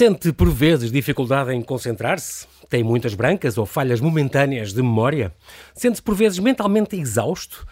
Sente 0.00 0.32
por 0.32 0.48
vezes 0.48 0.90
dificuldade 0.90 1.52
em 1.52 1.60
concentrar-se? 1.60 2.46
Tem 2.70 2.82
muitas 2.82 3.12
brancas 3.12 3.58
ou 3.58 3.66
falhas 3.66 4.00
momentâneas 4.00 4.72
de 4.72 4.80
memória? 4.80 5.30
Sente-se 5.74 6.00
por 6.00 6.14
vezes 6.14 6.38
mentalmente 6.38 6.96
exausto? 6.96 7.66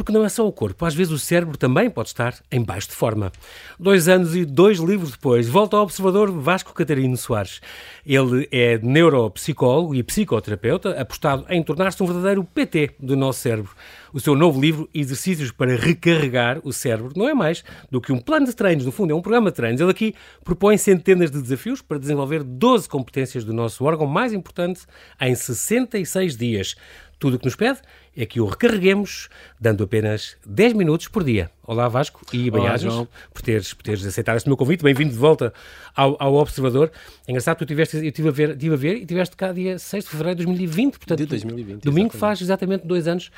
Porque 0.00 0.12
não 0.12 0.24
é 0.24 0.30
só 0.30 0.48
o 0.48 0.50
corpo, 0.50 0.86
às 0.86 0.94
vezes 0.94 1.12
o 1.12 1.18
cérebro 1.18 1.58
também 1.58 1.90
pode 1.90 2.08
estar 2.08 2.34
em 2.50 2.64
baixo 2.64 2.88
de 2.88 2.94
forma. 2.94 3.30
Dois 3.78 4.08
anos 4.08 4.34
e 4.34 4.46
dois 4.46 4.78
livros 4.78 5.10
depois, 5.10 5.46
volta 5.46 5.76
ao 5.76 5.82
observador 5.82 6.32
Vasco 6.32 6.72
Catarino 6.72 7.18
Soares. 7.18 7.60
Ele 8.06 8.48
é 8.50 8.78
neuropsicólogo 8.78 9.94
e 9.94 10.02
psicoterapeuta, 10.02 10.98
apostado 10.98 11.44
em 11.50 11.62
tornar-se 11.62 12.02
um 12.02 12.06
verdadeiro 12.06 12.42
PT 12.42 12.92
do 12.98 13.14
nosso 13.14 13.40
cérebro. 13.40 13.72
O 14.10 14.18
seu 14.18 14.34
novo 14.34 14.58
livro, 14.58 14.88
Exercícios 14.94 15.52
para 15.52 15.76
Recarregar 15.76 16.60
o 16.64 16.72
Cérebro, 16.72 17.12
não 17.14 17.28
é 17.28 17.34
mais 17.34 17.62
do 17.90 18.00
que 18.00 18.10
um 18.10 18.18
plano 18.18 18.46
de 18.46 18.56
treinos, 18.56 18.86
no 18.86 18.90
fundo, 18.90 19.12
é 19.12 19.14
um 19.14 19.20
programa 19.20 19.50
de 19.50 19.56
treinos. 19.56 19.82
Ele 19.82 19.90
aqui 19.90 20.14
propõe 20.42 20.78
centenas 20.78 21.30
de 21.30 21.42
desafios 21.42 21.82
para 21.82 21.98
desenvolver 21.98 22.42
12 22.42 22.88
competências 22.88 23.44
do 23.44 23.52
nosso 23.52 23.84
órgão 23.84 24.06
mais 24.06 24.32
importante 24.32 24.80
em 25.20 25.34
66 25.34 26.38
dias. 26.38 26.74
Tudo 27.20 27.36
o 27.36 27.38
que 27.38 27.44
nos 27.44 27.54
pede 27.54 27.80
é 28.16 28.24
que 28.24 28.40
o 28.40 28.46
recarreguemos, 28.46 29.28
dando 29.60 29.84
apenas 29.84 30.38
10 30.46 30.72
minutos 30.72 31.06
por 31.06 31.22
dia. 31.22 31.50
Olá 31.62 31.86
Vasco 31.86 32.22
e 32.32 32.50
bem-ajas 32.50 32.94
por 33.34 33.42
teres, 33.42 33.74
por 33.74 33.82
teres 33.82 34.06
aceitado 34.06 34.38
este 34.38 34.48
meu 34.48 34.56
convite. 34.56 34.82
Bem-vindo 34.82 35.10
de 35.10 35.18
volta 35.18 35.52
ao, 35.94 36.16
ao 36.18 36.34
Observador. 36.36 36.90
É 37.28 37.30
engraçado, 37.30 37.58
tu 37.58 37.66
tiveste, 37.66 37.98
eu 37.98 38.04
estive 38.04 38.28
a 38.30 38.32
ver, 38.32 38.50
estive 38.52 38.74
a 38.74 38.78
ver 38.78 38.96
e 38.96 39.04
tiveste 39.04 39.36
cá 39.36 39.52
dia 39.52 39.78
6 39.78 40.04
de 40.04 40.10
fevereiro 40.10 40.38
de 40.38 40.46
2020. 40.46 40.98
Portanto, 40.98 41.18
de 41.18 41.26
2020. 41.26 41.82
Domingo 41.82 42.06
exatamente. 42.06 42.18
faz 42.18 42.40
exatamente 42.40 42.86
dois 42.86 43.06
anos 43.06 43.30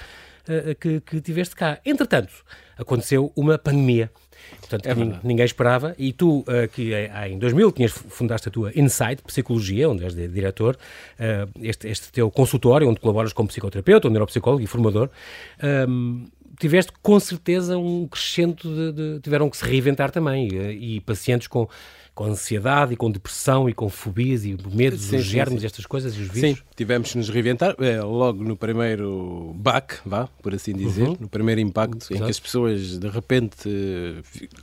uh, 0.49 0.75
que, 0.75 1.01
que 1.01 1.21
tiveste 1.21 1.55
cá. 1.55 1.79
Entretanto, 1.85 2.33
aconteceu 2.79 3.33
uma 3.37 3.59
pandemia 3.59 4.11
Portanto, 4.61 4.87
é 4.87 4.95
ninguém 5.23 5.45
esperava. 5.45 5.95
E 5.99 6.13
tu, 6.13 6.41
uh, 6.41 6.69
que 6.73 6.93
em 7.29 7.39
2000 7.39 7.73
tinhas 7.73 7.93
fundaste 7.93 8.49
a 8.49 8.51
tua 8.51 8.73
Insight 8.75 9.23
Psicologia, 9.23 9.89
onde 9.89 10.05
és 10.05 10.15
diretor, 10.15 10.77
uh, 11.19 11.51
este, 11.61 11.89
este 11.89 12.13
teu 12.13 12.31
consultório, 12.31 12.89
onde 12.89 13.01
colaboras 13.01 13.33
como 13.33 13.49
psicoterapeuta, 13.49 14.09
neuropsicólogo 14.09 14.63
e 14.63 14.67
formador, 14.67 15.11
um, 15.89 16.27
tiveste 16.59 16.93
com 17.03 17.19
certeza 17.19 17.77
um 17.77 18.07
crescente 18.07 18.67
de, 18.69 18.93
de, 18.93 19.21
tiveram 19.21 19.49
que 19.51 19.57
se 19.57 19.65
reinventar 19.65 20.11
também 20.11 20.49
e, 20.49 20.97
e 20.97 21.01
pacientes 21.01 21.49
com 21.49 21.69
com 22.15 22.25
ansiedade 22.25 22.93
e 22.93 22.97
com 22.97 23.11
depressão 23.11 23.69
e 23.69 23.73
com 23.73 23.89
fobias 23.89 24.45
e 24.45 24.57
medos 24.71 25.01
sim, 25.01 25.17
dos 25.17 25.25
germes, 25.25 25.61
sim. 25.61 25.67
estas 25.67 25.87
coisas 25.87 26.15
e 26.15 26.21
os 26.21 26.29
vírus? 26.29 26.59
Sim, 26.59 26.65
tivemos 26.77 27.13
que 27.13 27.19
nos 27.19 27.29
reinventar 27.31 27.75
é, 27.81 28.03
logo 28.03 28.45
no 28.45 28.55
primeiro 28.55 29.55
back, 29.57 29.97
vá, 30.05 30.29
por 30.43 30.55
assim 30.55 30.75
dizer, 30.75 31.09
uhum. 31.09 31.17
no 31.19 31.29
primeiro 31.29 31.61
impacto 31.61 32.05
Exato. 32.05 32.15
em 32.15 32.25
que 32.25 32.31
as 32.31 32.39
pessoas 32.39 32.99
de 32.99 33.09
repente 33.09 33.69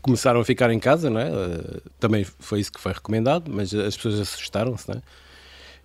começaram 0.02 0.40
a 0.40 0.46
ficar 0.46 0.70
em 0.72 0.80
casa, 0.80 1.10
não 1.10 1.20
é? 1.20 1.30
Eh, 1.30 1.82
também 2.00 2.24
foi 2.24 2.60
isso 2.60 2.72
que 2.72 2.80
foi 2.80 2.94
recomendado, 2.94 3.52
mas 3.52 3.74
as 3.74 3.96
pessoas 3.96 4.20
assustaram-se, 4.20 4.88
não 4.88 4.98
é? 4.98 5.02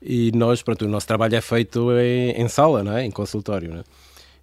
E 0.02 0.32
nós, 0.32 0.60
pronto, 0.60 0.84
o 0.84 0.88
nosso 0.88 1.06
trabalho 1.06 1.34
é 1.34 1.40
feito 1.40 1.90
em, 1.92 2.42
em 2.42 2.46
sala, 2.46 2.84
não 2.84 2.92
é? 2.92 3.06
Em 3.06 3.10
consultório, 3.10 3.70
não 3.70 3.78
é? 3.78 3.84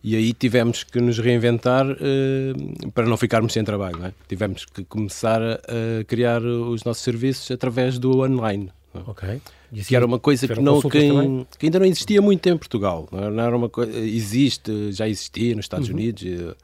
E 0.04 0.16
aí 0.16 0.34
tivemos 0.34 0.84
que 0.84 1.00
nos 1.00 1.20
reinventar 1.20 1.86
uh, 1.86 2.92
para 2.92 3.06
não 3.06 3.18
ficarmos 3.18 3.54
sem 3.54 3.64
trabalho. 3.64 4.04
É? 4.04 4.14
Tivemos 4.28 4.66
que 4.66 4.84
começar 4.84 5.42
a, 5.42 5.54
a, 5.54 6.04
criar 6.06 6.42
os 6.42 6.84
nossos 6.84 7.04
serviços 7.04 7.52
através 7.52 8.00
do 8.00 8.20
online. 8.22 8.72
É? 8.96 9.00
Ok. 9.06 9.42
Assim, 9.72 9.84
que 9.84 9.96
era 9.96 10.06
uma 10.06 10.20
coisa 10.20 10.48
que, 10.48 10.60
não, 10.60 10.82
que, 10.82 10.90
que, 10.90 11.66
ainda 11.66 11.80
não 11.80 11.86
existia 11.86 12.22
muito 12.22 12.50
em 12.50 12.58
Portugal. 12.58 13.08
Não 13.12 13.42
é? 13.42 13.46
era 13.48 13.56
uma 13.56 13.70
coisa, 13.70 13.98
existe, 13.98 14.92
já 14.92 15.08
existia 15.08 15.56
nos 15.56 15.66
Estados 15.66 15.88
uhum. 15.88 15.96
Unidos, 15.96 16.24
eh, 16.26 16.56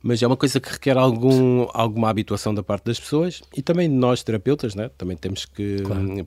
mas 0.00 0.22
é 0.22 0.26
uma 0.26 0.36
coisa 0.36 0.60
que 0.60 0.70
requer 0.70 0.96
algum, 0.96 1.66
alguma 1.72 2.08
habituação 2.08 2.54
da 2.54 2.62
parte 2.62 2.84
das 2.84 3.00
pessoas 3.00 3.42
e 3.56 3.62
também 3.62 3.88
nós, 3.88 4.22
terapeutas, 4.22 4.76
né? 4.76 4.90
também 4.96 5.16
temos 5.16 5.44
que 5.44 5.78
claro. 5.82 6.02
Hum, 6.02 6.24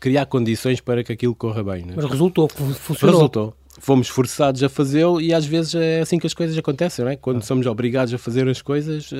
criar 0.00 0.26
condições 0.26 0.80
para 0.80 1.04
que 1.04 1.12
aquilo 1.12 1.36
corra 1.36 1.62
bem. 1.62 1.84
Né? 1.84 1.92
Mas 1.94 2.04
resultou, 2.06 2.48
funcionou. 2.48 3.16
Resultou 3.16 3.54
fomos 3.78 4.08
forçados 4.08 4.62
a 4.62 4.68
fazê-lo 4.68 5.20
e 5.20 5.32
às 5.32 5.44
vezes 5.44 5.74
é 5.74 6.00
assim 6.00 6.18
que 6.18 6.26
as 6.26 6.34
coisas 6.34 6.56
acontecem, 6.56 7.04
não 7.04 7.12
é? 7.12 7.16
Quando 7.16 7.38
ah. 7.38 7.42
somos 7.42 7.66
obrigados 7.66 8.12
a 8.12 8.18
fazer 8.18 8.48
as 8.48 8.62
coisas, 8.62 9.10
uh, 9.12 9.16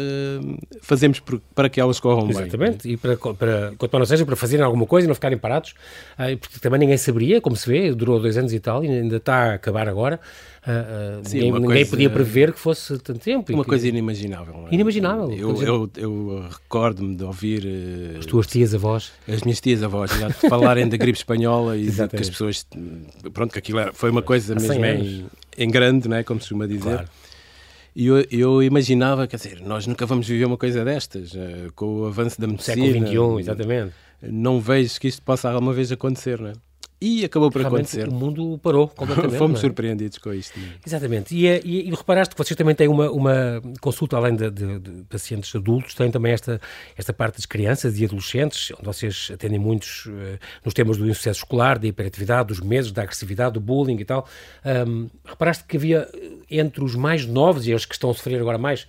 fazemos 0.80 1.22
para 1.54 1.68
que 1.68 1.80
elas 1.80 2.00
corram 2.00 2.28
Exatamente. 2.28 2.56
bem. 2.56 2.68
Exatamente, 2.68 2.92
e 2.92 2.96
para, 2.96 3.16
para, 3.34 3.72
quanto 3.76 3.98
não 3.98 4.06
seja, 4.06 4.24
para 4.24 4.36
fazerem 4.36 4.64
alguma 4.64 4.86
coisa 4.86 5.06
e 5.06 5.08
não 5.08 5.14
ficarem 5.14 5.38
parados, 5.38 5.74
uh, 6.18 6.36
porque 6.38 6.58
também 6.60 6.80
ninguém 6.80 6.96
saberia, 6.96 7.40
como 7.40 7.56
se 7.56 7.68
vê, 7.68 7.94
durou 7.94 8.20
dois 8.20 8.36
anos 8.36 8.52
e 8.52 8.60
tal, 8.60 8.84
e 8.84 8.88
ainda 8.88 9.16
está 9.16 9.52
a 9.52 9.54
acabar 9.54 9.88
agora. 9.88 10.20
Uh, 10.66 11.22
Sim, 11.22 11.38
ninguém, 11.42 11.60
ninguém 11.60 11.86
podia 11.86 12.10
prever 12.10 12.52
que 12.52 12.58
fosse 12.58 12.98
tanto 12.98 13.20
tempo. 13.20 13.52
Uma 13.52 13.62
que, 13.62 13.68
coisa 13.68 13.86
inimaginável. 13.86 14.66
É? 14.68 14.74
Inimaginável. 14.74 15.30
Eu, 15.30 15.62
eu, 15.62 15.90
eu 15.96 16.48
recordo-me 16.50 17.14
de 17.14 17.22
ouvir. 17.22 17.64
Uh, 17.64 18.18
as 18.18 18.26
tuas 18.26 18.48
tias-avós. 18.48 19.12
As 19.28 19.42
minhas 19.42 19.60
tias-avós, 19.60 20.10
falarem 20.50 20.88
da 20.88 20.96
gripe 20.96 21.16
espanhola 21.16 21.76
e 21.76 21.88
que 21.88 22.16
as 22.16 22.28
pessoas. 22.28 22.66
Pronto, 23.32 23.52
que 23.52 23.60
aquilo 23.60 23.78
era, 23.78 23.92
foi 23.92 24.10
uma 24.10 24.22
coisa 24.22 24.56
mesmo 24.56 24.84
em, 24.84 25.26
em, 25.56 25.70
grande, 25.70 26.08
não 26.08 26.16
é? 26.16 26.24
como 26.24 26.40
se 26.40 26.48
costuma 26.48 26.66
dizer. 26.66 26.82
Claro. 26.82 27.08
E 27.94 28.08
eu, 28.08 28.26
eu, 28.30 28.62
imaginava, 28.62 29.26
quer 29.28 29.36
dizer, 29.36 29.62
nós 29.62 29.86
nunca 29.86 30.04
vamos 30.04 30.26
viver 30.26 30.46
uma 30.46 30.58
coisa 30.58 30.84
destas, 30.84 31.32
uh, 31.32 31.72
com 31.76 32.00
o 32.00 32.06
avanço 32.06 32.40
da 32.40 32.48
medicina. 32.48 32.76
Século 32.76 33.06
XXI, 33.06 33.40
exatamente. 33.40 33.94
Não 34.20 34.60
vejo 34.60 34.98
que 34.98 35.06
isto 35.06 35.22
possa 35.22 35.48
alguma 35.48 35.72
vez 35.72 35.92
acontecer, 35.92 36.40
não 36.40 36.50
é? 36.50 36.52
E 36.98 37.26
acabou 37.26 37.50
por 37.50 37.60
Realmente 37.60 37.98
acontecer. 37.98 38.08
O 38.08 38.12
mundo 38.12 38.58
parou 38.62 38.88
completamente. 38.96 39.36
Fomos 39.36 39.58
é? 39.58 39.60
surpreendidos 39.60 40.16
com 40.16 40.32
isto. 40.32 40.58
Exatamente. 40.84 41.34
E, 41.34 41.46
é, 41.46 41.60
e, 41.62 41.88
e, 41.88 41.90
reparaste 41.90 42.34
que 42.34 42.42
vocês 42.42 42.56
também 42.56 42.74
têm 42.74 42.88
uma, 42.88 43.10
uma 43.10 43.62
consulta, 43.80 44.16
além 44.16 44.34
de, 44.34 44.50
de, 44.50 44.78
de, 44.78 44.90
pacientes 45.04 45.54
adultos, 45.54 45.94
têm 45.94 46.10
também 46.10 46.32
esta, 46.32 46.58
esta 46.96 47.12
parte 47.12 47.36
das 47.36 47.44
crianças 47.44 47.98
e 48.00 48.04
adolescentes, 48.04 48.72
onde 48.72 48.84
vocês 48.84 49.30
atendem 49.32 49.58
muitos 49.58 50.06
uh, 50.06 50.38
nos 50.64 50.72
temas 50.72 50.96
do 50.96 51.06
insucesso 51.06 51.40
escolar, 51.40 51.78
da 51.78 51.86
hiperatividade, 51.86 52.48
dos 52.48 52.60
meses, 52.60 52.90
da 52.90 53.02
agressividade, 53.02 53.54
do 53.54 53.60
bullying 53.60 53.98
e 53.98 54.04
tal. 54.04 54.26
Um, 54.64 55.08
reparaste 55.24 55.64
que 55.64 55.76
havia 55.76 56.08
eh, 56.14 56.58
entre 56.58 56.82
os 56.82 56.94
mais 56.94 57.26
novos 57.26 57.66
e 57.66 57.74
os 57.74 57.84
que 57.84 57.94
estão 57.94 58.10
a 58.10 58.14
sofrer 58.14 58.40
agora 58.40 58.56
mais, 58.56 58.86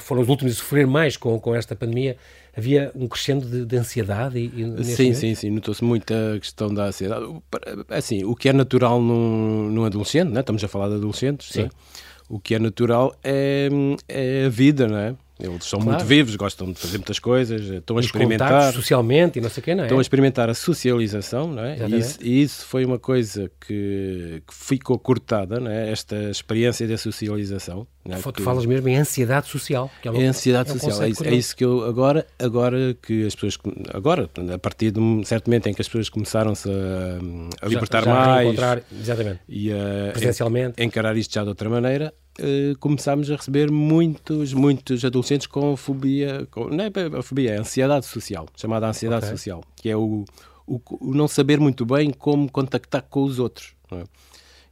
foram 0.00 0.22
os 0.22 0.28
últimos 0.28 0.52
a 0.52 0.56
sofrer 0.56 0.86
mais 0.86 1.16
com, 1.16 1.40
com 1.40 1.54
esta 1.54 1.74
pandemia, 1.74 2.16
havia 2.60 2.92
um 2.94 3.08
crescendo 3.08 3.46
de, 3.46 3.64
de 3.64 3.76
ansiedade? 3.76 4.38
E, 4.38 4.84
sim, 4.84 5.12
sim, 5.12 5.34
sim, 5.34 5.50
notou-se 5.50 5.82
muito 5.82 6.12
a 6.12 6.38
questão 6.38 6.72
da 6.72 6.84
ansiedade. 6.84 7.24
Assim, 7.88 8.24
o 8.24 8.36
que 8.36 8.48
é 8.48 8.52
natural 8.52 9.00
num, 9.00 9.70
num 9.70 9.84
adolescente, 9.84 10.30
né? 10.30 10.40
estamos 10.40 10.62
a 10.62 10.68
falar 10.68 10.88
de 10.88 10.94
adolescentes, 10.94 11.48
sim. 11.50 11.62
Né? 11.64 11.70
o 12.30 12.38
que 12.38 12.54
é 12.54 12.60
natural 12.60 13.12
é, 13.24 13.68
é 14.08 14.44
a 14.46 14.48
vida, 14.48 14.86
não 14.86 14.96
é? 14.96 15.16
Eles 15.40 15.64
são 15.64 15.80
claro. 15.80 15.98
muito 15.98 16.08
vivos, 16.08 16.36
gostam 16.36 16.72
de 16.72 16.78
fazer 16.78 16.98
muitas 16.98 17.18
coisas, 17.18 17.62
estão 17.62 17.96
a 17.96 18.00
experimentar. 18.00 18.72
socialmente 18.72 19.38
e 19.38 19.42
não 19.42 19.50
sei 19.50 19.60
o 19.60 19.64
quê, 19.64 19.74
não 19.74 19.84
é? 19.84 19.86
Estão 19.86 19.98
a 19.98 20.02
experimentar 20.02 20.48
a 20.50 20.54
socialização, 20.54 21.52
não 21.52 21.64
é? 21.64 21.76
E 21.78 21.98
isso, 21.98 22.18
e 22.22 22.42
isso, 22.42 22.66
foi 22.66 22.84
uma 22.84 22.98
coisa 22.98 23.50
que, 23.60 24.42
que 24.46 24.54
ficou 24.54 24.98
cortada, 24.98 25.58
não 25.58 25.70
é? 25.70 25.90
Esta 25.90 26.16
experiência 26.30 26.86
da 26.86 26.96
socialização. 26.98 27.86
Não 28.04 28.16
é? 28.16 28.20
Tu 28.20 28.42
falas 28.42 28.64
mesmo 28.64 28.88
em 28.88 28.96
ansiedade 28.96 29.48
social. 29.48 29.90
Que 30.00 30.08
é, 30.08 30.10
uma, 30.10 30.22
é 30.22 30.26
ansiedade 30.26 30.70
é 30.70 30.72
um 30.72 30.78
social, 30.78 31.02
é 31.02 31.08
isso, 31.10 31.24
é 31.24 31.34
isso, 31.34 31.56
que 31.56 31.64
eu 31.64 31.84
agora, 31.84 32.26
agora 32.38 32.96
que 33.02 33.26
as 33.26 33.34
pessoas, 33.34 33.58
agora, 33.92 34.28
a 34.52 34.58
partir 34.58 34.90
de 34.90 34.98
um 34.98 35.22
certo 35.24 35.48
momento 35.48 35.68
em 35.68 35.74
que 35.74 35.82
as 35.82 35.88
pessoas 35.88 36.08
começaram-se 36.08 36.68
a, 36.70 37.66
a 37.66 37.68
libertar 37.68 38.02
já, 38.02 38.10
já 38.10 38.26
mais 38.26 38.82
exatamente. 39.00 39.40
e 39.48 39.70
a 39.70 40.12
presencialmente 40.12 40.82
encarar 40.82 41.16
isto 41.16 41.34
já 41.34 41.42
de 41.42 41.48
outra 41.50 41.68
maneira, 41.68 42.14
uh, 42.40 42.78
começámos 42.78 43.30
a 43.30 43.36
receber 43.36 43.70
muitos, 43.70 44.52
muitos 44.52 45.04
adolescentes 45.04 45.46
com 45.46 45.76
fobia, 45.76 46.46
com, 46.50 46.68
não 46.68 46.84
é 46.84 47.18
a 47.18 47.22
fobia, 47.22 47.52
é 47.52 47.56
a 47.58 47.60
ansiedade 47.60 48.06
social, 48.06 48.46
chamada 48.56 48.88
ansiedade 48.88 49.24
okay. 49.24 49.36
social, 49.36 49.62
que 49.76 49.88
é 49.88 49.96
o, 49.96 50.24
o, 50.66 50.80
o, 51.00 51.14
não 51.14 51.28
saber 51.28 51.60
muito 51.60 51.84
bem 51.84 52.10
como 52.10 52.50
contactar 52.50 53.02
com 53.02 53.22
os 53.22 53.38
outros. 53.38 53.74
É? 53.92 54.04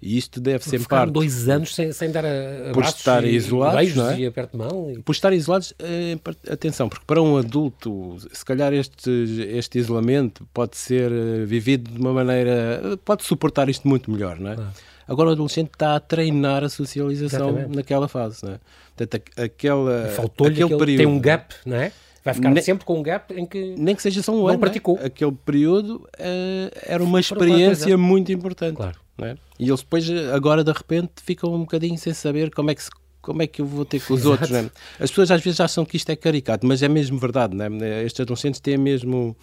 E 0.00 0.16
isto 0.16 0.40
deve 0.40 0.62
ser 0.62 0.86
parte. 0.86 1.10
dois 1.10 1.48
anos 1.48 1.74
sem, 1.74 1.92
sem 1.92 2.12
dar 2.12 2.24
a, 2.24 2.72
por 2.72 2.84
estar 2.84 3.24
e, 3.24 3.34
isolados, 3.34 3.76
beijos 3.76 3.96
não 3.96 4.10
é? 4.10 4.20
e 4.20 4.26
aperto 4.26 4.56
de 4.56 4.64
mão. 4.64 4.90
E... 4.92 4.98
Por 5.00 5.10
estar 5.10 5.32
isolados, 5.32 5.74
eh, 5.80 6.16
atenção, 6.48 6.88
porque 6.88 7.04
para 7.04 7.20
um 7.20 7.36
adulto, 7.36 8.16
se 8.32 8.44
calhar 8.44 8.72
este, 8.72 9.10
este 9.56 9.76
isolamento 9.76 10.48
pode 10.54 10.76
ser 10.76 11.10
eh, 11.10 11.44
vivido 11.44 11.90
de 11.90 11.98
uma 11.98 12.12
maneira. 12.12 12.96
pode 13.04 13.24
suportar 13.24 13.68
isto 13.68 13.88
muito 13.88 14.08
melhor, 14.08 14.38
não 14.38 14.52
é? 14.52 14.56
Ah. 14.56 14.72
Agora 15.08 15.30
o 15.30 15.32
adolescente 15.32 15.70
está 15.72 15.96
a 15.96 16.00
treinar 16.00 16.62
a 16.62 16.68
socialização 16.68 17.48
Exatamente. 17.48 17.76
naquela 17.76 18.06
fase, 18.06 18.44
não 18.44 18.52
é? 18.52 18.60
Portanto, 18.94 19.22
aquela, 19.36 20.04
aquele, 20.04 20.48
aquele 20.48 20.76
período. 20.76 20.98
Tem 20.98 21.06
um 21.06 21.18
gap, 21.18 21.54
não 21.64 21.76
é? 21.76 21.90
Vai 22.24 22.34
ficar 22.34 22.50
ne 22.50 22.60
sempre 22.60 22.84
com 22.84 22.98
um 22.98 23.02
gap 23.02 23.32
em 23.32 23.46
que. 23.46 23.74
Nem 23.78 23.94
que 23.94 24.02
seja 24.02 24.22
só 24.22 24.32
um 24.32 24.40
ano. 24.40 24.52
Não 24.52 24.58
praticou. 24.58 24.98
Aquele 25.02 25.32
período 25.32 26.06
uh, 26.18 26.70
era 26.82 27.02
uma 27.02 27.20
experiência 27.20 27.96
muito 27.96 28.30
importante. 28.30 28.76
Claro. 28.76 28.98
É? 29.22 29.34
E 29.58 29.68
eles 29.68 29.80
depois, 29.80 30.08
agora 30.32 30.62
de 30.62 30.70
repente, 30.70 31.10
ficam 31.24 31.52
um 31.52 31.60
bocadinho 31.60 31.96
sem 31.98 32.12
saber 32.12 32.50
como 32.50 32.70
é 32.70 32.74
que 32.74 32.82
se 32.82 32.90
como 33.20 33.42
é 33.42 33.46
que 33.46 33.60
eu 33.60 33.66
vou 33.66 33.84
ter 33.84 34.00
com 34.00 34.14
os 34.14 34.20
Exato. 34.20 34.30
outros? 34.30 34.52
É? 34.52 34.70
As 35.00 35.10
pessoas 35.10 35.30
às 35.30 35.42
vezes 35.42 35.60
acham 35.60 35.84
que 35.84 35.96
isto 35.96 36.10
é 36.10 36.16
caricato, 36.16 36.66
mas 36.66 36.82
é 36.82 36.88
mesmo 36.88 37.18
verdade. 37.18 37.56
É? 37.60 38.04
Estes 38.04 38.20
adolescentes 38.20 38.60
têm 38.60 38.76
mesmo. 38.76 39.36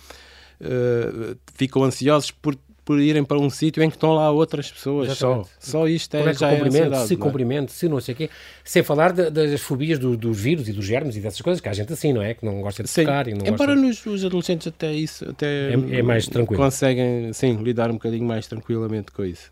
Uh, 0.61 1.37
ficam 1.53 1.83
ansiosos 1.83 2.31
por 2.31 2.55
por 2.85 2.99
irem 2.99 3.23
para 3.23 3.39
um 3.39 3.49
sítio 3.49 3.81
em 3.81 3.89
que 3.89 3.95
estão 3.95 4.13
lá 4.13 4.29
outras 4.29 4.71
pessoas 4.71 5.09
Exatamente. 5.09 5.49
só. 5.59 5.71
Só 5.71 5.87
isto 5.87 6.15
é, 6.15 6.19
Como 6.19 6.29
é 6.29 6.33
já 6.35 6.51
cumprimento, 6.51 6.93
é 6.93 7.07
se 7.07 7.17
cumprimento, 7.17 7.71
se 7.71 7.89
não 7.89 7.99
sei 7.99 8.13
o 8.13 8.17
quê. 8.17 8.29
Sem 8.63 8.83
falar 8.83 9.11
de, 9.11 9.31
das 9.31 9.59
fobias 9.61 9.97
do, 9.97 10.15
dos 10.15 10.39
vírus 10.39 10.69
e 10.69 10.71
dos 10.71 10.85
germes 10.85 11.17
e 11.17 11.19
dessas 11.19 11.41
coisas, 11.41 11.59
que 11.59 11.67
há 11.67 11.73
gente 11.73 11.91
assim, 11.91 12.13
não 12.13 12.21
é? 12.21 12.35
Que 12.35 12.45
não 12.45 12.61
gosta 12.61 12.83
de 12.83 12.89
sim. 12.89 13.01
tocar 13.01 13.27
e 13.27 13.33
não 13.33 13.45
Embora 13.45 13.73
gosta... 13.73 13.87
nos 13.87 14.05
os 14.05 14.23
adolescentes 14.23 14.67
até 14.67 14.93
isso 14.93 15.27
até 15.27 15.73
é, 15.73 15.73
é 15.73 16.01
mais 16.03 16.27
tranquilo. 16.27 16.61
conseguem, 16.61 17.33
sim, 17.33 17.55
lidar 17.55 17.89
um 17.89 17.95
bocadinho 17.95 18.23
mais 18.23 18.45
tranquilamente 18.45 19.11
com 19.11 19.25
isso. 19.25 19.51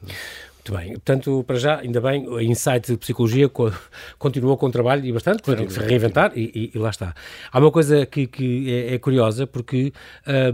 Muito 0.63 0.79
bem. 0.79 0.93
Portanto, 0.93 1.43
para 1.45 1.57
já, 1.57 1.79
ainda 1.79 1.99
bem, 1.99 2.25
o 2.25 2.39
Insight 2.39 2.93
de 2.93 2.97
Psicologia 2.97 3.51
continuou 4.17 4.55
com 4.55 4.67
o 4.67 4.71
trabalho 4.71 5.05
e 5.05 5.11
bastante, 5.11 5.43
que 5.43 5.69
se 5.69 5.79
reinventar 5.81 6.31
e, 6.37 6.71
e, 6.73 6.77
lá 6.77 6.89
está. 6.89 7.13
Há 7.51 7.59
uma 7.59 7.69
coisa 7.69 8.05
que, 8.05 8.27
que 8.27 8.71
é, 8.71 8.93
é, 8.93 8.97
curiosa, 8.97 9.45
porque 9.45 9.91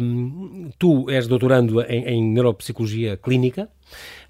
um, 0.02 0.72
tu 0.80 1.08
és 1.12 1.28
doutorando 1.28 1.80
em, 1.82 2.06
em 2.06 2.24
Neuropsicologia 2.24 3.18
Clínica, 3.18 3.70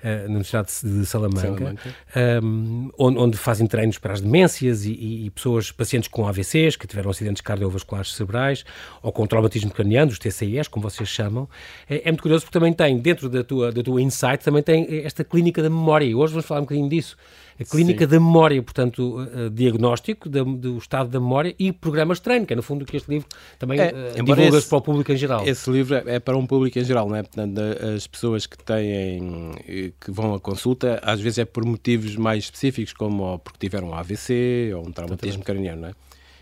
na 0.04 0.26
Universidade 0.26 0.70
de 0.84 1.06
Salamanca, 1.06 1.42
Salamanca. 1.42 1.96
Um, 2.44 2.90
onde, 2.98 3.18
onde, 3.20 3.38
fazem 3.38 3.68
treinos 3.68 3.98
para 3.98 4.14
as 4.14 4.22
demências 4.22 4.86
e, 4.86 4.92
e, 4.92 5.30
pessoas, 5.30 5.72
pacientes 5.72 6.08
com 6.08 6.28
AVCs, 6.28 6.76
que 6.76 6.88
tiveram 6.88 7.12
acidentes 7.12 7.42
cardiovasculares 7.42 8.14
cerebrais, 8.14 8.64
ou 9.02 9.12
com 9.12 9.28
traumatismo 9.28 9.72
craniano, 9.72 10.12
os 10.12 10.20
TCIs, 10.20 10.68
como 10.68 10.90
vocês 10.90 11.10
chamam. 11.10 11.50
É, 11.90 12.02
é, 12.08 12.12
muito 12.12 12.22
curioso 12.22 12.46
porque 12.46 12.58
também 12.58 12.74
tem, 12.74 12.98
dentro 12.98 13.30
da 13.30 13.44
tua, 13.44 13.72
da 13.72 13.84
tua 13.84 14.02
insight, 14.02 14.44
também 14.44 14.64
tem 14.64 15.04
esta 15.04 15.24
clínica 15.24 15.62
da 15.62 15.70
memória, 15.70 16.06
e 16.06 16.16
hoje 16.16 16.34
vamos 16.34 16.46
falar 16.46 16.62
um 16.62 16.64
bocadinho 16.64 16.90
disso 16.90 17.18
a 17.60 17.66
clínica 17.66 18.06
Sim. 18.06 18.12
da 18.12 18.20
memória, 18.20 18.62
portanto, 18.64 19.20
uh, 19.20 19.50
diagnóstico 19.50 20.30
da, 20.30 20.44
do 20.44 20.78
estado 20.78 21.10
da 21.10 21.20
memória 21.20 21.54
e 21.60 21.72
programas 21.72 22.18
de 22.18 22.24
treino, 22.24 22.46
que 22.46 22.54
é 22.54 22.56
no 22.56 22.64
fundo 22.64 22.86
que 22.86 22.96
este 22.96 23.10
livro 23.10 23.28
também 23.58 23.80
é, 23.80 23.92
uh, 23.92 24.24
divulga 24.24 24.62
para 24.62 24.78
o 24.78 24.82
público 24.82 25.12
em 25.12 25.18
geral. 25.18 25.46
Esse 25.46 25.70
livro 25.70 25.96
é, 25.96 26.04
é 26.16 26.20
para 26.20 26.38
um 26.38 26.46
público 26.46 26.80
em 26.80 26.84
geral, 26.84 27.10
não 27.10 27.16
é? 27.16 27.24
Portanto, 27.24 27.60
as 27.96 28.08
pessoas 28.08 28.46
que 28.46 28.58
têm, 28.58 29.54
que 30.00 30.12
vão 30.12 30.34
à 30.34 30.40
consulta, 30.40 31.00
às 31.04 31.20
vezes 31.20 31.40
é 31.40 31.46
por 31.46 31.66
motivos 31.66 32.16
mais 32.16 32.46
específicos, 32.46 32.94
como 32.94 33.40
porque 33.40 33.60
tiveram 33.60 33.90
um 33.90 33.94
AVC 33.94 34.72
ou 34.76 34.88
um 34.88 34.92
traumatismo 34.92 35.44
craniano, 35.44 35.82
não 35.82 35.90
é? 35.90 35.94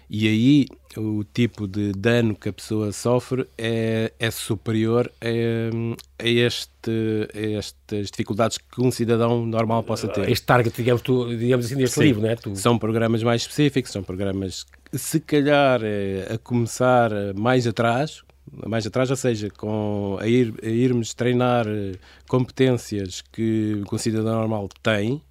E 0.09 0.27
aí 0.27 0.65
o 0.95 1.23
tipo 1.23 1.67
de 1.67 1.91
dano 1.91 2.33
que 2.33 2.47
a 2.49 2.53
pessoa 2.53 2.91
sofre 2.91 3.45
é, 3.57 4.13
é 4.17 4.31
superior 4.31 5.11
a, 5.21 6.23
a, 6.23 6.27
este, 6.27 7.29
a 7.33 7.57
estas 7.57 8.09
dificuldades 8.09 8.57
que 8.57 8.81
um 8.81 8.89
cidadão 8.89 9.45
normal 9.45 9.83
possa 9.83 10.07
ter. 10.07 10.29
Este 10.29 10.45
target, 10.45 10.75
digamos, 10.75 11.01
tu, 11.01 11.35
digamos 11.35 11.65
assim, 11.65 11.75
deste 11.75 11.95
Sim, 11.95 12.03
livro, 12.03 12.21
não 12.21 12.29
é? 12.29 12.35
Tu... 12.35 12.55
São 12.55 12.79
programas 12.79 13.21
mais 13.21 13.41
específicos, 13.41 13.91
são 13.91 14.01
programas 14.01 14.63
que, 14.63 14.97
se 14.97 15.19
calhar, 15.19 15.81
é, 15.83 16.33
a 16.33 16.37
começar 16.37 17.11
mais 17.35 17.67
atrás, 17.67 18.23
mais 18.65 18.87
atrás, 18.87 19.09
ou 19.09 19.17
seja, 19.17 19.49
com, 19.49 20.17
a, 20.21 20.27
ir, 20.27 20.53
a 20.63 20.67
irmos 20.67 21.13
treinar 21.13 21.67
eh, 21.67 21.93
competências 22.27 23.21
que, 23.21 23.83
um 23.91 23.97
cidadão 23.97 24.35
normal 24.35 24.69
tem, 24.81 25.21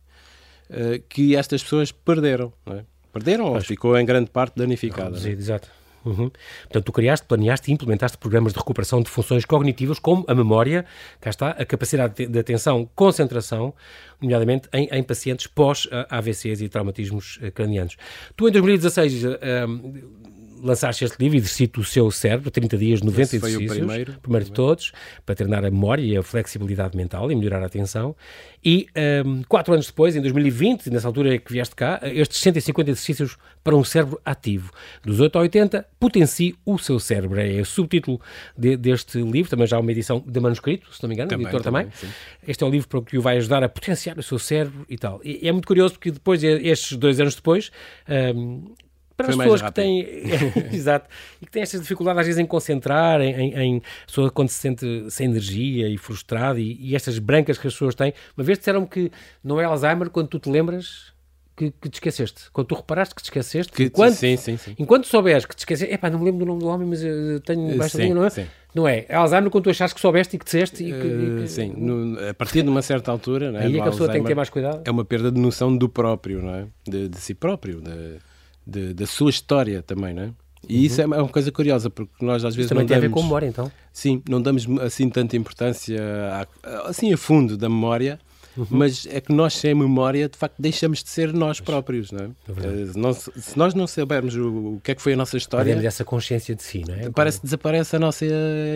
eh, 0.68 1.00
que 1.08 1.34
estas 1.34 1.62
pessoas 1.62 1.90
perderam, 1.90 2.52
não 2.64 2.76
é? 2.76 2.84
Perderam 3.16 3.46
ou 3.46 3.60
ficou 3.62 3.96
em 3.96 4.04
grande 4.04 4.30
parte 4.30 4.56
danificada? 4.56 5.16
Sim, 5.16 5.30
exato. 5.30 5.68
Uhum. 6.04 6.30
Portanto, 6.64 6.84
tu 6.84 6.92
criaste, 6.92 7.26
planeaste 7.26 7.70
e 7.70 7.74
implementaste 7.74 8.18
programas 8.18 8.52
de 8.52 8.58
recuperação 8.58 9.02
de 9.02 9.08
funções 9.08 9.44
cognitivas 9.44 9.98
como 9.98 10.24
a 10.28 10.34
memória, 10.34 10.84
cá 11.20 11.30
está, 11.30 11.50
a 11.50 11.64
capacidade 11.64 12.26
de 12.26 12.38
atenção, 12.38 12.88
concentração, 12.94 13.74
nomeadamente 14.20 14.68
em, 14.72 14.86
em 14.92 15.02
pacientes 15.02 15.46
pós-AVCs 15.46 16.60
e 16.60 16.68
traumatismos 16.68 17.38
eh, 17.42 17.50
cranianos. 17.50 17.96
Tu, 18.36 18.48
em 18.48 18.52
2016, 18.52 19.24
lançaste 20.62 21.04
este 21.04 21.16
livro, 21.18 21.36
Exercito 21.38 21.80
o 21.80 21.84
Seu 21.84 22.10
Cérebro, 22.10 22.50
30 22.50 22.76
dias, 22.76 23.00
90 23.00 23.22
Esse 23.22 23.36
exercícios. 23.36 23.68
Foi 23.68 23.76
o 23.76 23.86
primeiro. 23.86 24.12
Primeiro 24.20 24.44
de 24.46 24.52
todos, 24.52 24.92
para 25.24 25.34
treinar 25.34 25.64
a 25.64 25.70
memória 25.70 26.02
e 26.02 26.16
a 26.16 26.22
flexibilidade 26.22 26.96
mental 26.96 27.30
e 27.30 27.34
melhorar 27.34 27.62
a 27.62 27.66
atenção. 27.66 28.16
E 28.64 28.86
um, 29.24 29.42
quatro 29.44 29.72
anos 29.74 29.86
depois, 29.86 30.16
em 30.16 30.20
2020, 30.20 30.90
nessa 30.90 31.06
altura 31.06 31.38
que 31.38 31.52
vieste 31.52 31.74
cá, 31.74 32.00
estes 32.02 32.40
150 32.40 32.90
exercícios 32.90 33.36
para 33.62 33.76
um 33.76 33.84
cérebro 33.84 34.20
ativo. 34.24 34.72
Dos 35.04 35.20
8 35.20 35.38
a 35.38 35.40
80, 35.42 35.86
potencie 36.00 36.56
o 36.64 36.78
seu 36.78 36.98
cérebro. 36.98 37.40
É 37.40 37.60
o 37.60 37.64
subtítulo 37.64 38.20
de, 38.56 38.76
deste 38.76 39.20
livro, 39.22 39.50
também 39.50 39.66
já 39.66 39.78
uma 39.78 39.92
edição 39.92 40.22
de 40.26 40.40
manuscrito, 40.40 40.92
se 40.92 41.02
não 41.02 41.08
me 41.08 41.14
engano, 41.14 41.30
também, 41.30 41.46
o 41.46 41.48
editor 41.48 41.62
também. 41.62 41.86
também. 41.86 42.14
Este 42.46 42.64
é 42.64 42.66
o 42.66 42.70
livro 42.70 42.88
para 42.88 43.02
que 43.02 43.18
o 43.18 43.22
vai 43.22 43.36
ajudar 43.36 43.62
a 43.62 43.68
potenciar 43.68 44.18
o 44.18 44.22
seu 44.22 44.38
cérebro 44.38 44.84
e 44.88 44.96
tal. 44.96 45.20
E 45.24 45.48
é 45.48 45.52
muito 45.52 45.66
curioso 45.66 45.94
porque 45.94 46.10
depois, 46.10 46.42
estes 46.42 46.96
dois 46.96 47.20
anos 47.20 47.34
depois, 47.34 47.70
um, 48.34 48.74
para 49.16 49.26
Foi 49.26 49.34
as 49.34 49.38
pessoas 49.38 49.62
que 49.62 49.72
têm 49.72 50.06
exato 50.72 51.08
e 51.40 51.46
que 51.46 51.52
têm 51.52 51.62
estas 51.62 51.80
dificuldades 51.80 52.20
às 52.20 52.26
vezes 52.26 52.38
em 52.38 52.46
concentrar 52.46 53.20
em, 53.20 53.54
em, 53.54 53.82
pessoa 54.06 54.30
quando 54.30 54.50
se 54.50 54.58
sente 54.58 55.10
sem 55.10 55.26
energia 55.26 55.88
e 55.88 55.96
frustrado 55.96 56.58
e, 56.58 56.76
e, 56.80 56.94
estas 56.94 57.18
brancas 57.18 57.56
que 57.56 57.66
as 57.66 57.72
pessoas 57.72 57.94
têm 57.94 58.12
uma 58.36 58.44
vez 58.44 58.58
disseram 58.58 58.84
que 58.84 59.10
não 59.42 59.60
é 59.60 59.64
Alzheimer 59.64 60.10
quando 60.10 60.28
tu 60.28 60.38
te 60.38 60.50
lembras 60.50 61.14
que, 61.56 61.70
que 61.70 61.88
te 61.88 61.94
esqueceste 61.94 62.50
quando 62.52 62.66
tu 62.66 62.74
reparaste 62.74 63.14
que 63.14 63.22
te 63.22 63.26
esqueceste 63.26 63.72
que, 63.72 63.84
enquanto, 63.84 64.14
sim, 64.14 64.36
sim, 64.36 64.58
sim. 64.58 64.74
enquanto 64.78 65.06
souberes 65.06 65.46
que 65.46 65.56
te 65.56 65.60
esqueceste 65.60 65.94
epá, 65.94 66.10
não 66.10 66.18
me 66.18 66.26
lembro 66.26 66.40
do 66.40 66.46
nome 66.46 66.60
do 66.60 66.66
homem 66.66 66.86
mas 66.86 67.02
eu 67.02 67.40
tenho 67.40 67.70
eh, 67.70 67.76
baixa 67.76 67.96
linha 67.96 68.14
não 68.14 68.24
é? 68.26 68.30
Sim. 68.30 68.46
não 68.74 68.86
é, 68.86 69.06
é 69.08 69.14
Alzheimer 69.14 69.50
quando 69.50 69.64
tu 69.64 69.70
achaste 69.70 69.94
que 69.94 70.00
soubeste 70.00 70.36
e 70.36 70.38
que 70.38 70.44
disseste 70.44 70.84
e 70.84 70.92
que, 70.92 71.06
e 71.06 71.42
que... 71.42 71.48
sim, 71.48 71.72
no, 71.74 72.28
a 72.28 72.34
partir 72.34 72.62
de 72.62 72.68
uma 72.68 72.82
certa 72.82 73.10
altura 73.10 73.50
né, 73.50 73.60
aí 73.60 73.78
é 73.78 73.82
que 73.82 73.88
a 73.88 73.90
pessoa 73.90 74.10
tem 74.10 74.20
que 74.20 74.28
ter 74.28 74.34
mais 74.34 74.50
cuidado 74.50 74.82
é 74.84 74.90
uma 74.90 75.06
perda 75.06 75.32
de 75.32 75.40
noção 75.40 75.74
do 75.74 75.88
próprio 75.88 76.42
não 76.42 76.54
é? 76.54 76.66
de, 76.86 77.08
de 77.08 77.16
si 77.16 77.34
próprio 77.34 77.80
de 77.80 78.18
de, 78.66 78.92
da 78.92 79.06
sua 79.06 79.30
história 79.30 79.82
também, 79.82 80.12
não 80.12 80.22
é? 80.24 80.30
E 80.68 80.78
uhum. 80.78 80.82
isso 80.82 81.00
é 81.00 81.06
uma 81.06 81.28
coisa 81.28 81.52
curiosa, 81.52 81.88
porque 81.88 82.24
nós 82.24 82.44
às 82.44 82.56
vezes 82.56 82.66
isso 82.66 82.68
também 82.70 82.84
não 82.84 82.88
tem 82.88 82.96
damos, 82.96 83.04
a 83.04 83.08
ver 83.08 83.14
com 83.14 83.22
memória, 83.22 83.46
então? 83.46 83.70
Sim, 83.92 84.22
não 84.28 84.42
damos 84.42 84.66
assim 84.80 85.08
tanta 85.08 85.36
importância, 85.36 86.00
a, 86.64 86.88
assim 86.88 87.12
a 87.12 87.16
fundo 87.16 87.56
da 87.56 87.68
memória, 87.68 88.18
uhum. 88.56 88.66
mas 88.70 89.06
é 89.06 89.20
que 89.20 89.32
nós 89.32 89.54
sem 89.54 89.74
memória, 89.74 90.28
de 90.28 90.36
facto, 90.36 90.56
deixamos 90.58 91.04
de 91.04 91.10
ser 91.10 91.32
nós 91.32 91.60
próprios, 91.60 92.10
não 92.10 92.24
é? 92.24 92.28
é 92.48 92.92
se, 92.92 92.98
nós, 92.98 93.30
se 93.36 93.56
nós 93.56 93.74
não 93.74 93.86
soubermos 93.86 94.34
o, 94.34 94.74
o, 94.74 94.80
que 94.82 94.90
é 94.90 94.94
que 94.96 95.02
foi 95.02 95.12
a 95.12 95.16
nossa 95.16 95.36
história... 95.36 95.66
Perdemos 95.66 95.84
essa 95.84 96.04
consciência 96.04 96.54
de 96.56 96.62
si, 96.64 96.82
não 96.86 96.94
é? 96.94 97.10
Parece 97.10 97.38
que 97.38 97.44
desaparece 97.44 97.94
a 97.94 97.98
nossa 98.00 98.26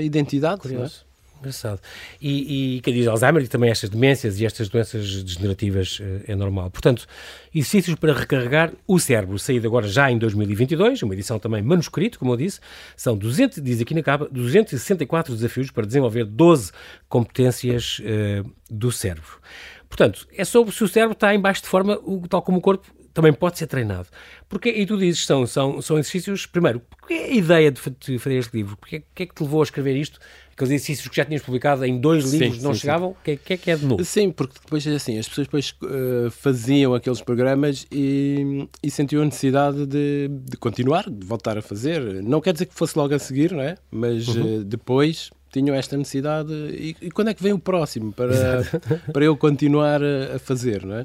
identidade, 0.00 0.60
Curioso. 0.60 1.09
Engraçado. 1.40 1.80
E, 2.20 2.76
e 2.86 2.92
diz 2.92 3.06
Alzheimer 3.06 3.42
e 3.42 3.48
também 3.48 3.70
estas 3.70 3.88
demências 3.88 4.38
e 4.38 4.44
estas 4.44 4.68
doenças 4.68 5.22
degenerativas 5.22 5.98
é, 6.00 6.32
é 6.32 6.36
normal. 6.36 6.70
Portanto, 6.70 7.06
exercícios 7.54 7.96
para 7.96 8.12
recarregar 8.12 8.72
o 8.86 8.98
cérebro, 8.98 9.38
saído 9.38 9.66
agora 9.66 9.88
já 9.88 10.10
em 10.10 10.18
2022, 10.18 11.02
uma 11.02 11.14
edição 11.14 11.38
também 11.38 11.62
manuscrito, 11.62 12.18
como 12.18 12.32
eu 12.32 12.36
disse, 12.36 12.60
são 12.94 13.16
200, 13.16 13.62
diz 13.62 13.80
aqui 13.80 13.94
na 13.94 14.02
capa, 14.02 14.28
264 14.30 15.34
desafios 15.34 15.70
para 15.70 15.86
desenvolver 15.86 16.24
12 16.26 16.72
competências 17.08 18.00
uh, 18.00 18.50
do 18.70 18.92
cérebro. 18.92 19.40
Portanto, 19.88 20.28
é 20.36 20.44
sobre 20.44 20.74
se 20.74 20.84
o 20.84 20.88
cérebro 20.88 21.14
está 21.14 21.34
em 21.34 21.40
baixo 21.40 21.62
de 21.62 21.68
forma, 21.68 21.98
tal 22.28 22.42
como 22.42 22.58
o 22.58 22.60
corpo 22.60 22.86
também 23.12 23.32
pode 23.32 23.58
ser 23.58 23.66
treinado. 23.66 24.08
Porque, 24.48 24.68
e 24.68 24.86
tu 24.86 24.96
dizes, 24.96 25.26
são, 25.26 25.46
são, 25.46 25.82
são 25.82 25.98
exercícios, 25.98 26.46
primeiro, 26.46 26.80
porque 26.80 27.14
é 27.14 27.24
a 27.24 27.34
ideia 27.34 27.70
de 27.70 27.80
fazer 28.18 28.36
este 28.36 28.56
livro? 28.56 28.76
Porque 28.76 28.96
é, 28.96 29.02
que 29.14 29.22
é 29.24 29.26
que 29.26 29.34
te 29.34 29.42
levou 29.42 29.60
a 29.60 29.64
escrever 29.64 29.96
isto? 29.96 30.18
Aqueles 30.60 30.72
exercícios 30.72 31.08
que 31.08 31.16
já 31.16 31.24
tinhas 31.24 31.42
publicado 31.42 31.84
em 31.84 31.98
dois 31.98 32.30
livros 32.32 32.58
sim, 32.58 32.62
não 32.62 32.74
sim, 32.74 32.80
chegavam? 32.80 33.10
O 33.10 33.16
que, 33.24 33.36
que, 33.36 33.52
é 33.54 33.56
que 33.56 33.70
é 33.70 33.76
de 33.76 33.86
novo? 33.86 34.04
Sim, 34.04 34.30
porque 34.30 34.54
depois 34.62 34.86
assim, 34.86 35.18
as 35.18 35.28
pessoas 35.28 35.46
depois 35.46 35.74
uh, 35.82 36.30
faziam 36.30 36.94
aqueles 36.94 37.20
programas 37.20 37.86
e, 37.90 38.68
e 38.82 38.90
sentiam 38.90 39.22
a 39.22 39.24
necessidade 39.24 39.86
de, 39.86 40.28
de, 40.28 40.56
continuar, 40.56 41.08
de 41.08 41.26
voltar 41.26 41.56
a 41.56 41.62
fazer. 41.62 42.00
Não 42.22 42.40
quer 42.40 42.52
dizer 42.52 42.66
que 42.66 42.74
fosse 42.74 42.96
logo 42.98 43.14
a 43.14 43.18
seguir, 43.18 43.52
não 43.52 43.62
é? 43.62 43.76
Mas 43.90 44.28
uhum. 44.28 44.60
uh, 44.60 44.64
depois 44.64 45.30
tinham 45.52 45.74
esta 45.74 45.96
necessidade 45.96 46.52
e, 46.52 46.96
e, 47.00 47.10
quando 47.10 47.28
é 47.28 47.34
que 47.34 47.42
vem 47.42 47.52
o 47.52 47.58
próximo 47.58 48.12
para, 48.12 48.62
para 49.12 49.24
eu 49.24 49.36
continuar 49.36 50.02
a, 50.02 50.36
a 50.36 50.38
fazer, 50.38 50.84
não 50.84 50.96
é? 50.96 51.02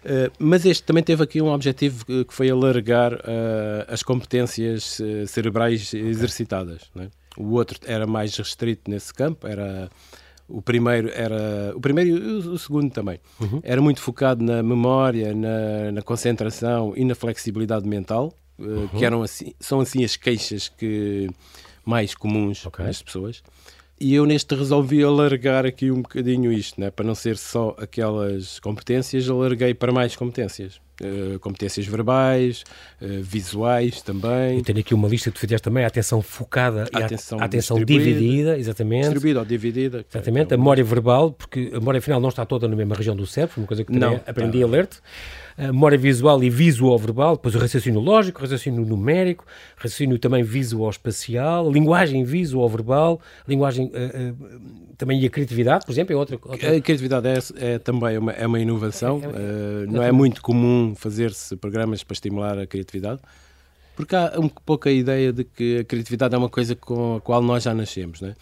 Uh, 0.00 0.32
mas 0.38 0.64
este 0.64 0.82
também 0.82 1.02
teve 1.02 1.22
aqui 1.22 1.42
um 1.42 1.48
objetivo 1.48 2.06
que, 2.06 2.24
foi 2.30 2.48
alargar 2.48 3.12
uh, 3.12 3.84
as 3.86 4.02
competências 4.02 4.98
uh, 4.98 5.26
cerebrais 5.26 5.92
exercitadas. 5.92 6.90
É? 6.96 7.19
O 7.36 7.52
outro 7.52 7.78
era 7.84 8.06
mais 8.06 8.36
restrito 8.36 8.90
nesse 8.90 9.12
campo, 9.14 9.46
era 9.46 9.90
o 10.48 10.60
primeiro 10.60 11.08
era 11.14 11.72
o 11.76 11.80
primeiro 11.80 12.10
e 12.10 12.48
o, 12.48 12.58
segundo 12.58 12.90
também 12.90 13.20
uhum. 13.40 13.60
era 13.62 13.80
muito 13.80 14.00
focado 14.00 14.42
na 14.44 14.62
memória, 14.62 15.32
na, 15.32 15.92
na 15.92 16.02
concentração 16.02 16.92
e 16.96 17.04
na 17.04 17.14
flexibilidade 17.14 17.86
mental, 17.86 18.34
eh, 18.58 18.62
uhum. 18.62 18.88
que 18.88 19.04
eram 19.04 19.22
assim, 19.22 19.54
são 19.60 19.80
assim 19.80 20.04
as 20.04 20.16
queixas 20.16 20.68
que 20.68 21.30
mais 21.84 22.14
comuns 22.14 22.66
okay. 22.66 22.84
nas 22.84 23.00
pessoas. 23.00 23.42
E 24.02 24.14
eu 24.14 24.24
neste 24.24 24.54
resolvi 24.54 25.04
alargar 25.04 25.66
aqui 25.66 25.90
um 25.90 26.00
bocadinho 26.00 26.50
isto, 26.50 26.80
né? 26.80 26.90
para 26.90 27.04
não 27.04 27.14
ser 27.14 27.36
só 27.36 27.76
aquelas 27.78 28.58
competências, 28.58 29.28
alarguei 29.28 29.74
para 29.74 29.92
mais 29.92 30.16
competências. 30.16 30.80
Uh, 31.02 31.38
competências 31.38 31.86
verbais, 31.86 32.62
uh, 33.00 33.22
visuais 33.22 34.02
também. 34.02 34.58
Eu 34.58 34.64
tenho 34.64 34.80
aqui 34.80 34.94
uma 34.94 35.08
lista 35.08 35.30
que 35.30 35.36
tu 35.36 35.40
fizeste 35.40 35.64
também, 35.64 35.84
a 35.84 35.86
atenção 35.86 36.20
focada 36.20 36.86
a 36.92 36.98
atenção, 36.98 37.40
a 37.40 37.44
atenção 37.44 37.82
dividida, 37.82 38.58
exatamente. 38.58 39.04
Distribuída 39.04 39.38
ou 39.40 39.44
dividida. 39.46 40.04
Exatamente, 40.10 40.52
é 40.52 40.54
a 40.54 40.58
memória 40.58 40.84
verbal, 40.84 41.32
porque 41.32 41.70
a 41.72 41.78
memória 41.78 42.02
final 42.02 42.20
não 42.20 42.28
está 42.28 42.44
toda 42.44 42.68
na 42.68 42.76
mesma 42.76 42.94
região 42.94 43.16
do 43.16 43.26
cérebro, 43.26 43.62
uma 43.62 43.66
coisa 43.66 43.82
que 43.82 43.92
também 43.92 44.10
não, 44.10 44.20
aprendi 44.26 44.58
não. 44.60 44.68
a 44.68 44.70
ler-te 44.70 44.98
a 45.60 45.66
memória 45.66 45.98
visual 45.98 46.42
e 46.42 46.48
visual-verbal, 46.48 47.36
depois 47.36 47.54
o 47.54 47.58
raciocínio 47.58 48.00
lógico, 48.00 48.40
raciocínio 48.40 48.84
numérico, 48.84 49.44
raciocínio 49.76 50.18
também 50.18 50.42
visual-espacial, 50.42 51.70
linguagem 51.70 52.24
visual-verbal, 52.24 53.20
linguagem 53.46 53.89
uh, 53.90 54.32
uh, 54.32 54.94
também 54.96 55.20
e 55.20 55.26
a 55.26 55.30
criatividade, 55.30 55.84
por 55.84 55.92
exemplo, 55.92 56.14
é 56.14 56.16
outra... 56.16 56.38
outra... 56.42 56.76
A 56.76 56.80
criatividade 56.80 57.26
é, 57.28 57.74
é 57.74 57.78
também 57.78 58.18
uma, 58.18 58.32
é 58.32 58.46
uma 58.46 58.58
inovação, 58.58 59.20
é, 59.22 59.26
é, 59.26 59.28
uh, 59.28 59.92
não 59.92 60.02
é 60.02 60.12
muito 60.12 60.40
comum 60.42 60.94
fazer-se 60.94 61.56
programas 61.56 62.02
para 62.02 62.14
estimular 62.14 62.58
a 62.58 62.66
criatividade, 62.66 63.20
porque 63.96 64.16
há 64.16 64.34
um 64.38 64.48
pouco 64.48 64.88
a 64.88 64.92
ideia 64.92 65.32
de 65.32 65.44
que 65.44 65.78
a 65.78 65.84
criatividade 65.84 66.34
é 66.34 66.38
uma 66.38 66.48
coisa 66.48 66.74
com 66.74 67.16
a 67.16 67.20
qual 67.20 67.42
nós 67.42 67.64
já 67.64 67.74
nascemos, 67.74 68.20
né? 68.20 68.34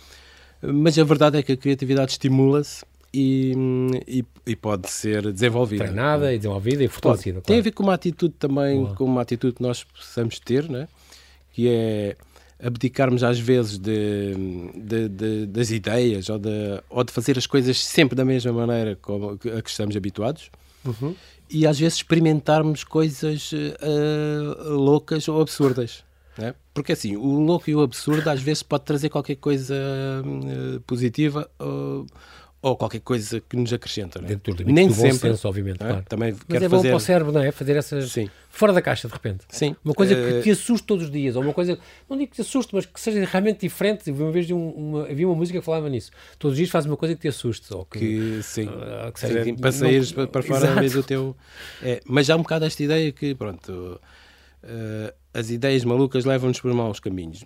Mas 0.61 0.99
a 0.99 1.05
verdade 1.05 1.39
é 1.39 1.43
que 1.43 1.53
a 1.53 1.57
criatividade 1.57 2.13
estimula-se 2.13 2.85
e, 3.15 3.55
e, 4.07 4.25
e, 4.47 4.57
pode 4.57 4.91
ser 4.91 5.33
desenvolvida. 5.33 5.85
Treinada 5.85 6.35
e 6.35 6.37
desenvolvida 6.37 6.85
e 6.85 6.89
fortalecida. 6.89 7.41
Claro. 7.41 7.47
Tem 7.47 7.59
a 7.59 7.63
ver 7.63 7.71
com 7.71 7.83
uma 7.85 7.95
atitude 7.95 8.35
também, 8.39 8.83
Boa. 8.83 8.95
com 8.95 9.05
uma 9.05 9.23
atitude 9.23 9.55
que 9.55 9.63
nós 9.63 9.85
possamos 9.85 10.39
ter, 10.41 10.69
né? 10.69 10.89
que 11.59 11.69
é 11.69 12.17
abdicarmos 12.63 13.23
às 13.23 13.39
vezes 13.39 13.79
de, 13.79 14.35
de, 14.75 15.09
de, 15.09 15.47
das 15.47 15.71
ideias 15.71 16.29
ou 16.29 16.39
de, 16.39 16.83
ou 16.91 17.05
de 17.05 17.13
fazer 17.13 17.39
as 17.39 17.47
coisas 17.47 17.85
sempre 17.85 18.17
da 18.17 18.25
mesma 18.25 18.53
maneira 18.53 18.97
como 19.01 19.31
a 19.31 19.63
que 19.63 19.71
estamos 19.71 19.97
habituados 19.97 20.51
uhum. 20.85 21.15
e 21.49 21.67
às 21.67 21.79
vezes 21.79 21.99
experimentarmos 21.99 22.83
coisas 22.83 23.53
uh, 23.53 24.71
loucas 24.71 25.29
ou 25.29 25.41
absurdas. 25.41 26.05
Né? 26.37 26.55
Porque 26.75 26.93
assim, 26.93 27.17
o 27.17 27.41
louco 27.41 27.69
e 27.71 27.75
o 27.75 27.81
absurdo 27.81 28.29
às 28.29 28.41
vezes 28.41 28.63
pode 28.63 28.85
trazer 28.85 29.09
qualquer 29.09 29.37
coisa 29.37 29.75
uh, 29.75 30.81
positiva. 30.81 31.49
Uh, 31.61 32.07
ou 32.61 32.77
qualquer 32.77 33.01
coisa 33.01 33.41
que 33.41 33.57
nos 33.57 33.73
acrescenta. 33.73 34.21
Não 34.21 34.27
é? 34.27 34.31
Dentro 34.31 34.55
do 34.55 34.65
Nem 34.65 34.91
sempre, 34.91 35.19
senso, 35.19 35.47
obviamente. 35.47 35.83
É? 35.83 35.87
Claro. 35.87 36.05
Também 36.09 36.37
Mas 36.49 36.63
é 36.63 36.69
bom 36.69 36.77
fazer... 36.77 36.89
para 36.89 36.97
o 36.97 37.01
cérebro, 37.01 37.33
não 37.33 37.41
é? 37.41 37.53
Fazer 37.53 37.77
essas. 37.77 38.11
Sim. 38.11 38.29
Fora 38.51 38.73
da 38.73 38.83
caixa, 38.83 39.07
de 39.07 39.15
repente. 39.15 39.45
Sim. 39.49 39.77
Uma 39.85 39.95
coisa 39.95 40.15
uh... 40.15 40.17
que 40.17 40.39
eh, 40.39 40.43
te 40.43 40.51
assuste 40.51 40.85
todos 40.85 41.05
os 41.05 41.11
dias, 41.11 41.37
ou 41.37 41.43
uma 41.43 41.53
coisa, 41.53 41.79
não 42.11 42.17
digo 42.17 42.31
que 42.31 42.37
te 42.37 42.43
assuste, 42.43 42.75
mas 42.75 42.85
que 42.85 43.01
seja 43.01 43.25
realmente 43.25 43.61
diferente. 43.61 44.11
Uma 44.11 44.33
vez 44.33 44.47
de 44.47 44.55
um, 44.55 44.71
uma, 44.71 45.03
havia 45.05 45.29
uma 45.29 45.37
música 45.37 45.61
que 45.61 45.65
falava 45.65 45.89
nisso. 45.89 46.11
Todos 46.39 46.55
os 46.55 46.57
dias 46.59 46.71
faz 46.71 46.85
uma 46.85 46.97
coisa 46.97 47.15
que 47.15 47.21
te 47.21 47.29
assuste. 47.29 47.73
Ou 47.73 47.85
que, 47.85 47.99
que 48.01 48.43
sim. 48.43 48.67
Uh, 48.67 49.13
que 49.13 49.21
seja, 49.21 49.45
sim, 49.45 49.55
para 49.55 49.71
saíres 49.71 50.13
não... 50.13 50.27
para 50.27 50.43
fora 50.43 50.67
Exato. 50.85 50.91
do 50.91 51.03
teu. 51.05 51.37
É, 51.81 52.01
mas 52.05 52.27
já 52.27 52.35
há 52.35 52.37
um 52.37 52.43
bocado 52.43 52.65
esta 52.65 52.83
ideia 52.83 53.13
que, 53.13 53.35
pronto. 53.37 54.01
Uh, 54.65 55.13
as 55.39 55.51
ideias 55.51 55.85
malucas 55.85 56.25
levam-nos 56.25 56.61
por 56.61 56.73
maus 56.75 56.99
caminhos. 56.99 57.45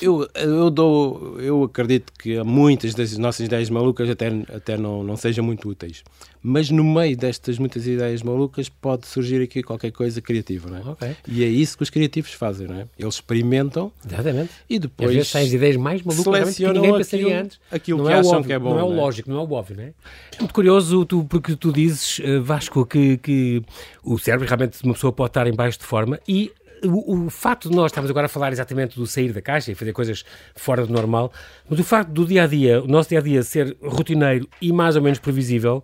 Eu, 0.00 0.28
eu, 0.34 0.70
dou, 0.70 1.40
eu 1.40 1.64
acredito 1.64 2.12
que 2.12 2.42
muitas 2.42 2.94
das 2.94 3.16
nossas 3.16 3.46
ideias 3.46 3.70
malucas 3.70 4.10
até, 4.10 4.28
até 4.54 4.76
não, 4.76 5.02
não 5.02 5.16
sejam 5.16 5.44
muito 5.44 5.68
úteis. 5.68 6.04
Mas 6.42 6.70
no 6.70 6.84
meio 6.84 7.16
destas 7.16 7.58
muitas 7.58 7.86
ideias 7.86 8.22
malucas 8.22 8.68
pode 8.68 9.06
surgir 9.06 9.42
aqui 9.42 9.62
qualquer 9.62 9.90
coisa 9.90 10.20
criativa, 10.20 10.70
não 10.70 10.76
é? 10.76 10.92
Okay. 10.92 11.16
E 11.26 11.42
é 11.42 11.48
isso 11.48 11.76
que 11.76 11.82
os 11.82 11.90
criativos 11.90 12.32
fazem, 12.34 12.68
não 12.68 12.76
é? 12.76 12.86
Eles 12.98 13.14
experimentam 13.14 13.90
Exatamente. 14.04 14.50
e 14.68 14.78
depois 14.78 15.16
às 15.16 15.32
vezes 15.32 15.52
ideias 15.54 15.76
mais 15.76 16.02
malucas 16.02 16.54
que 16.54 16.66
ninguém 16.66 16.92
pensaria 16.92 17.26
aquilo, 17.26 17.40
antes. 17.40 17.60
Aquilo 17.70 17.98
não 17.98 18.06
que 18.06 18.12
é 18.12 18.16
acham 18.16 18.32
óbvio, 18.32 18.46
que 18.46 18.52
é 18.52 18.58
bom. 18.58 18.70
Não 18.70 18.78
é 18.78 18.84
o 18.84 18.92
é? 18.92 18.96
lógico, 18.96 19.30
não 19.30 19.38
é 19.38 19.42
o 19.42 19.52
óbvio, 19.52 19.76
não 19.76 19.84
é? 19.84 19.86
É 19.86 20.38
muito 20.38 20.54
curioso 20.54 21.04
tu, 21.04 21.24
porque 21.24 21.56
tu 21.56 21.72
dizes, 21.72 22.20
eh, 22.22 22.38
Vasco, 22.38 22.84
que, 22.86 23.16
que 23.16 23.62
o 24.04 24.18
cérebro 24.18 24.46
realmente 24.46 24.84
uma 24.84 24.94
pessoa 24.94 25.12
pode 25.12 25.30
estar 25.30 25.46
em 25.46 25.54
baixo 25.54 25.78
de 25.78 25.84
forma 25.84 26.20
e 26.28 26.52
o, 26.88 27.26
o 27.26 27.30
facto 27.30 27.68
de 27.70 27.76
nós 27.76 27.90
estarmos 27.90 28.10
agora 28.10 28.26
a 28.26 28.28
falar 28.28 28.52
exatamente 28.52 28.96
do 28.96 29.06
sair 29.06 29.32
da 29.32 29.40
caixa 29.40 29.72
e 29.72 29.74
fazer 29.74 29.92
coisas 29.92 30.24
fora 30.54 30.86
do 30.86 30.92
normal, 30.92 31.32
mas 31.68 31.78
o 31.78 31.84
facto 31.84 32.10
do 32.10 32.26
dia 32.26 32.44
a 32.44 32.46
dia, 32.46 32.82
o 32.82 32.86
nosso 32.86 33.08
dia 33.08 33.18
a 33.18 33.22
dia 33.22 33.42
ser 33.42 33.76
rotineiro 33.82 34.48
e 34.60 34.72
mais 34.72 34.96
ou 34.96 35.02
menos 35.02 35.18
previsível, 35.18 35.82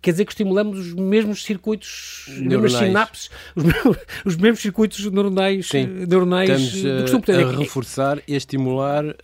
quer 0.00 0.12
dizer 0.12 0.24
que 0.24 0.32
estimulamos 0.32 0.78
os 0.78 0.94
mesmos 0.94 1.44
circuitos, 1.44 2.26
as 2.28 2.38
mesmas 2.38 2.72
sinapses, 2.72 3.30
os 3.54 3.64
mesmos, 3.64 3.96
os 4.24 4.36
mesmos 4.36 4.60
circuitos 4.60 5.10
neuronais, 5.10 5.68
Sim. 5.68 5.86
neuronais 6.08 6.50
Estamos 6.50 7.28
a, 7.28 7.32
a 7.32 7.58
reforçar 7.58 8.22
e 8.26 8.34
a 8.34 8.36
estimular 8.36 9.04
uh, 9.04 9.14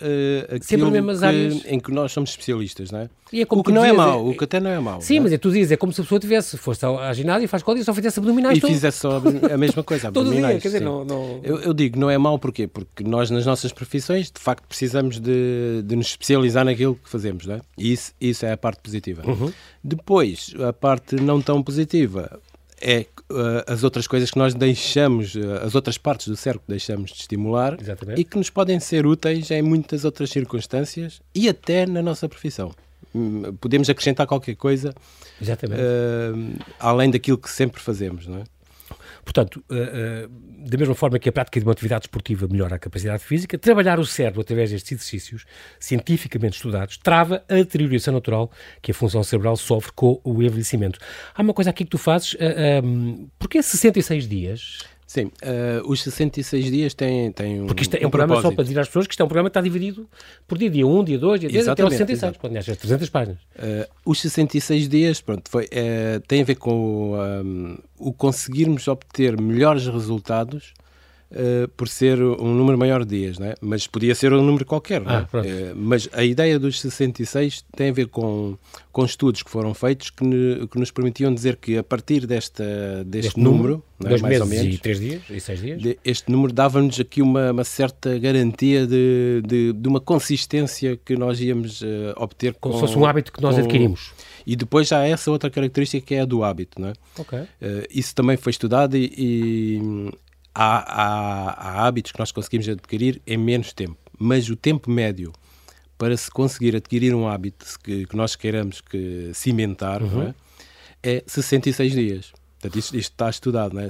aquilo 0.55 0.91
que, 0.91 1.25
áreas. 1.25 1.63
em 1.67 1.81
que 1.81 1.91
nós 1.91 2.13
somos 2.13 2.31
especialistas, 2.31 2.91
não 2.91 3.01
é? 3.01 3.11
é 3.33 3.47
o 3.49 3.63
que 3.65 3.73
não 3.73 3.85
é 3.85 3.91
dizes, 3.91 4.01
é 4.01 4.07
mau, 4.07 4.29
o 4.29 4.37
que 4.37 4.45
até 4.45 4.61
não 4.61 4.71
é 4.71 4.79
mau. 4.79 5.01
Sim, 5.01 5.17
é? 5.17 5.21
mas 5.21 5.33
é 5.33 5.39
tu 5.39 5.51
dizes, 5.51 5.73
é 5.73 5.77
como 5.77 5.93
se 5.93 6.01
a 6.01 6.05
pessoa 6.05 6.21
tivesse, 6.21 6.57
fosse 6.57 6.85
ao 6.85 7.13
ginásio 7.15 7.45
e 7.45 7.49
faz 7.49 7.63
código 7.63 7.83
e 7.83 7.85
só 7.85 7.95
fizesse 7.95 8.19
abdominais 8.19 8.59
E 8.59 8.61
todo. 8.61 8.71
fizesse 8.71 8.99
só 8.99 9.17
a 9.53 9.57
mesma 9.57 9.83
coisa, 9.83 10.09
abdominais. 10.09 10.55
Dia, 10.55 10.61
quer 10.61 10.69
dizer, 10.69 10.81
não, 10.81 11.05
não... 11.05 11.41
Eu, 11.43 11.61
eu, 11.61 11.75
digo, 11.75 11.99
não 11.99 12.11
é 12.11 12.19
mau 12.19 12.39
porquê? 12.39 12.67
Porque 12.67 13.03
nós 13.03 13.31
nas 13.31 13.47
nossas 13.47 13.73
profissões, 13.73 14.31
de 14.31 14.41
facto, 14.41 14.67
precisamos 14.69 15.19
de, 15.19 15.83
de 15.85 15.97
nos 15.97 16.09
especializar 16.09 16.65
naquilo 16.65 16.95
que 16.95 17.09
fazemos, 17.09 17.47
não 17.47 17.57
é? 17.57 17.61
E 17.77 17.93
isso, 17.93 18.13
isso 18.21 18.47
é 18.47 18.53
a 18.53 18.57
parte 18.57 18.81
positiva. 18.81 19.23
Uhum. 19.27 19.53
Depois, 19.83 20.34
a 20.67 20.73
parte 20.73 21.17
não 21.17 21.41
tão 21.41 21.63
positiva 21.63 22.41
é 22.81 23.07
uh, 23.31 23.65
as 23.67 23.83
outras 23.83 24.07
coisas 24.07 24.31
que 24.31 24.39
nós 24.39 24.55
deixamos, 24.55 25.35
uh, 25.35 25.65
as 25.65 25.75
outras 25.75 25.97
partes 25.97 26.29
do 26.29 26.37
cérebro 26.37 26.65
que 26.67 26.73
deixamos 26.73 27.11
de 27.11 27.21
estimular 27.21 27.81
Exatamente. 27.81 28.21
e 28.21 28.25
que 28.25 28.37
nos 28.37 28.51
podem 28.51 28.79
ser 28.79 29.07
úteis 29.07 29.51
em 29.51 29.63
muitas 29.63 30.05
outras 30.05 30.31
circunstâncias 30.31 31.21
e 31.35 31.49
até 31.49 31.87
na 31.87 32.03
nossa 32.03 32.29
profissão. 32.29 32.73
Hum, 33.15 33.55
podemos 33.61 33.89
acrescentar 33.89 34.27
qualquer 34.27 34.57
coisa 34.57 34.93
uh, 35.41 36.65
além 36.79 37.11
daquilo 37.11 37.39
que 37.39 37.51
sempre 37.51 37.81
fazemos, 37.81 38.27
não 38.27 38.39
é? 38.39 38.45
Portanto, 39.25 39.65
uh, 39.71 39.75
uh, 39.75 40.69
da 40.69 40.77
mesma 40.77 40.95
forma 40.95 41.19
que 41.19 41.29
a 41.29 41.33
prática 41.33 41.59
de 41.59 41.67
uma 41.67 41.73
atividade 41.73 42.05
esportiva 42.05 42.47
melhora 42.49 42.77
a 42.77 42.79
capacidade 42.79 43.25
física, 43.25 43.59
trabalhar 43.59 43.99
o 43.99 44.07
cérebro 44.07 44.41
através 44.41 44.71
destes 44.71 44.93
exercícios 44.93 45.45
cientificamente 45.79 46.57
estudados 46.57 46.97
trava 46.99 47.45
a 47.49 47.55
deterioração 47.55 48.15
natural 48.15 48.51
que 48.81 48.91
a 48.91 48.95
função 48.95 49.23
cerebral 49.23 49.57
sofre 49.57 49.93
com 49.93 50.21
o 50.23 50.43
envelhecimento. 50.43 50.99
Há 51.35 51.43
uma 51.43 51.55
coisa 51.55 51.71
aqui 51.71 51.85
que 51.85 51.91
tu 51.91 51.99
fazes, 51.99 52.35
uh, 52.35 52.85
um, 52.85 53.29
porquê 53.39 53.63
66 53.63 54.29
dias? 54.29 54.79
Sim, 55.15 55.27
uh, 55.27 55.89
os 55.89 56.03
66 56.03 56.73
dias 56.73 56.93
têm, 56.93 57.31
têm 57.31 57.63
um 57.63 57.67
Porque 57.69 57.85
isto 57.85 57.95
é 57.95 58.01
um, 58.01 58.09
um 58.09 58.11
programa, 58.11 58.35
propósito. 58.35 58.51
só 58.51 58.57
para 58.57 58.65
dizer 58.65 58.81
às 58.81 58.89
pessoas, 58.89 59.07
que 59.07 59.13
isto 59.13 59.21
é 59.21 59.25
um 59.25 59.29
programa 59.29 59.49
que 59.49 59.51
está 59.51 59.61
dividido 59.61 60.09
por 60.45 60.59
dia, 60.59 60.69
dia 60.69 60.85
1, 60.85 61.05
dia 61.05 61.19
2, 61.21 61.41
dia 61.41 61.51
3, 61.51 61.69
até 61.69 61.83
aos 61.85 61.93
66, 61.93 62.37
pode 62.37 62.59
às 62.59 62.65
300 62.67 63.09
páginas. 63.11 63.39
Uh, 63.55 63.89
os 64.05 64.21
66 64.21 64.89
dias, 64.89 65.21
pronto, 65.21 65.49
foi, 65.49 65.67
uh, 65.67 66.21
tem 66.27 66.43
a 66.43 66.45
ver 66.45 66.57
com 66.57 67.15
um, 67.15 67.79
o 67.97 68.13
conseguirmos 68.13 68.89
obter 68.89 69.41
melhores 69.41 69.87
resultados 69.87 70.75
Uh, 71.35 71.67
por 71.77 71.89
ser 71.89 72.23
um 72.23 72.55
número 72.55 72.79
maior 72.79 73.05
de 73.05 73.19
dias, 73.19 73.41
é? 73.41 73.57
mas 73.61 73.89
podia 73.89 74.15
ser 74.15 74.33
um 74.33 74.41
número 74.41 74.65
qualquer. 74.65 75.03
Ah, 75.05 75.27
é? 75.33 75.73
uh, 75.73 75.75
mas 75.75 76.09
a 76.13 76.23
ideia 76.23 76.61
dos 76.61 76.81
66 76.81 77.65
tem 77.75 77.91
a 77.91 77.93
ver 77.93 78.07
com, 78.07 78.57
com 78.93 79.05
estudos 79.05 79.43
que 79.43 79.51
foram 79.51 79.75
feitos 79.75 80.11
que, 80.11 80.25
ne, 80.25 80.69
que 80.69 80.79
nos 80.79 80.93
permitiam 80.93 81.35
dizer 81.35 81.57
que 81.57 81.77
a 81.77 81.83
partir 81.83 82.25
desta, 82.25 82.65
deste, 83.05 83.05
deste 83.05 83.41
número, 83.41 83.63
número 83.63 83.85
é? 84.05 84.09
dois 84.11 84.23
mais 84.23 84.39
meses 84.39 84.43
ou 84.43 84.49
menos, 84.49 84.75
e 84.77 84.79
três 84.79 85.01
dias, 85.01 85.23
e 85.29 85.41
seis 85.41 85.61
dias, 85.61 85.83
de, 85.83 85.99
este 86.05 86.31
número 86.31 86.53
dava-nos 86.53 87.01
aqui 87.01 87.21
uma, 87.21 87.51
uma, 87.51 87.65
certa 87.65 88.17
garantia 88.17 88.87
de, 88.87 89.43
de, 89.45 89.73
de, 89.73 89.89
uma 89.89 90.01
consistência 90.01 90.97
que 90.97 91.17
nós 91.17 91.41
íamos 91.41 91.83
uh, 91.83 92.15
obter 92.17 92.55
Como 92.61 92.75
com, 92.75 92.81
se 92.81 92.87
fosse 92.87 92.97
um 92.97 93.05
hábito 93.05 93.33
que 93.33 93.43
nós 93.43 93.57
com, 93.57 93.61
adquirimos. 93.61 94.13
E 94.47 94.55
depois 94.55 94.87
já 94.87 95.01
há 95.01 95.09
essa 95.09 95.33
outra 95.33 95.51
característica 95.51 96.07
que 96.07 96.15
é 96.15 96.21
a 96.21 96.25
do 96.25 96.45
hábito, 96.45 96.81
não 96.81 96.89
é? 96.89 96.93
Okay. 97.19 97.41
isso 97.91 98.15
também 98.15 98.37
foi 98.37 98.51
estudado 98.51 98.97
e 98.97 100.13
há, 100.55 101.03
há, 101.03 101.51
há 101.51 101.87
hábitos 101.87 102.13
que 102.13 102.19
nós 102.19 102.31
conseguimos 102.31 102.69
adquirir 102.69 103.21
em 103.27 103.37
menos 103.37 103.73
tempo, 103.73 103.97
mas 104.19 104.49
o 104.49 104.57
tempo 104.57 104.91
médio 104.91 105.33
para 105.99 106.17
se 106.17 106.31
conseguir 106.31 106.77
adquirir 106.77 107.15
um 107.15 107.29
hábito 107.29 107.67
que, 107.83 108.07
que 108.07 108.17
nós 108.17 108.37
queiramos 108.37 108.81
que 108.81 109.31
cimentar 109.33 110.03
uhum. 110.03 110.23
é? 110.23 110.35
é 111.03 111.25
66 111.27 111.93
dias. 111.93 112.33
Portanto, 112.61 112.79
isto, 112.79 112.97
isto, 112.97 113.13
está 113.13 113.31
estudado. 113.31 113.79
É? 113.79 113.89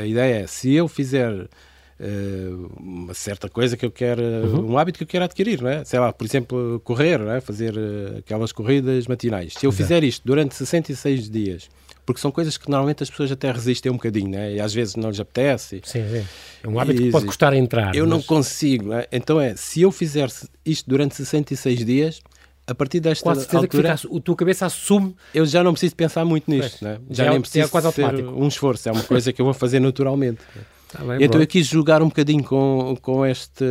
A 0.00 0.06
ideia 0.06 0.42
é, 0.42 0.46
se 0.46 0.74
eu 0.74 0.88
fizer 0.88 1.32
uh, 1.32 2.72
uma 2.78 3.14
certa 3.14 3.48
coisa 3.48 3.76
que 3.76 3.86
eu 3.86 3.90
quero, 3.90 4.22
uhum. 4.22 4.72
um 4.72 4.78
hábito 4.78 4.98
que 4.98 5.04
eu 5.04 5.08
quero 5.08 5.24
adquirir, 5.24 5.62
não 5.62 5.70
é? 5.70 5.84
sei 5.84 5.98
lá, 5.98 6.12
por 6.12 6.24
exemplo, 6.24 6.80
correr, 6.84 7.20
é? 7.20 7.40
fazer 7.40 7.74
uh, 7.76 8.18
aquelas 8.18 8.52
corridas 8.52 9.06
matinais. 9.06 9.54
Se 9.54 9.64
eu 9.64 9.70
Exato. 9.70 9.82
fizer 9.82 10.04
isto 10.04 10.22
durante 10.24 10.54
66 10.54 11.30
dias 11.30 11.70
porque 12.08 12.22
são 12.22 12.30
coisas 12.30 12.56
que 12.56 12.70
normalmente 12.70 13.02
as 13.02 13.10
pessoas 13.10 13.30
até 13.30 13.52
resistem 13.52 13.92
um 13.92 13.96
bocadinho, 13.96 14.30
né? 14.30 14.54
e 14.54 14.60
às 14.60 14.72
vezes 14.72 14.96
não 14.96 15.10
lhes 15.10 15.20
apetece. 15.20 15.82
Sim, 15.84 16.02
sim. 16.08 16.24
É 16.62 16.66
um 16.66 16.80
hábito 16.80 17.02
e, 17.02 17.04
que 17.04 17.10
pode 17.10 17.26
custar 17.26 17.52
a 17.52 17.56
entrar. 17.56 17.94
Eu 17.94 18.06
mas... 18.06 18.10
não 18.10 18.22
consigo. 18.22 18.88
Né? 18.88 19.04
Então 19.12 19.38
é, 19.38 19.54
se 19.54 19.82
eu 19.82 19.92
fizer 19.92 20.30
isto 20.64 20.88
durante 20.88 21.14
66 21.14 21.84
dias, 21.84 22.22
a 22.66 22.74
partir 22.74 23.00
desta 23.00 23.24
Quase 23.24 23.40
certeza 23.40 23.58
altura, 23.58 23.92
que 23.94 24.00
fica, 24.00 24.16
a 24.16 24.20
tua 24.22 24.36
cabeça 24.36 24.64
assume... 24.64 25.14
Eu 25.34 25.44
já 25.44 25.62
não 25.62 25.72
preciso 25.72 25.94
pensar 25.94 26.24
muito 26.24 26.50
nisto. 26.50 26.82
Né? 26.82 26.98
Já, 27.10 27.24
já, 27.24 27.30
nem 27.30 27.42
preciso 27.42 27.66
é 27.66 27.68
quase 27.68 27.86
automático. 27.88 28.30
um 28.30 28.48
esforço, 28.48 28.88
é 28.88 28.92
uma 28.92 29.04
coisa 29.04 29.30
que 29.30 29.42
eu 29.42 29.44
vou 29.44 29.52
fazer 29.52 29.78
naturalmente. 29.78 30.40
Tá 30.90 31.04
bem, 31.04 31.22
então 31.22 31.40
eu 31.40 31.46
quis 31.46 31.66
jogar 31.66 32.02
um 32.02 32.08
bocadinho 32.08 32.42
com, 32.42 32.96
com, 33.02 33.24
este, 33.26 33.64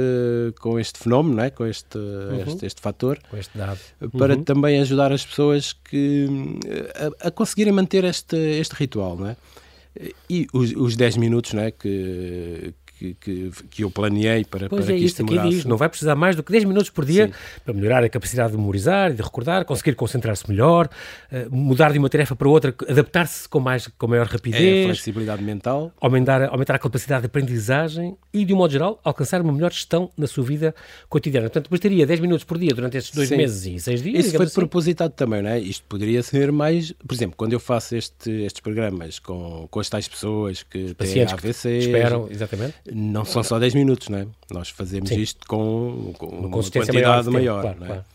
com 0.59 0.79
este 0.79 0.99
fenómeno, 0.99 1.35
não 1.37 1.43
é? 1.43 1.49
com 1.49 1.65
este, 1.65 1.97
uhum. 1.97 2.43
este, 2.45 2.65
este 2.65 2.81
fator, 2.81 3.19
com 3.29 3.37
este 3.37 3.57
dado. 3.57 3.79
para 4.17 4.35
uhum. 4.35 4.43
também 4.43 4.79
ajudar 4.79 5.11
as 5.11 5.25
pessoas 5.25 5.73
que, 5.73 6.27
a, 7.21 7.27
a, 7.27 7.31
conseguirem 7.31 7.73
manter 7.73 8.03
este, 8.03 8.37
este 8.37 8.73
ritual. 8.73 9.17
Não 9.17 9.29
é? 9.29 9.35
E 10.29 10.47
os, 10.53 10.71
os 10.73 10.95
10 10.95 11.17
minutos 11.17 11.53
né, 11.53 11.71
que, 11.71 12.73
que, 12.97 13.13
que, 13.15 13.51
que 13.69 13.83
eu 13.83 13.91
planeei 13.91 14.43
para, 14.43 14.67
pois 14.67 14.85
para 14.85 14.95
é 14.95 14.97
que 14.97 15.05
isto 15.05 15.23
demorasse. 15.23 15.49
Diz, 15.49 15.65
não 15.65 15.77
vai 15.77 15.87
precisar 15.87 16.15
mais 16.15 16.35
do 16.35 16.43
que 16.43 16.51
10 16.51 16.63
minutos 16.65 16.89
por 16.89 17.05
dia 17.05 17.27
Sim. 17.27 17.33
para 17.63 17.73
melhorar 17.73 18.03
a 18.03 18.09
capacidade 18.09 18.51
de 18.51 18.57
memorizar 18.57 19.11
e 19.11 19.13
de 19.13 19.21
recordar, 19.21 19.65
conseguir 19.65 19.95
concentrar-se 19.95 20.49
melhor, 20.49 20.89
uh, 21.31 21.55
mudar 21.55 21.91
de 21.91 21.99
uma 21.99 22.09
tarefa 22.09 22.35
para 22.35 22.49
outra, 22.49 22.73
adaptar-se 22.87 23.47
com, 23.47 23.59
mais, 23.59 23.87
com 23.87 24.07
maior 24.07 24.25
rapidez. 24.25 24.61
É 24.61 24.83
flexibilidade 24.85 25.43
mental. 25.43 25.91
Aumentar, 26.01 26.43
aumentar 26.49 26.75
a 26.75 26.79
capacidade 26.79 27.21
de 27.21 27.27
aprendizagem 27.27 28.17
e, 28.33 28.43
de 28.43 28.53
um 28.53 28.57
modo 28.57 28.71
geral, 28.71 28.99
alcançar 29.03 29.41
uma 29.41 29.53
melhor 29.53 29.71
gestão 29.71 30.09
na 30.17 30.27
sua 30.27 30.43
vida 30.43 30.73
cotidiana. 31.07 31.49
Portanto, 31.49 31.69
bastaria 31.69 32.05
10 32.05 32.19
minutos 32.19 32.43
por 32.43 32.57
dia 32.57 32.73
durante 32.73 32.97
estes 32.97 33.13
dois 33.13 33.29
Sim. 33.29 33.37
meses 33.37 33.65
e 33.65 33.79
6 33.79 34.01
dias. 34.01 34.25
Isso 34.25 34.35
foi 34.35 34.45
assim. 34.45 34.55
propositado 34.55 35.13
também, 35.13 35.41
não 35.41 35.49
é? 35.49 35.59
Isto 35.59 35.85
poderia 35.87 36.23
ser 36.23 36.51
mais... 36.51 36.91
Por 36.91 37.13
exemplo, 37.13 37.35
quando 37.37 37.53
eu 37.53 37.59
faço 37.59 37.95
este, 37.95 38.31
estes 38.43 38.61
programas 38.61 39.19
com, 39.19 39.67
com 39.69 39.79
as 39.79 39.89
tais 39.89 40.07
pessoas 40.07 40.63
que 40.63 40.93
têm 40.95 41.23
AVC... 41.23 41.69
Que 41.69 41.77
esperam, 41.77 42.27
exatamente. 42.29 42.75
Não 42.93 43.25
são 43.25 43.43
só 43.43 43.59
10 43.59 43.73
minutos, 43.75 44.09
não 44.09 44.19
é? 44.19 44.27
Nós 44.51 44.69
fazemos 44.69 45.09
Sim. 45.09 45.19
isto 45.19 45.45
com, 45.47 46.13
com 46.17 46.27
uma, 46.27 46.47
uma 46.47 46.49
quantidade 46.49 47.29
maior, 47.29 47.61
claro, 47.61 47.79
não 47.79 47.85
é? 47.85 47.89
Claro. 47.89 48.05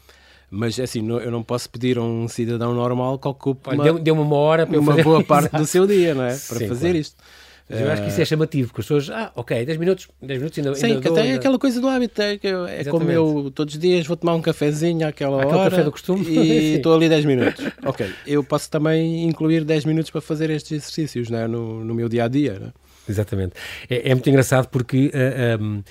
Mas 0.51 0.79
assim, 0.79 1.07
eu 1.09 1.31
não 1.31 1.43
posso 1.43 1.69
pedir 1.71 1.97
a 1.97 2.03
um 2.03 2.29
cidadão 2.29 2.75
normal 2.75 3.19
que 3.19 3.27
ocupe 3.27 3.71
uma, 3.71 4.01
deu, 4.01 4.15
uma 4.15 4.37
hora 4.37 4.67
para 4.67 4.79
uma 4.79 4.93
fazer... 4.93 5.03
boa 5.03 5.25
parte 5.25 5.57
do 5.57 5.67
seu 5.67 5.87
dia, 5.87 6.15
não 6.15 6.25
é? 6.25 6.37
Para 6.37 6.59
Sim, 6.59 6.69
fazer 6.69 6.89
claro. 6.89 6.99
isto. 6.99 7.17
Mas 7.71 7.81
eu 7.81 7.91
acho 7.91 8.03
que 8.03 8.09
isso 8.09 8.21
é 8.21 8.25
chamativo, 8.27 8.69
porque 8.69 8.81
as 8.83 8.87
pessoas, 8.87 9.09
ah, 9.11 9.33
ok, 9.35 9.65
10 9.65 9.79
minutos, 9.79 10.09
10 10.21 10.39
minutos 10.41 10.59
ainda. 10.59 10.75
Sim, 10.75 10.87
ainda 10.87 11.01
que 11.01 11.09
até 11.09 11.27
é 11.27 11.35
aquela 11.35 11.59
coisa 11.59 11.81
do 11.81 11.89
hábito, 11.89 12.21
é, 12.21 12.39
é 12.43 12.85
como 12.85 13.11
eu 13.11 13.51
todos 13.55 13.75
os 13.75 13.81
dias 13.81 14.07
vou 14.07 14.15
tomar 14.15 14.35
um 14.35 14.43
cafezinho 14.43 15.09
àquela 15.09 15.43
Aquele 15.43 15.59
hora. 15.59 15.71
café 15.71 15.83
do 15.83 15.91
costume. 15.91 16.23
E 16.29 16.75
estou 16.77 16.95
ali 16.95 17.09
10 17.09 17.25
minutos. 17.25 17.65
ok, 17.87 18.07
eu 18.27 18.45
posso 18.45 18.71
também 18.71 19.27
incluir 19.27 19.65
10 19.65 19.87
minutos 19.87 20.11
para 20.11 20.21
fazer 20.21 20.51
estes 20.51 20.73
exercícios 20.73 21.31
né, 21.31 21.47
no, 21.47 21.83
no 21.83 21.95
meu 21.95 22.11
dia 22.11 22.25
a 22.25 22.29
dia. 22.29 22.59
Né? 22.59 22.73
Exatamente. 23.09 23.55
É, 23.89 24.11
é, 24.11 24.15
muito 24.15 24.29
engraçado 24.29 24.69
porque. 24.69 25.07
Uh, 25.09 25.11
eh, 25.15 25.57
um, 25.61 25.77
ehm, 25.77 25.83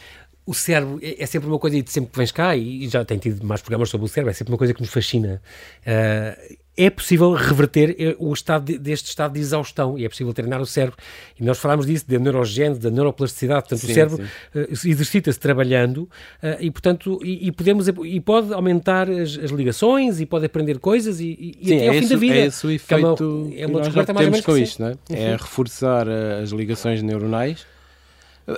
o 0.46 0.54
cérebro 0.54 1.00
é, 1.02 1.24
é 1.24 1.26
sempre 1.26 1.48
uma 1.48 1.60
coisa, 1.60 1.78
e 1.78 1.84
sempre 1.88 2.12
que 2.12 2.18
vens 2.18 2.32
cá, 2.32 2.56
e 2.56 2.88
já 2.88 3.06
tem 3.06 3.18
tido 3.18 3.46
mais 3.46 3.62
programas 3.62 3.90
sobre 3.90 4.06
o 4.06 4.08
cérebro, 4.08 4.32
é 4.32 4.34
sempre 4.34 4.52
uma 4.54 4.58
coisa 4.58 4.74
que 4.74 4.82
nos 4.82 4.90
fascina. 4.90 5.42
Uh, 5.82 6.62
é 6.78 6.90
possível 6.90 7.34
reverter 7.34 7.96
eh, 8.00 8.16
o 8.18 8.34
estado 8.34 8.66
de, 8.66 8.78
deste 8.78 9.10
estado 9.10 9.34
de 9.34 9.40
exaustão 9.40 10.00
e 10.00 10.06
é 10.06 10.10
possível 10.10 10.34
treinar 10.34 10.62
o 10.62 10.66
cérebro. 10.66 10.98
E 11.40 11.44
nós 11.44 11.60
falámos 11.60 11.86
disso, 11.86 12.06
da 12.08 12.18
neurogênese, 12.18 12.80
da 12.80 12.90
neuroplasticidade, 12.90 13.68
portanto 13.68 13.80
sim, 13.80 13.92
o 13.92 13.94
cérebro 13.94 14.24
uh, 14.24 14.88
exercita-se 14.88 15.38
trabalhando 15.38 16.04
uh, 16.42 16.58
e, 16.62 16.72
portanto, 16.72 17.20
e, 17.24 17.48
e, 17.48 17.52
podemos, 17.52 17.88
e 17.88 18.20
pode 18.22 18.54
aumentar 18.54 19.10
as, 19.10 19.38
as, 19.38 19.52
ligações 19.52 20.22
e 20.22 20.26
pode 20.26 20.46
aprender 20.46 20.80
coisas 20.80 21.20
e, 21.20 21.58
e 21.62 21.68
sim, 21.68 21.76
até 21.76 21.86
é 21.86 21.88
ao 21.90 21.94
fim 21.96 22.08
da 22.08 22.16
vida. 22.16 22.36
É 22.36 22.46
esse 22.46 22.66
o 22.66 22.72
efeito 22.72 23.16
que 23.16 23.24
é 23.24 23.28
uma, 23.28 23.56
é 23.56 23.68
uma 23.68 23.82
que 23.82 23.96
nós 23.96 24.06
temos 24.06 24.42
com 24.42 24.58
isto, 24.58 24.82
não 24.82 24.90
é? 24.90 24.92
Uhum. 24.92 24.98
É 25.10 25.32
reforçar 25.34 26.08
as 26.10 26.52
ligações 26.52 27.04
neuronais 27.04 27.66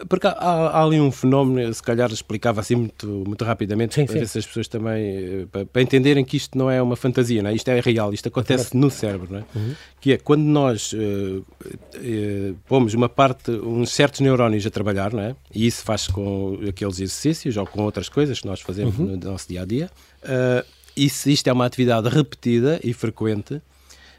porque 0.07 0.27
há, 0.27 0.31
há, 0.31 0.83
ali 0.83 0.99
um 0.99 1.11
fenómeno, 1.11 1.73
se 1.73 1.83
calhar 1.83 2.11
explicava 2.11 2.61
assim 2.61 2.75
muito, 2.75 3.07
muito 3.07 3.43
rapidamente, 3.43 3.95
sim, 3.95 4.05
para 4.05 4.13
sim. 4.13 4.19
ver 4.19 4.27
se 4.27 4.39
as 4.39 4.45
pessoas 4.45 4.67
também, 4.67 5.05
eh, 5.05 5.45
para, 5.51 5.65
para, 5.65 5.81
entenderem 5.81 6.23
que 6.23 6.37
isto 6.37 6.57
não 6.57 6.71
é 6.71 6.81
uma 6.81 6.95
fantasia, 6.95 7.43
não 7.43 7.49
é? 7.49 7.53
isto 7.53 7.67
é 7.69 7.79
real, 7.79 8.13
isto 8.13 8.27
acontece 8.27 8.75
no 8.77 8.89
cérebro, 8.89 9.27
não 9.29 9.39
é? 9.39 9.43
Uhum. 9.55 9.75
que 9.99 10.13
é 10.13 10.17
quando 10.17 10.43
nós 10.43 10.93
uh, 10.93 10.97
uh, 10.97 12.55
pomos 12.65 12.93
uma 12.93 13.09
parte, 13.09 13.51
uns 13.51 13.91
certos 13.91 14.21
neurónios 14.21 14.65
a 14.65 14.69
trabalhar, 14.69 15.11
não 15.11 15.21
é? 15.21 15.35
e 15.53 15.67
isso 15.67 15.83
faz 15.83 16.07
com 16.07 16.59
aqueles 16.67 16.99
exercícios 16.99 17.57
ou 17.57 17.65
com 17.65 17.83
outras 17.83 18.07
coisas 18.07 18.39
que 18.39 18.47
nós 18.47 18.61
fazemos 18.61 18.97
uhum. 18.97 19.17
no 19.17 19.31
nosso 19.31 19.47
dia 19.49 19.61
a 19.63 19.65
dia, 19.65 19.89
uh, 20.23 20.65
e 20.95 21.09
se 21.09 21.31
isto 21.33 21.47
é 21.47 21.53
uma 21.53 21.65
atividade 21.65 22.07
repetida 22.07 22.79
e 22.83 22.93
frequente, 22.93 23.61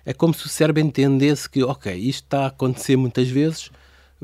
é 0.05 0.13
como 0.13 0.35
se 0.35 0.45
o 0.45 0.49
cérebro 0.49 0.83
entendesse 0.83 1.49
que, 1.49 1.63
ok, 1.63 1.95
isto 1.95 2.25
está 2.25 2.41
a 2.41 2.47
acontecer 2.49 2.97
muitas 2.97 3.29
vezes 3.29 3.71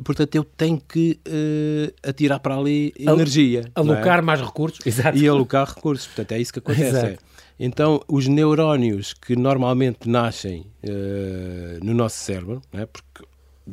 portanto 0.03 0.35
eu 0.35 0.45
tenho 0.45 0.81
que 0.81 1.21
uh, 1.27 2.09
atirar 2.09 2.41
para 2.41 2.57
ali 2.57 2.93
Al 3.07 3.15
energia. 3.15 3.63
É? 3.67 3.71
Alocar 3.75 4.19
é? 4.19 4.23
mais 4.23 4.41
recursos. 4.41 4.81
Exato. 4.87 5.17
E 5.17 5.29
alocar 5.29 5.67
recursos, 5.69 6.07
portanto 6.07 6.33
é 6.33 6.39
isso 6.39 6.53
que 6.53 6.59
acontece. 6.59 7.07
É. 7.07 7.19
Então 7.59 8.03
os 8.09 8.27
neurónios 8.27 9.13
que 9.13 9.37
normalmente 9.37 10.09
nascem 10.09 10.67
uh, 10.85 11.85
no 11.85 11.95
nosso 11.95 12.17
cérebro, 12.17 12.63
é? 12.73 12.87
porque 12.87 13.25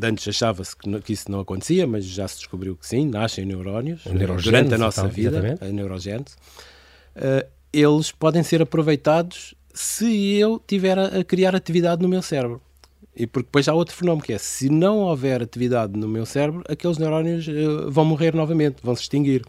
antes 0.01 0.27
achava-se 0.27 0.75
que, 0.75 0.99
que, 1.01 1.13
isso 1.13 1.31
não 1.31 1.39
acontecia, 1.39 1.87
mas 1.87 2.05
já 2.05 2.27
se 2.27 2.37
descobriu 2.37 2.75
que 2.75 2.85
sim, 2.85 3.07
nascem 3.07 3.45
neurónios 3.45 4.05
uh, 4.05 4.13
durante 4.41 4.73
a 4.73 4.77
nossa 4.77 5.01
então, 5.01 5.11
vida, 5.11 5.37
exatamente. 5.37 5.63
a 5.63 5.67
neurogênese, 5.67 6.35
eles 7.73 8.11
podem 8.11 8.43
ser 8.43 8.61
aproveitados 8.61 9.55
se 9.73 10.35
eu 10.35 10.61
tiver 10.65 10.97
a, 10.97 11.19
a 11.19 11.23
criar 11.23 11.55
atividade 11.55 12.01
no 12.01 12.09
meu 12.09 12.21
cérebro. 12.21 12.61
E 13.17 13.25
porque 13.25 13.47
depois 13.47 13.67
há 13.67 13.73
outro 13.73 13.95
fenómeno 13.95 14.23
que 14.23 14.31
é, 14.31 14.37
se 14.37 14.69
não 14.69 14.99
houver 14.99 15.41
atividade 15.41 15.97
no 15.97 16.07
meu 16.07 16.25
cérebro, 16.25 16.63
aqueles 16.69 16.99
neurónios 16.99 17.47
uh, 17.47 17.89
vão 17.89 18.05
morrer 18.05 18.35
novamente, 18.35 18.77
vão 18.83 18.95
se 18.95 19.01
extinguir. 19.01 19.43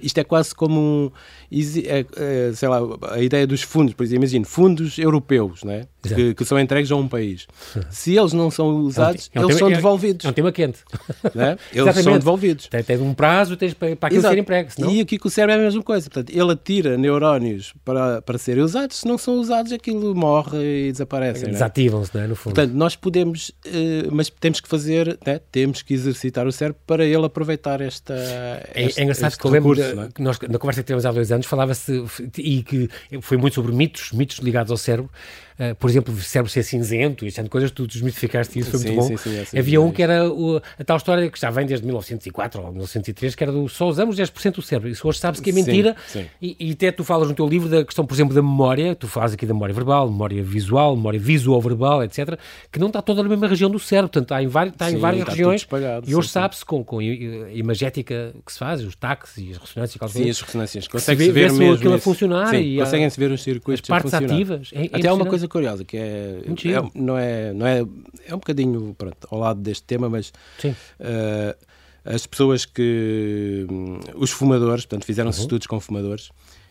Isto 0.00 0.18
é 0.18 0.24
quase 0.24 0.54
como 0.54 0.80
um, 0.80 1.10
é, 1.50 2.04
é, 2.16 2.52
sei 2.54 2.68
lá, 2.68 2.78
a 3.10 3.20
ideia 3.20 3.46
dos 3.46 3.62
fundos, 3.62 3.94
por 3.94 4.02
exemplo, 4.02 4.24
imagino, 4.24 4.44
fundos 4.44 4.98
europeus, 4.98 5.62
né? 5.62 5.86
que, 6.02 6.34
que, 6.34 6.44
são 6.44 6.58
entregues 6.58 6.90
a 6.90 6.96
um 6.96 7.06
país. 7.06 7.46
Se 7.90 8.16
eles 8.16 8.32
não 8.32 8.50
são 8.50 8.76
usados, 8.76 9.30
é 9.32 9.38
um, 9.38 9.42
é 9.42 9.46
um 9.46 9.48
eles 9.48 9.58
tema, 9.58 9.70
são 9.70 9.76
devolvidos. 9.76 10.24
É, 10.24 10.28
um 10.28 10.32
tema 10.32 10.52
quente. 10.52 10.80
Né? 11.34 11.56
Eles 11.72 11.82
Exatamente. 11.82 12.04
são 12.04 12.12
devolvidos. 12.14 12.66
Tem, 12.66 12.82
tem 12.82 12.98
um 12.98 13.14
prazo 13.14 13.56
tens 13.56 13.74
para, 13.74 13.94
para 13.94 14.08
aquilo 14.08 14.22
ser 14.22 14.38
emprego. 14.38 14.70
Senão... 14.70 14.90
E 14.90 15.00
aqui 15.00 15.18
com 15.18 15.28
o 15.28 15.30
cérebro 15.30 15.54
é 15.54 15.58
a 15.58 15.64
mesma 15.64 15.82
coisa. 15.82 16.10
Portanto, 16.10 16.36
ele 16.36 16.52
atira 16.52 16.98
neurónios 16.98 17.72
para, 17.84 18.20
para 18.20 18.38
serem 18.38 18.62
usados, 18.62 18.98
se 18.98 19.06
não 19.06 19.16
são 19.16 19.36
usados, 19.36 19.72
aquilo 19.72 20.14
morre 20.14 20.88
e 20.88 20.92
desaparece. 20.92 21.46
Desativam-se, 21.46 22.16
né? 22.16 22.26
no 22.26 22.34
fundo. 22.34 22.54
Portanto, 22.54 22.74
nós 22.74 22.96
podemos, 22.96 23.50
uh, 23.66 24.10
mas 24.10 24.28
temos 24.28 24.60
que 24.60 24.68
fazer, 24.68 25.18
né? 25.24 25.40
temos 25.50 25.82
que 25.82 25.94
exercitar 25.94 26.46
o 26.46 26.52
cérebro 26.52 26.80
para 26.86 27.04
ele 27.04 27.24
aproveitar 27.24 27.80
esta. 27.80 28.14
É, 28.14 28.84
este, 28.86 29.00
é 29.00 29.04
engraçado 29.04 29.36
que 29.36 29.44
eu 29.44 29.50
lembro 29.50 29.71
recurso, 29.74 29.94
de, 29.94 30.20
é? 30.20 30.24
nós, 30.24 30.38
na 30.40 30.58
conversa 30.58 30.82
que 30.82 30.86
tivemos 30.86 31.06
há 31.06 31.12
dois 31.12 31.32
anos, 31.32 31.46
falava-se, 31.46 32.04
e 32.38 32.62
que 32.62 32.88
foi 33.20 33.36
muito 33.36 33.54
sobre 33.54 33.72
mitos, 33.72 34.12
mitos 34.12 34.38
ligados 34.38 34.70
ao 34.70 34.76
cérebro. 34.76 35.10
Uh, 35.58 35.74
por 35.76 35.90
exemplo, 35.90 36.14
cérebro 36.16 36.50
ser 36.50 36.62
cinzento 36.62 37.24
e 37.24 37.28
essas 37.28 37.48
coisas, 37.48 37.70
tu 37.70 37.86
desmitificaste 37.86 38.58
isso, 38.58 38.70
foi 38.70 38.80
sim, 38.80 38.92
muito 38.92 39.10
bom. 39.10 39.16
Sim, 39.16 39.44
sim, 39.44 39.58
Havia 39.58 39.80
um 39.80 39.90
que 39.90 40.02
era 40.02 40.28
o, 40.30 40.56
a 40.56 40.84
tal 40.84 40.96
história 40.96 41.30
que 41.30 41.38
já 41.38 41.50
vem 41.50 41.66
desde 41.66 41.84
1904 41.84 42.60
ou 42.60 42.70
1903, 42.70 43.34
que 43.34 43.42
era 43.42 43.52
do 43.52 43.68
só 43.68 43.88
usamos 43.88 44.16
10% 44.16 44.54
do 44.54 44.62
cérebro. 44.62 44.88
Isso 44.88 45.06
hoje 45.06 45.18
sabe-se 45.18 45.42
que 45.42 45.50
é 45.50 45.52
mentira. 45.52 45.96
E, 46.40 46.56
e, 46.58 46.72
até 46.72 46.90
tu 46.90 47.04
falas 47.04 47.28
no 47.28 47.34
teu 47.34 47.46
livro 47.46 47.68
da 47.68 47.84
questão, 47.84 48.04
por 48.04 48.14
exemplo, 48.14 48.34
da 48.34 48.42
memória, 48.42 48.94
tu 48.94 49.06
falas 49.08 49.34
aqui 49.34 49.46
da 49.46 49.54
memória 49.54 49.74
verbal, 49.74 50.10
memória 50.10 50.42
visual, 50.42 50.96
memória 50.96 51.20
visual-verbal, 51.20 52.04
etc., 52.04 52.38
que 52.70 52.78
não 52.78 52.88
está 52.88 53.02
toda 53.02 53.22
na 53.22 53.28
mesma 53.28 53.46
região 53.46 53.70
do 53.70 53.78
cérebro, 53.78 54.10
portanto 54.10 54.24
está 54.24 54.42
em, 54.42 54.46
várias, 54.46 54.74
está 54.74 54.90
em 54.90 54.96
várias 54.96 55.28
regiões. 55.28 55.66
E 56.06 56.14
hoje 56.14 56.28
sabe-se 56.28 56.64
com, 56.64 56.84
com 56.84 56.98
a 56.98 57.04
imagética 57.52 58.34
que 58.44 58.52
se 58.52 58.58
faz, 58.58 58.82
os 58.82 58.96
taques 58.96 59.36
e 59.36 59.50
as 59.50 59.58
ressonâncias. 59.58 60.10
Sim, 60.10 60.30
as 60.30 60.40
ressonâncias. 60.40 60.88
Consegue-se 60.88 61.30
ver, 61.30 61.50
ver 61.50 61.52
mesmo 61.52 61.74
aquilo 61.74 61.94
a 61.94 61.98
funcionar. 61.98 62.54
E 62.54 62.78
conseguem-se 62.78 63.18
ver 63.18 63.30
os 63.30 63.42
circuitos 63.42 63.82
as 63.84 63.88
partes 63.88 64.14
ativas. 64.14 64.70
É, 64.72 64.84
é 64.84 64.86
Até 64.92 65.08
há 65.08 65.14
uma 65.14 65.26
coisa 65.26 65.41
curiosa, 65.48 65.84
que 65.84 65.96
é, 65.96 66.40
é, 66.46 66.90
não 66.94 67.16
é, 67.16 67.52
não 67.52 67.66
é, 67.66 67.80
é 68.26 68.34
um 68.34 68.38
bocadinho 68.38 68.94
pronto, 68.96 69.28
ao 69.30 69.38
lado 69.38 69.60
deste 69.60 69.84
tema, 69.84 70.08
mas 70.08 70.32
uh, 70.64 71.56
as 72.04 72.26
pessoas 72.26 72.64
que, 72.64 73.66
um, 73.70 74.00
os 74.16 74.30
fumadores, 74.30 74.84
portanto, 74.84 75.04
fizeram-se 75.04 75.38
uhum. 75.38 75.44
estudos 75.44 75.66
com 75.66 75.80
fumadores 75.80 76.30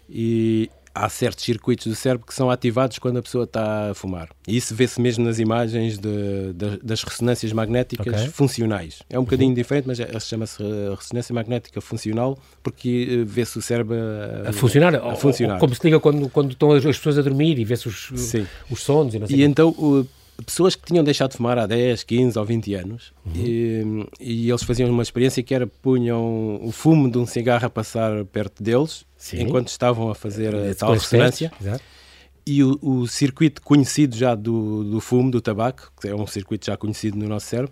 e 0.09 0.69
há 0.93 1.07
certos 1.09 1.45
circuitos 1.45 1.87
do 1.87 1.95
cérebro 1.95 2.25
que 2.27 2.33
são 2.33 2.49
ativados 2.49 2.99
quando 2.99 3.17
a 3.17 3.21
pessoa 3.21 3.45
está 3.45 3.91
a 3.91 3.93
fumar. 3.93 4.29
E 4.47 4.57
isso 4.57 4.75
vê-se 4.75 4.99
mesmo 4.99 5.25
nas 5.25 5.39
imagens 5.39 5.97
de, 5.97 6.53
de, 6.53 6.77
das 6.83 7.03
ressonâncias 7.03 7.51
magnéticas 7.53 8.21
okay. 8.21 8.27
funcionais. 8.29 9.01
É 9.09 9.17
um 9.17 9.23
bocadinho 9.23 9.49
uhum. 9.49 9.55
diferente, 9.55 9.87
mas 9.87 9.99
é, 9.99 10.19
chama-se 10.19 10.61
ressonância 10.95 11.33
magnética 11.33 11.79
funcional 11.81 12.37
porque 12.61 13.07
eh, 13.09 13.23
vê-se 13.25 13.57
o 13.57 13.61
cérebro 13.61 13.95
a, 14.45 14.49
a 14.49 14.53
funcionar. 14.53 14.95
A, 14.95 15.15
funcionar. 15.15 15.59
como 15.59 15.73
se 15.73 15.81
liga 15.83 15.99
quando, 15.99 16.29
quando 16.29 16.51
estão 16.51 16.71
as, 16.71 16.83
pessoas 16.83 17.17
a 17.17 17.21
dormir 17.21 17.57
e 17.57 17.65
vê-se 17.65 17.87
os, 17.87 18.11
os 18.69 18.81
sons. 18.81 19.13
E, 19.13 19.19
não 19.19 19.27
sei 19.27 19.37
e 19.37 19.43
então 19.43 19.69
o, 19.69 20.05
pessoas 20.45 20.75
que 20.75 20.85
tinham 20.85 21.03
deixado 21.03 21.31
de 21.31 21.37
fumar 21.37 21.57
há 21.57 21.65
10, 21.65 22.03
15 22.03 22.39
ou 22.39 22.45
20 22.45 22.73
anos 22.75 23.13
uhum. 23.25 23.33
e, 23.35 24.07
e, 24.19 24.49
eles 24.49 24.63
faziam 24.63 24.89
uma 24.89 25.03
experiência 25.03 25.41
que 25.43 25.53
era 25.53 25.67
punham 25.67 26.59
o 26.63 26.71
fumo 26.71 27.09
de 27.09 27.17
um 27.17 27.25
cigarro 27.25 27.65
a 27.65 27.69
passar 27.69 28.25
perto 28.25 28.61
deles 28.61 29.05
Sim. 29.17 29.41
enquanto 29.41 29.67
estavam 29.69 30.09
a 30.09 30.15
fazer 30.15 30.55
a 30.55 30.75
tal 30.75 30.93
ressonância. 30.93 31.51
E 32.45 32.63
o, 32.63 32.77
o, 32.81 33.07
circuito 33.07 33.61
conhecido 33.61 34.15
já 34.15 34.33
do, 34.33 34.83
do 34.83 34.99
fumo, 34.99 35.29
do 35.29 35.39
tabaco, 35.39 35.93
que 36.01 36.07
é 36.07 36.15
um 36.15 36.25
circuito 36.25 36.65
já 36.65 36.75
conhecido 36.75 37.15
no 37.17 37.27
nosso 37.27 37.45
cérebro, 37.45 37.71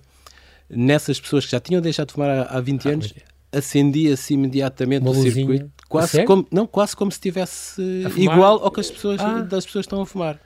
nessas 0.69 1.19
pessoas 1.19 1.45
que 1.45 1.51
já 1.51 1.59
tinham 1.59 1.81
deixado 1.81 2.09
de 2.09 2.13
fumar 2.13 2.29
há, 2.29 2.43
há 2.43 2.61
20 2.61 2.87
ah, 2.87 2.91
anos, 2.91 3.13
acendia-se 3.51 4.33
imediatamente 4.35 5.01
uma 5.01 5.11
o 5.11 5.13
luzinha. 5.13 5.33
circuito, 5.33 5.71
quase 5.87 6.23
como, 6.23 6.47
não, 6.51 6.67
quase 6.67 6.95
como 6.95 7.11
se 7.11 7.17
estivesse 7.17 7.81
igual 8.15 8.63
ao 8.63 8.71
que 8.71 8.79
as 8.79 8.91
pessoas, 8.91 9.19
ah. 9.19 9.41
das 9.41 9.65
pessoas 9.65 9.85
estão 9.85 10.01
a 10.01 10.05
fumar. 10.05 10.39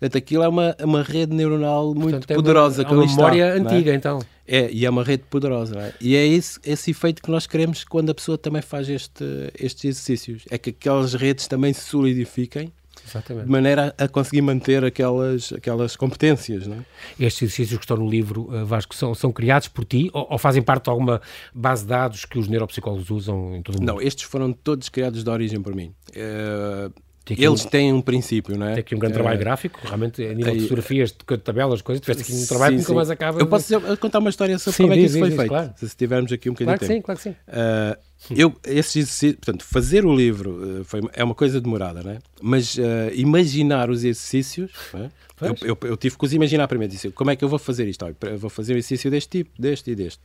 Portanto, 0.00 0.16
aquilo 0.16 0.42
é 0.42 0.48
uma, 0.48 0.74
uma 0.82 1.02
rede 1.02 1.36
neuronal 1.36 1.94
muito 1.94 2.16
Portanto, 2.16 2.36
poderosa. 2.36 2.82
É 2.82 2.86
uma, 2.86 2.90
é 2.90 2.96
uma 2.96 3.06
memória 3.06 3.56
está, 3.56 3.70
é? 3.70 3.74
antiga, 3.74 3.92
é? 3.92 3.94
então. 3.94 4.18
É, 4.48 4.70
e 4.72 4.86
é 4.86 4.90
uma 4.90 5.04
rede 5.04 5.24
poderosa. 5.28 5.78
É? 5.78 5.92
E 6.00 6.16
é 6.16 6.26
esse, 6.26 6.58
esse 6.64 6.90
efeito 6.90 7.22
que 7.22 7.30
nós 7.30 7.46
queremos 7.46 7.84
quando 7.84 8.08
a 8.08 8.14
pessoa 8.14 8.38
também 8.38 8.62
faz 8.62 8.88
este, 8.88 9.24
estes 9.58 9.84
exercícios. 9.84 10.44
É 10.50 10.56
que 10.56 10.70
aquelas 10.70 11.12
redes 11.12 11.46
também 11.46 11.74
se 11.74 11.82
solidifiquem 11.82 12.72
Exatamente. 13.06 13.44
de 13.44 13.50
maneira 13.50 13.94
a, 13.98 14.08
conseguir 14.08 14.40
manter 14.40 14.82
aquelas, 14.84 15.52
aquelas 15.52 15.94
competências. 15.96 16.66
Não 16.66 16.76
é? 16.76 16.84
Estes 17.18 17.42
exercícios 17.42 17.78
que 17.78 17.84
estão 17.84 17.98
no 17.98 18.08
livro, 18.08 18.48
eh, 18.52 18.64
Vasco, 18.64 18.94
são, 18.94 19.14
são 19.14 19.30
criados 19.30 19.68
por 19.68 19.84
ti 19.84 20.10
ou, 20.14 20.26
ou, 20.30 20.38
fazem 20.38 20.62
parte 20.62 20.84
de 20.84 20.90
alguma 20.90 21.20
base 21.54 21.82
de 21.82 21.88
dados 21.88 22.24
que 22.24 22.38
os 22.38 22.48
neuropsicólogos 22.48 23.10
usam 23.10 23.54
em 23.54 23.62
todo 23.62 23.76
o 23.76 23.78
mundo? 23.80 23.86
Não, 23.86 24.00
estes 24.00 24.24
foram 24.24 24.50
todos 24.50 24.88
criados 24.88 25.22
de 25.22 25.28
origem 25.28 25.60
por 25.60 25.74
mim. 25.74 25.92
Uh, 26.10 26.90
eles 27.28 27.64
têm 27.64 27.92
um 27.92 28.00
princípio, 28.00 28.58
não 28.58 28.66
é? 28.66 28.74
Tem 28.74 28.80
aqui 28.80 28.94
um 28.94 28.98
grande 28.98 29.14
trabalho 29.14 29.36
uh, 29.36 29.40
gráfico, 29.40 29.80
realmente, 29.82 30.24
a 30.24 30.34
nível 30.34 30.54
de 30.54 30.62
fotografias, 30.62 31.12
de 31.12 31.38
tabelas, 31.38 31.82
coisas, 31.82 32.00
tiveste 32.00 32.22
aqui 32.22 32.42
um 32.42 32.46
trabalho 32.46 32.76
sim, 32.78 32.82
que 32.82 32.88
nunca 32.88 32.94
mais 32.94 33.10
acaba. 33.10 33.40
Eu 33.40 33.46
posso 33.46 33.80
contar 33.98 34.18
uma 34.18 34.30
história 34.30 34.58
sobre 34.58 34.76
como 34.76 34.92
é 34.92 34.96
que 34.96 35.02
isso 35.04 35.18
foi 35.18 35.30
feito, 35.30 35.48
claro. 35.48 35.72
se 35.76 35.96
tivermos 35.96 36.32
aqui 36.32 36.50
um 36.50 36.52
bocadinho 36.52 36.78
de 36.78 36.86
tempo. 36.86 37.02
Claro 37.02 37.18
que 37.18 37.22
sim, 37.24 37.32
claro 37.32 37.46
que 37.46 38.28
sim. 38.28 38.34
Uh, 38.34 38.38
eu, 38.38 38.54
esse 38.64 39.32
portanto, 39.34 39.64
fazer 39.64 40.04
o 40.04 40.14
livro 40.14 40.82
foi, 40.84 41.00
é 41.12 41.24
uma 41.24 41.34
coisa 41.34 41.60
demorada, 41.60 42.02
não 42.02 42.10
é? 42.10 42.18
Mas 42.40 42.76
imaginar 43.14 43.90
os 43.90 44.04
exercícios, 44.04 44.72
é? 44.94 45.08
eu, 45.62 45.96
tive 45.96 46.18
que 46.18 46.24
os 46.24 46.32
imaginar 46.32 46.68
primeiro. 46.68 46.92
Disse, 46.92 47.10
como 47.10 47.30
é 47.30 47.36
que 47.36 47.44
eu 47.44 47.48
vou 47.48 47.58
fazer 47.58 47.88
isto? 47.88 48.04
Vou 48.38 48.50
fazer 48.50 48.74
um 48.74 48.76
exercício 48.76 49.10
deste 49.10 49.38
tipo, 49.38 49.50
deste 49.60 49.90
e 49.90 49.94
deste. 49.94 50.20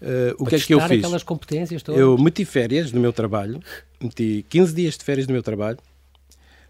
Uh, 0.00 0.34
o 0.38 0.46
que 0.46 0.54
é 0.54 0.58
que 0.58 0.72
eu 0.72 0.80
fiz? 0.80 1.04
aquelas 1.04 1.22
competências 1.22 1.82
todas? 1.82 2.00
Eu 2.00 2.16
meti 2.16 2.44
férias 2.46 2.90
no 2.90 3.00
meu 3.00 3.12
trabalho, 3.12 3.60
meti 4.00 4.46
15 4.48 4.74
dias 4.74 4.96
de 4.96 5.04
férias 5.04 5.26
no 5.26 5.34
meu 5.34 5.42
trabalho. 5.42 5.78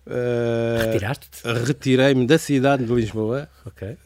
Uh, 0.06 0.86
Retiraste-te? 0.86 1.42
Retirei-me 1.66 2.26
da 2.26 2.38
cidade 2.38 2.84
de 2.84 2.92
Lisboa. 2.92 3.48
Okay. 3.66 3.96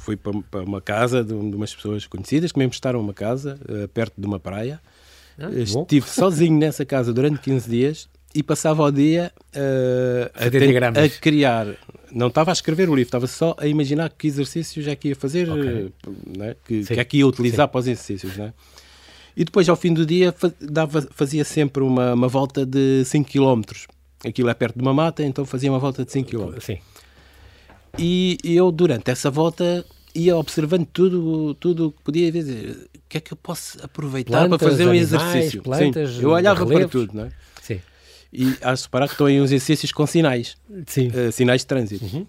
Fui 0.00 0.16
para, 0.16 0.32
para 0.50 0.62
uma 0.62 0.80
casa 0.80 1.22
de, 1.22 1.28
de, 1.28 1.56
umas 1.56 1.74
pessoas 1.74 2.06
conhecidas 2.06 2.52
que 2.52 2.58
me 2.58 2.64
emprestaram 2.64 3.00
uma 3.00 3.14
casa 3.14 3.58
uh, 3.68 3.88
perto 3.88 4.14
de 4.18 4.26
uma 4.26 4.40
praia. 4.40 4.80
Ah, 5.38 5.50
Estive 5.50 6.06
bom. 6.06 6.12
sozinho 6.12 6.58
nessa 6.58 6.84
casa 6.84 7.12
durante 7.12 7.40
15 7.40 7.68
dias 7.68 8.08
e 8.34 8.42
passava 8.42 8.82
o 8.82 8.90
dia 8.90 9.32
uh, 9.54 10.30
a, 10.34 10.44
a, 10.44 11.04
a, 11.04 11.08
criar. 11.08 11.66
Não 12.12 12.28
estava 12.28 12.50
a 12.50 12.52
escrever 12.52 12.88
o 12.88 12.94
livro, 12.94 13.08
estava 13.08 13.26
só 13.26 13.54
a 13.58 13.66
imaginar 13.66 14.10
que 14.10 14.26
exercícios 14.26 14.86
é 14.88 14.96
que 14.96 15.08
ia 15.08 15.16
fazer, 15.16 15.48
okay. 15.48 15.92
né? 16.36 16.56
que, 16.64 16.84
que 16.84 17.00
é 17.00 17.04
que 17.04 17.18
ia 17.18 17.26
utilizar 17.26 17.66
Sim. 17.66 17.72
para 17.72 17.78
os 17.78 17.86
exercícios. 17.86 18.36
Né? 18.36 18.52
E 19.36 19.44
depois, 19.44 19.68
ao 19.68 19.76
fim 19.76 19.92
do 19.92 20.04
dia, 20.04 20.34
fazia 21.12 21.44
sempre 21.44 21.82
uma, 21.82 22.14
uma 22.14 22.28
volta 22.28 22.66
de 22.66 23.04
5 23.04 23.30
km. 23.30 23.62
Aquilo 24.24 24.48
é 24.48 24.54
perto 24.54 24.76
de 24.76 24.82
uma 24.82 24.94
mata, 24.94 25.22
então 25.22 25.44
fazia 25.44 25.70
uma 25.70 25.78
volta 25.78 26.04
de 26.04 26.12
5 26.12 26.30
km. 26.30 26.60
Sim. 26.60 26.78
E 27.98 28.38
eu, 28.44 28.72
durante 28.72 29.10
essa 29.10 29.30
volta, 29.30 29.84
ia 30.14 30.36
observando 30.36 30.86
tudo 30.86 31.54
tudo 31.54 31.92
que 31.92 32.02
podia 32.02 32.30
ver. 32.30 32.88
O 32.94 33.00
que 33.08 33.18
é 33.18 33.20
que 33.20 33.32
eu 33.32 33.36
posso 33.36 33.78
aproveitar 33.84 34.38
plantas, 34.40 34.58
para 34.58 34.70
fazer 34.70 34.86
um 34.86 34.90
animais, 34.90 35.12
exercício? 35.12 35.62
Plantas, 35.62 36.10
Sim, 36.10 36.22
eu 36.22 36.30
olhava 36.30 36.64
relevos. 36.64 36.90
para 36.90 37.00
tudo, 37.00 37.16
não 37.16 37.24
é? 37.24 37.30
Sim. 37.62 37.80
E 38.32 38.56
acho 38.62 38.82
separar 38.84 39.06
que 39.06 39.14
estão 39.14 39.26
aí 39.26 39.40
uns 39.40 39.52
exercícios 39.52 39.92
com 39.92 40.06
sinais. 40.06 40.56
Sim. 40.86 41.08
Uh, 41.08 41.30
sinais 41.30 41.60
de 41.60 41.66
trânsito. 41.66 42.04
Uhum. 42.04 42.26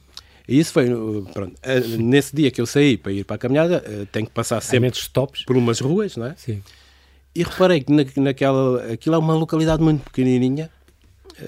E 0.47 0.59
isso 0.59 0.71
foi, 0.71 0.87
pronto, 1.33 1.53
uh, 1.53 1.97
nesse 1.97 2.35
dia 2.35 2.51
que 2.51 2.61
eu 2.61 2.67
saí 2.67 2.97
para 2.97 3.11
ir 3.11 3.23
para 3.23 3.35
a 3.35 3.39
caminhada, 3.39 3.83
uh, 3.87 4.05
tenho 4.07 4.27
que 4.27 4.31
passar 4.31 4.61
sempre 4.61 4.91
stops. 4.91 5.43
por 5.43 5.57
umas 5.57 5.79
ruas, 5.79 6.15
não 6.15 6.27
é? 6.27 6.35
Sim. 6.37 6.61
E 7.33 7.41
reparei 7.41 7.81
que 7.81 7.91
na, 7.91 8.05
naquela, 8.17 8.93
aquilo 8.93 9.15
é 9.15 9.17
uma 9.17 9.33
localidade 9.33 9.81
muito 9.81 10.03
pequenininha, 10.03 10.69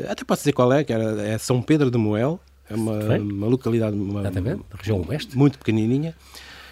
até 0.09 0.23
posso 0.23 0.41
dizer 0.41 0.53
qual 0.53 0.71
é, 0.73 0.83
que 0.83 0.93
era, 0.93 1.21
é 1.21 1.37
São 1.37 1.61
Pedro 1.61 1.89
de 1.89 1.97
Moel, 1.97 2.39
é 2.69 2.75
uma, 2.75 3.17
uma 3.17 3.47
localidade 3.47 3.95
uma, 3.95 4.23
região 4.77 5.05
oeste. 5.07 5.37
muito 5.37 5.57
pequenininha. 5.57 6.13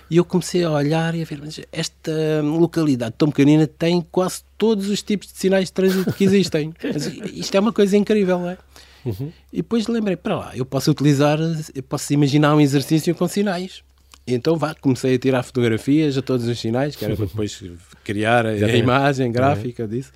E 0.09 0.17
eu 0.17 0.25
comecei 0.25 0.63
a 0.63 0.69
olhar 0.69 1.15
e 1.15 1.21
a 1.21 1.25
ver, 1.25 1.39
mas 1.43 1.59
esta 1.71 2.41
localidade 2.43 3.15
tão 3.17 3.29
pequenina 3.29 3.65
tem 3.65 4.05
quase 4.11 4.43
todos 4.57 4.87
os 4.89 5.01
tipos 5.01 5.31
de 5.31 5.37
sinais 5.37 5.65
de 5.65 5.73
trânsito 5.73 6.13
que 6.13 6.23
existem. 6.23 6.73
Mas 6.83 7.07
isto 7.07 7.55
é 7.55 7.59
uma 7.59 7.73
coisa 7.73 7.97
incrível, 7.97 8.39
não 8.39 8.49
é? 8.49 8.57
Uhum. 9.03 9.31
E 9.51 9.57
depois 9.57 9.87
lembrei, 9.87 10.15
para 10.15 10.35
lá, 10.37 10.51
eu 10.55 10.65
posso 10.65 10.91
utilizar, 10.91 11.39
eu 11.73 11.83
posso 11.83 12.13
imaginar 12.13 12.55
um 12.55 12.61
exercício 12.61 13.15
com 13.15 13.27
sinais. 13.27 13.83
E 14.27 14.33
então 14.33 14.57
vá, 14.57 14.75
comecei 14.75 15.15
a 15.15 15.19
tirar 15.19 15.43
fotografias 15.43 16.17
a 16.17 16.21
todos 16.21 16.47
os 16.47 16.59
sinais, 16.59 16.95
que 16.95 17.03
era 17.05 17.15
para 17.15 17.25
depois 17.27 17.63
criar 18.03 18.45
a, 18.45 18.49
a 18.49 18.75
imagem 18.75 19.31
gráfica 19.31 19.87
disso. 19.87 20.11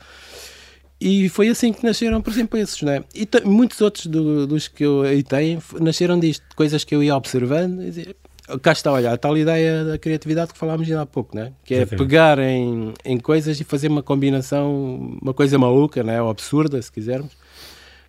E 1.02 1.30
foi 1.30 1.48
assim 1.48 1.72
que 1.72 1.84
nasceram, 1.84 2.22
por 2.22 2.32
exemplo, 2.32 2.60
esses, 2.60 2.82
né? 2.82 3.04
E 3.16 3.28
muitos 3.46 3.80
outros 3.80 4.06
do, 4.06 4.46
dos 4.46 4.68
que 4.68 4.84
eu 4.84 5.02
aí 5.04 5.24
tenho 5.24 5.62
nasceram 5.80 6.20
disto, 6.20 6.44
coisas 6.56 6.84
que 6.84 6.94
eu 6.94 7.02
ia 7.02 7.16
observando 7.16 7.82
e 7.82 7.86
dizia, 7.86 8.16
cá 8.62 8.74
está, 8.74 8.92
olha, 8.92 9.14
a 9.14 9.18
tal 9.18 9.38
ideia 9.38 9.86
da 9.86 9.98
criatividade 9.98 10.52
que 10.52 10.60
falámos 10.60 10.88
ainda 10.88 11.04
há 11.04 11.06
pouco, 11.06 11.36
né? 11.36 11.54
Que 11.64 11.76
é 11.76 11.86
pegar 11.86 12.40
em, 12.40 12.94
em 13.06 13.18
coisas 13.18 13.60
e 13.62 13.64
fazer 13.64 13.88
uma 13.88 14.04
combinação, 14.04 15.18
uma 15.22 15.34
coisa 15.34 15.58
maluca, 15.58 16.04
né? 16.04 16.22
Ou 16.22 16.30
absurda, 16.30 16.82
se 16.82 16.92
quisermos 16.92 17.32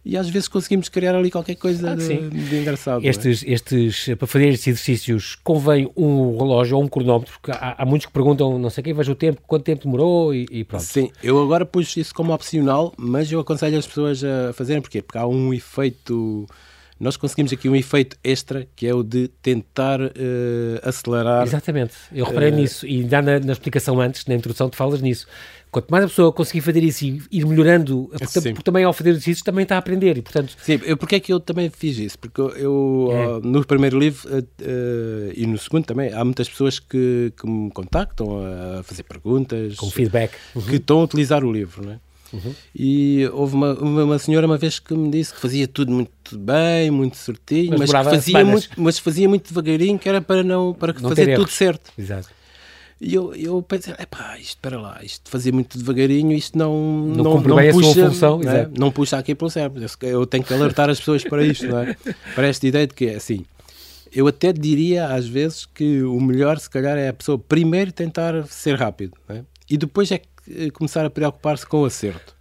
e 0.05 0.17
às 0.17 0.29
vezes 0.29 0.49
conseguimos 0.49 0.89
criar 0.89 1.15
ali 1.15 1.31
qualquer 1.31 1.57
coisa 1.57 1.93
ah, 1.93 1.95
de, 1.95 2.31
de, 2.31 2.57
engraçado. 2.57 3.05
É? 3.05 3.09
Estes, 3.09 3.45
é? 3.45 3.51
estes, 3.51 4.09
para 4.17 4.27
fazer 4.27 4.49
estes 4.49 4.67
exercícios 4.69 5.37
convém 5.43 5.91
um 5.97 6.39
relógio 6.39 6.77
ou 6.77 6.83
um 6.83 6.89
cronómetro, 6.89 7.33
porque 7.33 7.51
há, 7.51 7.77
há 7.79 7.85
muitos 7.85 8.07
que 8.07 8.13
perguntam, 8.13 8.59
não 8.59 8.71
sei 8.71 8.83
quem, 8.83 8.95
veja 8.95 9.13
o 9.13 9.15
tempo, 9.15 9.43
quanto 9.47 9.65
tempo 9.65 9.85
demorou 9.85 10.35
e, 10.35 10.47
e, 10.51 10.65
pronto. 10.65 10.83
Sim, 10.83 11.11
eu 11.23 11.41
agora 11.43 11.67
pus 11.67 11.97
isso 11.97 12.15
como 12.15 12.33
opcional, 12.33 12.93
mas 12.97 13.31
eu 13.31 13.41
aconselho 13.41 13.79
as 13.79 13.87
pessoas 13.87 14.25
a 14.25 14.53
fazerem, 14.53 14.81
porquê? 14.81 15.03
Porque 15.03 15.19
há 15.19 15.27
um 15.27 15.53
efeito 15.53 16.47
nós 17.01 17.17
conseguimos 17.17 17.51
aqui 17.51 17.67
um 17.67 17.75
efeito 17.75 18.17
extra 18.23 18.69
que 18.77 18.87
é 18.87 18.95
o 18.95 19.03
de 19.03 19.29
tentar 19.43 20.01
uh, 20.03 20.11
acelerar. 20.83 21.43
Exatamente, 21.47 21.95
eu 22.13 22.27
reparei 22.27 22.51
uh, 22.51 22.57
nisso 22.57 22.87
e 22.87 23.09
já 23.09 23.23
na, 23.23 23.41
na, 23.41 23.53
explicação 23.53 23.99
antes, 23.99 24.27
na 24.27 24.35
introdução, 24.35 24.69
tu 24.69 24.77
falas 24.77 25.01
nisso. 25.01 25.27
Quanto 25.71 25.89
mais 25.89 26.05
a 26.05 26.09
pessoa 26.09 26.33
conseguir 26.33 26.63
fazer 26.63 26.83
isso 26.83 27.05
e 27.05 27.23
ir 27.31 27.47
melhorando, 27.47 28.11
porque, 28.11 28.41
porque 28.41 28.63
também 28.63 28.85
ao 28.85 28.93
fazer 28.93 29.11
exercícios 29.11 29.43
também 29.43 29.63
está 29.63 29.77
a 29.77 29.79
aprender 29.79 30.19
e 30.19 30.23
portanto... 30.23 30.57
Sim, 30.61 30.81
eu, 30.83 30.97
porque 30.97 31.15
é 31.15 31.21
que 31.21 31.33
eu 31.33 31.39
também 31.39 31.71
fiz 31.71 31.97
isso? 31.97 32.19
Porque 32.19 32.41
eu, 32.41 33.09
é. 33.13 33.29
uh, 33.29 33.41
no 33.41 33.65
primeiro 33.65 33.97
livro 33.97 34.29
uh, 34.37 35.33
e 35.33 35.47
no 35.47 35.57
segundo 35.57 35.85
também, 35.85 36.13
há 36.13 36.25
muitas 36.25 36.49
pessoas 36.49 36.81
que, 36.81 37.33
que 37.41 37.49
me 37.49 37.71
contactam 37.71 38.41
a 38.79 38.83
fazer 38.83 39.05
perguntas. 39.05 39.77
Com 39.77 39.89
feedback. 39.91 40.33
Uhum. 40.57 40.63
Que 40.63 40.77
estão 40.77 41.01
a 41.01 41.05
utilizar 41.05 41.45
o 41.45 41.53
livro, 41.53 41.87
não 41.87 41.93
é? 41.93 42.01
Uhum. 42.33 42.55
E 42.75 43.29
houve 43.33 43.55
uma, 43.55 43.73
uma, 43.75 44.19
senhora 44.19 44.47
uma 44.47 44.57
vez 44.57 44.79
que 44.79 44.95
me 44.95 45.11
disse 45.11 45.35
que 45.35 45.41
fazia 45.41 45.67
tudo 45.67 45.93
muito 45.93 46.39
bem, 46.39 46.91
muito 46.91 47.17
certinho, 47.17 47.77
mas, 47.79 47.91
mas 47.91 48.07
fazia, 48.07 48.45
muito, 48.45 48.69
mas 48.77 48.99
fazia 48.99 49.29
muito 49.29 49.49
devagarinho, 49.49 49.99
que 49.99 50.09
era 50.09 50.21
para, 50.21 50.43
não, 50.43 50.73
para 50.73 50.93
não 50.93 51.09
fazer 51.09 51.35
tudo 51.35 51.51
certo. 51.51 51.91
Exato. 51.99 52.29
E 53.01 53.15
eu, 53.15 53.35
eu 53.35 53.63
pensei, 53.63 53.95
epá, 53.99 54.39
isto, 54.39 54.59
para 54.61 54.79
lá, 54.79 55.01
isto 55.03 55.31
fazer 55.31 55.53
muito 55.53 55.79
devagarinho, 55.79 56.33
isto 56.33 56.57
não, 56.59 57.07
não, 57.07 57.25
não, 57.25 57.41
não 57.41 57.71
puxa, 57.73 58.07
função, 58.09 58.39
né? 58.41 58.69
não 58.79 58.93
puxa 58.93 59.17
aqui 59.17 59.35
pelo 59.35 59.51
cérebro. 59.51 59.83
Eu 60.03 60.27
tenho 60.27 60.45
que 60.45 60.53
alertar 60.53 60.91
as 60.91 60.99
pessoas 60.99 61.25
para 61.25 61.43
isto, 61.43 61.67
não 61.67 61.79
é? 61.79 61.97
Para 62.35 62.47
esta 62.47 62.67
ideia 62.67 62.87
de 62.87 62.93
que 62.93 63.07
é 63.07 63.15
assim. 63.15 63.47
Eu 64.13 64.27
até 64.27 64.53
diria 64.53 65.07
às 65.07 65.27
vezes 65.27 65.65
que 65.65 66.03
o 66.03 66.21
melhor, 66.21 66.59
se 66.59 66.69
calhar, 66.69 66.99
é 66.99 67.09
a 67.09 67.13
pessoa 67.13 67.39
primeiro 67.39 67.91
tentar 67.91 68.47
ser 68.49 68.75
rápido, 68.75 69.17
é? 69.31 69.45
e 69.71 69.79
depois 69.79 70.11
é 70.11 70.19
que 70.19 70.27
começar 70.73 71.05
a 71.05 71.11
preocupar-se 71.11 71.67
com 71.67 71.83
o 71.83 71.85
acerto. 71.85 72.35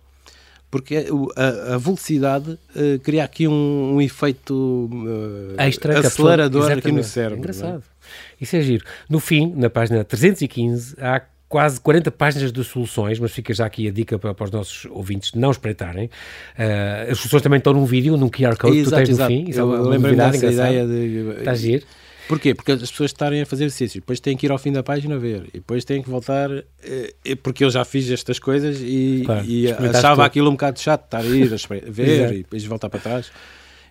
Porque 0.72 1.08
a, 1.36 1.76
a 1.76 1.78
velocidade 1.78 2.52
uh, 2.52 3.00
cria 3.04 3.24
aqui 3.24 3.48
um, 3.48 3.96
um 3.96 4.02
efeito 4.02 4.54
uh, 4.54 5.60
Extra, 5.60 6.00
acelerador 6.00 6.62
pessoa, 6.62 6.78
aqui 6.78 6.92
no 6.92 7.04
cérebro. 7.04 7.38
É 7.38 7.40
engraçado. 7.40 7.84
É? 7.84 8.44
Isso 8.44 8.56
é 8.56 8.62
giro. 8.62 8.86
No 9.10 9.20
fim, 9.20 9.52
na 9.56 9.70
página 9.70 10.04
315, 10.04 10.96
há 11.00 11.22
quase 11.48 11.82
40 11.82 12.12
páginas 12.12 12.52
de 12.52 12.64
soluções, 12.64 13.20
mas 13.20 13.32
fica 13.32 13.52
já 13.52 13.66
aqui 13.66 13.88
a 13.88 13.92
dica 13.92 14.20
para, 14.20 14.36
para 14.36 14.46
os 14.46 14.52
nossos 14.52 14.86
ouvintes 14.92 15.34
não 15.34 15.50
espreitarem. 15.50 16.06
Uh, 16.06 17.12
as 17.12 17.18
soluções 17.18 17.42
também 17.42 17.58
estão 17.58 17.74
num 17.74 17.86
vídeo, 17.86 18.16
num 18.16 18.30
QR 18.30 18.56
Code 18.56 18.78
exato, 18.78 18.84
que 18.84 18.84
tu 18.84 18.96
tens 18.96 19.10
exato. 19.10 19.34
no 19.34 19.40
fim. 19.40 19.50
Isso 19.50 19.60
é 19.60 19.64
Eu 19.64 19.90
lembro-me 19.90 20.16
dessa 20.16 20.46
ideia 20.46 20.86
de... 20.86 21.40
Está 21.40 21.56
giro. 21.56 21.84
Porquê? 22.30 22.54
Porque 22.54 22.74
as 22.74 22.92
pessoas 22.92 23.10
estarem 23.10 23.42
a 23.42 23.46
fazer 23.46 23.66
exercício, 23.66 24.00
depois 24.00 24.20
têm 24.20 24.38
que 24.38 24.46
ir 24.46 24.52
ao 24.52 24.60
fim 24.60 24.72
da 24.72 24.84
página 24.84 25.18
ver, 25.18 25.48
e 25.48 25.54
depois 25.54 25.84
têm 25.84 26.00
que 26.00 26.08
voltar, 26.08 26.48
eh, 26.84 27.36
porque 27.42 27.66
eu 27.66 27.72
já 27.72 27.84
fiz 27.84 28.08
estas 28.12 28.38
coisas 28.38 28.80
e, 28.82 29.24
claro, 29.26 29.44
e 29.48 29.72
achava 29.72 30.24
aquilo 30.24 30.48
um 30.48 30.52
bocado 30.52 30.80
chato, 30.80 31.06
estar 31.06 31.22
a 31.22 31.26
ir 31.26 31.52
a 31.52 31.58
ver 31.90 32.34
e 32.34 32.38
depois 32.38 32.64
voltar 32.66 32.88
para 32.88 33.00
trás. 33.00 33.32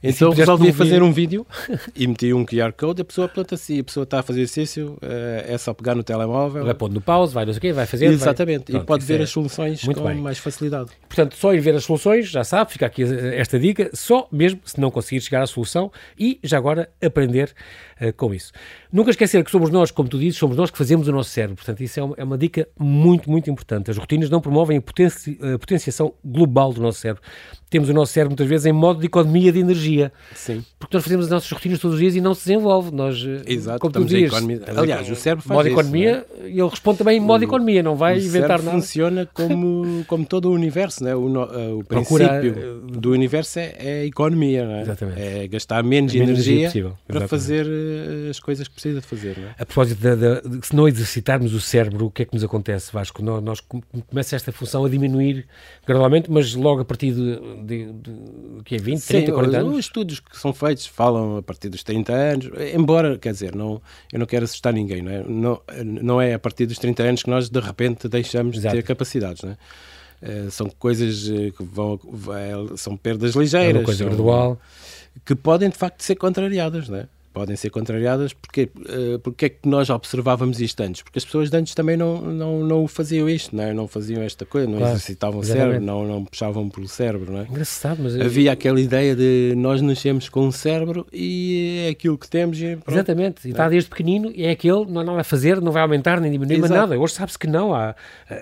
Então 0.02 0.30
resolvi 0.30 0.72
fazer 0.72 1.02
um 1.02 1.12
vídeo 1.12 1.46
e 1.94 2.06
meti 2.06 2.32
um 2.32 2.44
QR 2.44 2.72
Code. 2.72 3.02
A 3.02 3.04
pessoa, 3.04 3.28
pronto, 3.28 3.54
assim, 3.54 3.80
a 3.80 3.84
pessoa 3.84 4.04
está 4.04 4.20
a 4.20 4.22
fazer 4.22 4.42
exercício, 4.42 4.96
eh, 5.02 5.46
é 5.48 5.58
só 5.58 5.74
pegar 5.74 5.94
no 5.94 6.02
telemóvel. 6.04 6.64
Vai 6.64 6.74
pôr 6.74 6.90
no 6.90 7.00
pause, 7.00 7.34
vai 7.34 7.44
não 7.44 7.52
sei 7.52 7.58
o 7.58 7.60
quê, 7.60 7.72
vai 7.72 7.86
fazer. 7.86 8.06
Exatamente, 8.06 8.70
vai... 8.70 8.80
e 8.80 8.84
pode 8.84 9.04
ver 9.04 9.20
é... 9.20 9.24
as 9.24 9.30
soluções 9.30 9.82
Muito 9.84 10.00
com 10.00 10.06
bem. 10.06 10.16
mais 10.16 10.38
facilidade. 10.38 10.90
Portanto, 11.08 11.36
só 11.36 11.52
ir 11.52 11.60
ver 11.60 11.74
as 11.74 11.84
soluções, 11.84 12.28
já 12.28 12.44
sabe, 12.44 12.72
fica 12.72 12.86
aqui 12.86 13.02
esta 13.34 13.58
dica, 13.58 13.90
só 13.92 14.28
mesmo 14.30 14.60
se 14.64 14.80
não 14.80 14.90
conseguir 14.90 15.20
chegar 15.20 15.42
à 15.42 15.46
solução 15.46 15.90
e 16.18 16.38
já 16.44 16.58
agora 16.58 16.88
aprender 17.04 17.52
uh, 18.00 18.12
com 18.14 18.32
isso. 18.34 18.52
Nunca 18.92 19.10
esquecer 19.10 19.44
que 19.44 19.50
somos 19.50 19.70
nós, 19.70 19.90
como 19.90 20.08
tu 20.08 20.18
dizes, 20.18 20.38
somos 20.38 20.56
nós 20.56 20.70
que 20.70 20.78
fazemos 20.78 21.08
o 21.08 21.12
nosso 21.12 21.30
cérebro. 21.30 21.56
Portanto, 21.56 21.82
isso 21.82 22.00
é 22.00 22.02
uma, 22.02 22.14
é 22.18 22.24
uma 22.24 22.38
dica 22.38 22.66
muito, 22.78 23.30
muito 23.30 23.50
importante. 23.50 23.90
As 23.90 23.96
rotinas 23.98 24.30
não 24.30 24.40
promovem 24.40 24.78
a, 24.78 24.82
potenci, 24.82 25.38
a 25.54 25.58
potenciação 25.58 26.12
global 26.24 26.72
do 26.72 26.80
nosso 26.80 27.00
cérebro. 27.00 27.22
temos 27.68 27.88
o 27.90 27.92
nosso 27.92 28.12
cérebro 28.12 28.30
muitas 28.32 28.46
vezes 28.48 28.66
em 28.66 28.72
modo 28.72 29.00
de 29.00 29.06
economia 29.06 29.52
de 29.52 29.58
energia. 29.58 30.10
Sim. 30.34 30.64
Porque 30.78 30.96
nós 30.96 31.04
fazemos 31.04 31.26
as 31.26 31.30
nossas 31.30 31.50
rotinas 31.50 31.78
todos 31.78 31.96
os 31.96 32.00
dias 32.00 32.14
e 32.16 32.20
não 32.20 32.32
se 32.34 32.46
desenvolve. 32.46 32.90
Nós, 32.94 33.22
eh, 33.22 33.42
Exato, 33.52 33.78
como 33.80 33.92
tu 33.92 34.04
dizias, 34.04 34.32
economia. 34.32 34.62
Aliás, 34.74 35.10
o 35.10 35.14
cérebro 35.14 35.44
faz 35.44 35.56
modo 35.58 35.68
isso, 35.68 35.78
economia, 35.78 36.24
e 36.44 36.58
ele 36.58 36.68
responde 36.68 36.98
também 36.98 37.18
em 37.18 37.20
modo 37.20 37.44
economia, 37.44 37.82
não 37.82 37.94
vai 37.94 38.14
o 38.14 38.18
inventar 38.18 38.48
cérebro 38.58 38.64
nada. 38.66 38.78
funciona 38.78 39.26
como, 39.34 40.04
como 40.06 40.24
todo 40.24 40.46
o 40.48 40.52
universo, 40.52 41.04
né? 41.04 41.14
o, 41.14 41.28
no- 41.28 41.42
eh, 41.42 41.72
o 41.74 41.84
Procura, 41.84 42.40
princípio 42.40 42.80
do 42.80 43.10
universo 43.12 43.58
é, 43.58 43.74
é 43.78 44.00
a 44.00 44.04
economia, 44.06 44.64
não 44.66 44.74
é? 44.76 44.82
Exatamente. 44.82 45.20
é 45.20 45.46
gastar 45.48 45.82
menos, 45.82 46.14
Menos 46.14 46.30
energia 46.30 46.58
energia, 46.60 46.82
para 47.06 47.18
exatamente. 47.18 47.28
fazer 47.30 47.66
eh, 47.66 47.87
as 48.30 48.40
coisas 48.40 48.66
que 48.68 48.74
precisa 48.74 49.00
de 49.00 49.06
fazer. 49.06 49.36
Não 49.38 49.48
é? 49.48 49.54
A 49.58 49.66
propósito 49.66 50.00
da- 50.00 50.14
da- 50.14 50.40
de, 50.40 50.66
se 50.66 50.74
não 50.74 50.86
exercitarmos 50.88 51.54
o 51.54 51.60
cérebro, 51.60 52.06
o 52.06 52.10
que 52.10 52.22
é 52.22 52.24
que 52.24 52.34
nos 52.34 52.44
acontece, 52.44 52.92
Vasco? 52.92 53.22
Nós, 53.22 53.42
nós 53.42 53.60
come- 53.60 53.82
começa 54.08 54.36
esta 54.36 54.50
função 54.52 54.84
a 54.84 54.88
diminuir 54.88 55.46
gradualmente, 55.86 56.30
mas 56.30 56.54
logo 56.54 56.80
a 56.80 56.84
partir 56.84 57.12
de, 57.12 57.36
de, 57.64 57.92
de, 57.92 58.12
que 58.64 58.74
é 58.74 58.78
20, 58.78 59.02
30, 59.04 59.26
Sim, 59.26 59.32
40 59.32 59.48
os- 59.50 59.54
anos? 59.64 59.72
Os 59.74 59.78
estudos 59.84 60.20
que 60.20 60.38
são 60.38 60.52
feitos 60.52 60.86
falam 60.86 61.36
a 61.38 61.42
partir 61.42 61.68
dos 61.68 61.82
30 61.82 62.12
anos, 62.12 62.50
embora, 62.74 63.18
quer 63.18 63.32
dizer, 63.32 63.54
não, 63.54 63.80
eu 64.12 64.18
não 64.18 64.26
quero 64.26 64.44
assustar 64.44 64.72
ninguém, 64.72 65.02
não 65.02 65.10
é? 65.12 65.22
Não, 65.22 65.60
não 65.84 66.20
é 66.20 66.34
a 66.34 66.38
partir 66.38 66.66
dos 66.66 66.78
30 66.78 67.02
anos 67.02 67.22
que 67.22 67.30
nós 67.30 67.48
de 67.48 67.60
repente 67.60 68.08
deixamos 68.08 68.56
Exato. 68.56 68.76
de 68.76 68.82
ter 68.82 68.86
capacidades, 68.86 69.42
não 69.42 69.50
é? 69.52 69.56
Eh, 70.20 70.46
são 70.50 70.68
coisas 70.68 71.30
eh, 71.30 71.52
que 71.56 71.62
vão, 71.62 71.98
são 72.76 72.96
perdas 72.96 73.36
É 73.36 73.38
ligeiras, 73.38 73.76
uma 73.76 73.84
coisa 73.84 73.98
são- 73.98 74.08
gradual. 74.08 74.60
que 75.24 75.34
podem 75.36 75.68
de 75.70 75.76
facto 75.76 76.02
ser 76.02 76.16
contrariadas, 76.16 76.88
não 76.88 76.98
é? 76.98 77.06
Podem 77.38 77.54
ser 77.54 77.70
contrariadas 77.70 78.32
porque, 78.32 78.68
eh, 78.88 79.18
porque 79.22 79.44
é 79.46 79.48
que 79.48 79.68
nós 79.68 79.88
observávamos 79.90 80.60
isto 80.60 80.80
antes? 80.82 81.02
Porque 81.02 81.18
as 81.20 81.24
pessoas 81.24 81.50
de 81.50 81.56
antes 81.56 81.72
também 81.72 81.96
não, 81.96 82.20
não, 82.20 82.64
não 82.64 82.88
faziam 82.88 83.28
isto, 83.28 83.54
não, 83.54 83.62
é? 83.62 83.72
não 83.72 83.86
faziam 83.86 84.20
esta 84.22 84.44
coisa, 84.44 84.66
não 84.66 84.78
Claro, 84.78 84.94
exercitavam 84.94 85.38
o 85.40 85.44
cérebro, 85.44 85.80
não, 85.80 86.04
não 86.04 86.24
puxavam 86.24 86.68
pelo 86.68 86.88
cérebro, 86.88 87.30
não 87.32 87.40
é? 87.40 87.44
Engraçado, 87.44 88.00
mas... 88.02 88.18
Havia 88.20 88.50
aquela 88.50 88.80
ideia 88.80 89.14
de 89.14 89.54
nós 89.56 89.80
nascemos 89.80 90.28
com 90.28 90.46
um 90.46 90.50
cérebro 90.50 91.06
e 91.12 91.84
é 91.86 91.90
aquilo 91.90 92.18
que 92.18 92.28
temos 92.28 92.60
e 92.60 92.74
pronto. 92.76 92.90
Exatamente, 92.96 93.46
e 93.46 93.50
está 93.52 93.68
desde 93.68 93.88
pequenino, 93.88 94.32
e 94.34 94.44
é 94.44 94.50
aquele, 94.50 94.84
não 94.86 95.00
há 95.00 95.04
nada 95.04 95.20
a 95.20 95.24
fazer, 95.24 95.60
não 95.60 95.70
vai 95.70 95.82
aumentar 95.82 96.20
nem 96.20 96.32
diminuir, 96.32 96.58
mas 96.58 96.70
nada. 96.70 96.98
Hoje 96.98 97.14
sabe-se 97.14 97.38
que 97.38 97.46
não. 97.46 97.72
Há, 97.72 97.94
a, 98.28 98.34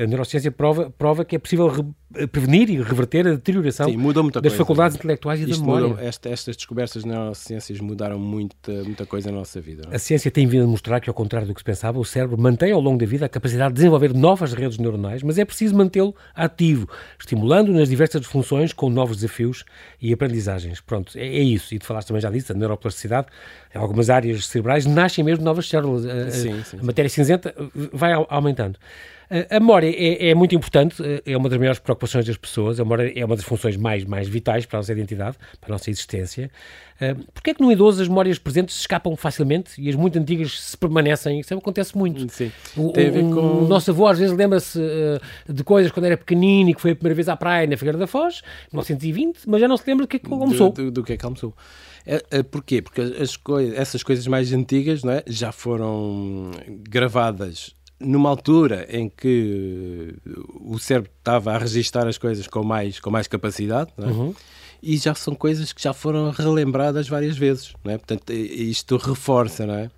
a- 0.00 0.04
a 0.04 0.06
neurociência 0.06 0.52
prova, 0.52 0.90
prova 0.96 1.24
que 1.24 1.34
é 1.34 1.38
possível 1.38 1.66
re- 1.68 2.26
prevenir 2.28 2.70
e 2.70 2.80
reverter 2.80 3.26
a 3.26 3.30
deterioração 3.32 3.88
Sim, 3.90 3.96
das 3.96 4.32
coisa. 4.42 4.56
faculdades 4.56 4.96
intelectuais 4.96 5.40
e 5.40 5.44
da 5.44 5.50
Isto 5.50 5.60
memória. 5.64 5.88
mudou, 5.88 6.04
esta- 6.04 6.28
estas 6.28 6.56
descobertas 6.56 7.02
das 7.02 7.04
neurociências 7.04 7.80
mudaram 7.80 8.18
muita, 8.44 8.84
muita 8.84 9.06
coisa 9.06 9.30
na 9.30 9.38
nossa 9.38 9.60
vida. 9.60 9.88
é? 9.90 9.96
A 9.96 9.98
ciência 9.98 10.30
tem 10.30 10.46
vindo 10.46 10.64
a 10.64 10.66
mostrar 10.66 11.00
que, 11.00 11.08
ao 11.10 11.14
contrário 11.14 11.46
do 11.48 11.54
que 11.54 11.60
se 11.60 11.64
pensava, 11.64 11.98
o 11.98 12.04
cérebro 12.04 12.40
mantém 12.40 12.72
ao 12.72 12.80
longo 12.80 12.98
da 12.98 13.06
vida 13.06 13.26
a 13.26 13.28
capacidade 13.28 13.70
de 13.70 13.76
desenvolver 13.76 14.14
novas 14.14 14.52
redes 14.52 14.78
neuronais, 14.78 15.22
mas 15.22 15.38
é 15.38 15.44
preciso 15.44 15.74
mantê-lo 15.76 16.14
ativo, 16.34 16.88
estimulando 17.18 17.72
nas 17.72 17.88
diversas 17.88 18.24
funções 18.26 18.72
com 18.72 18.88
novos 18.90 19.16
desafios 19.18 19.64
e 20.00 20.12
aprendizagens. 20.12 20.80
Pronto, 20.80 21.16
é, 21.16 21.26
é 21.26 21.42
isso. 21.42 21.74
E 21.74 21.78
tu 21.78 21.86
falaste 21.86 22.08
também 22.08 22.20
já 22.20 22.30
disso, 22.30 22.52
a 22.52 22.54
neuroplasticidade, 22.54 23.28
em 23.74 23.78
algumas 23.78 24.10
áreas 24.10 24.46
cerebrais 24.46 24.86
nascem 24.86 25.24
mesmo 25.24 25.44
novas 25.44 25.68
células. 25.68 26.04
A- 26.06 26.30
Sim, 26.30 26.62
sim, 26.64 26.78
a 26.80 26.84
matéria 26.84 27.08
cinzenta 27.08 27.54
vai 27.92 28.12
au- 28.12 28.26
aumentando. 28.30 28.78
A 29.48 29.58
memória 29.58 29.88
é, 29.88 30.28
é 30.30 30.34
muito 30.34 30.54
importante, 30.54 31.02
é 31.24 31.36
uma 31.36 31.48
das 31.48 31.58
maiores 31.58 31.78
preocupações 31.78 32.26
das 32.26 32.36
pessoas, 32.36 32.78
a 32.78 32.84
memória 32.84 33.12
é 33.16 33.24
uma 33.24 33.34
das 33.36 33.44
funções 33.44 33.76
mais, 33.76 34.04
mais 34.04 34.28
vitais 34.28 34.66
para 34.66 34.78
a 34.78 34.80
nossa 34.80 34.92
identidade, 34.92 35.36
para 35.60 35.70
a 35.70 35.72
nossa 35.72 35.90
existência. 35.90 36.50
Uh, 37.00 37.24
Porquê 37.32 37.50
é 37.50 37.54
que 37.54 37.60
no 37.62 37.72
idoso 37.72 38.00
as 38.02 38.08
memórias 38.08 38.38
presentes 38.38 38.74
se 38.76 38.82
escapam 38.82 39.16
facilmente 39.16 39.72
e 39.80 39.88
as 39.88 39.96
muito 39.96 40.18
antigas 40.18 40.60
se 40.60 40.76
permanecem? 40.76 41.40
Isso 41.40 41.52
acontece 41.52 41.96
muito. 41.96 42.30
Sim. 42.32 42.52
O, 42.76 42.92
com- 42.92 43.64
o 43.64 43.68
nosso 43.68 43.90
avô 43.90 44.06
às 44.06 44.18
vezes 44.18 44.36
lembra-se 44.36 44.78
uh, 44.78 45.52
de 45.52 45.64
coisas 45.64 45.90
quando 45.90 46.06
era 46.06 46.16
pequenino 46.16 46.70
e 46.70 46.74
que 46.74 46.80
foi 46.80 46.92
a 46.92 46.94
primeira 46.94 47.14
vez 47.14 47.28
à 47.28 47.36
praia 47.36 47.66
na 47.66 47.76
Figueira 47.76 47.98
da 47.98 48.06
Foz, 48.06 48.42
em 48.68 48.76
1920, 48.76 49.40
mas 49.48 49.60
já 49.60 49.66
não 49.66 49.76
se 49.76 49.84
lembra 49.88 50.04
do 50.04 50.08
que 50.08 50.16
é 50.16 50.18
que 50.20 50.32
almoçou. 50.32 50.70
Do, 50.70 50.84
do, 50.84 50.90
do 50.92 51.02
que 51.04 51.14
é 51.14 51.16
que 51.16 51.24
almoçou. 51.24 51.52
É, 52.06 52.22
é, 52.30 52.42
porquê? 52.42 52.82
Porque 52.82 53.00
as 53.00 53.36
coi 53.36 53.74
essas 53.74 54.02
coisas 54.02 54.26
mais 54.26 54.52
antigas 54.52 55.02
não 55.02 55.12
é? 55.14 55.22
já 55.26 55.50
foram 55.50 56.50
gravadas 56.88 57.74
numa 58.00 58.28
altura 58.28 58.86
em 58.90 59.08
que 59.08 60.14
o 60.60 60.78
cérebro 60.78 61.10
estava 61.18 61.52
a 61.52 61.58
registar 61.58 62.06
as 62.06 62.18
coisas 62.18 62.46
com 62.46 62.62
mais, 62.62 63.00
com 63.00 63.10
mais 63.10 63.26
capacidade 63.26 63.90
é? 63.98 64.02
Uhum. 64.02 64.34
e 64.82 64.96
já 64.96 65.14
são 65.14 65.34
coisas 65.34 65.72
que 65.72 65.82
já 65.82 65.92
foram 65.92 66.30
relembradas 66.30 67.08
várias 67.08 67.36
vezes. 67.36 67.72
É? 67.84 67.96
Portanto, 67.96 68.32
isto 68.32 68.96
reforça, 68.96 69.66
não 69.66 69.74
é? 69.74 69.90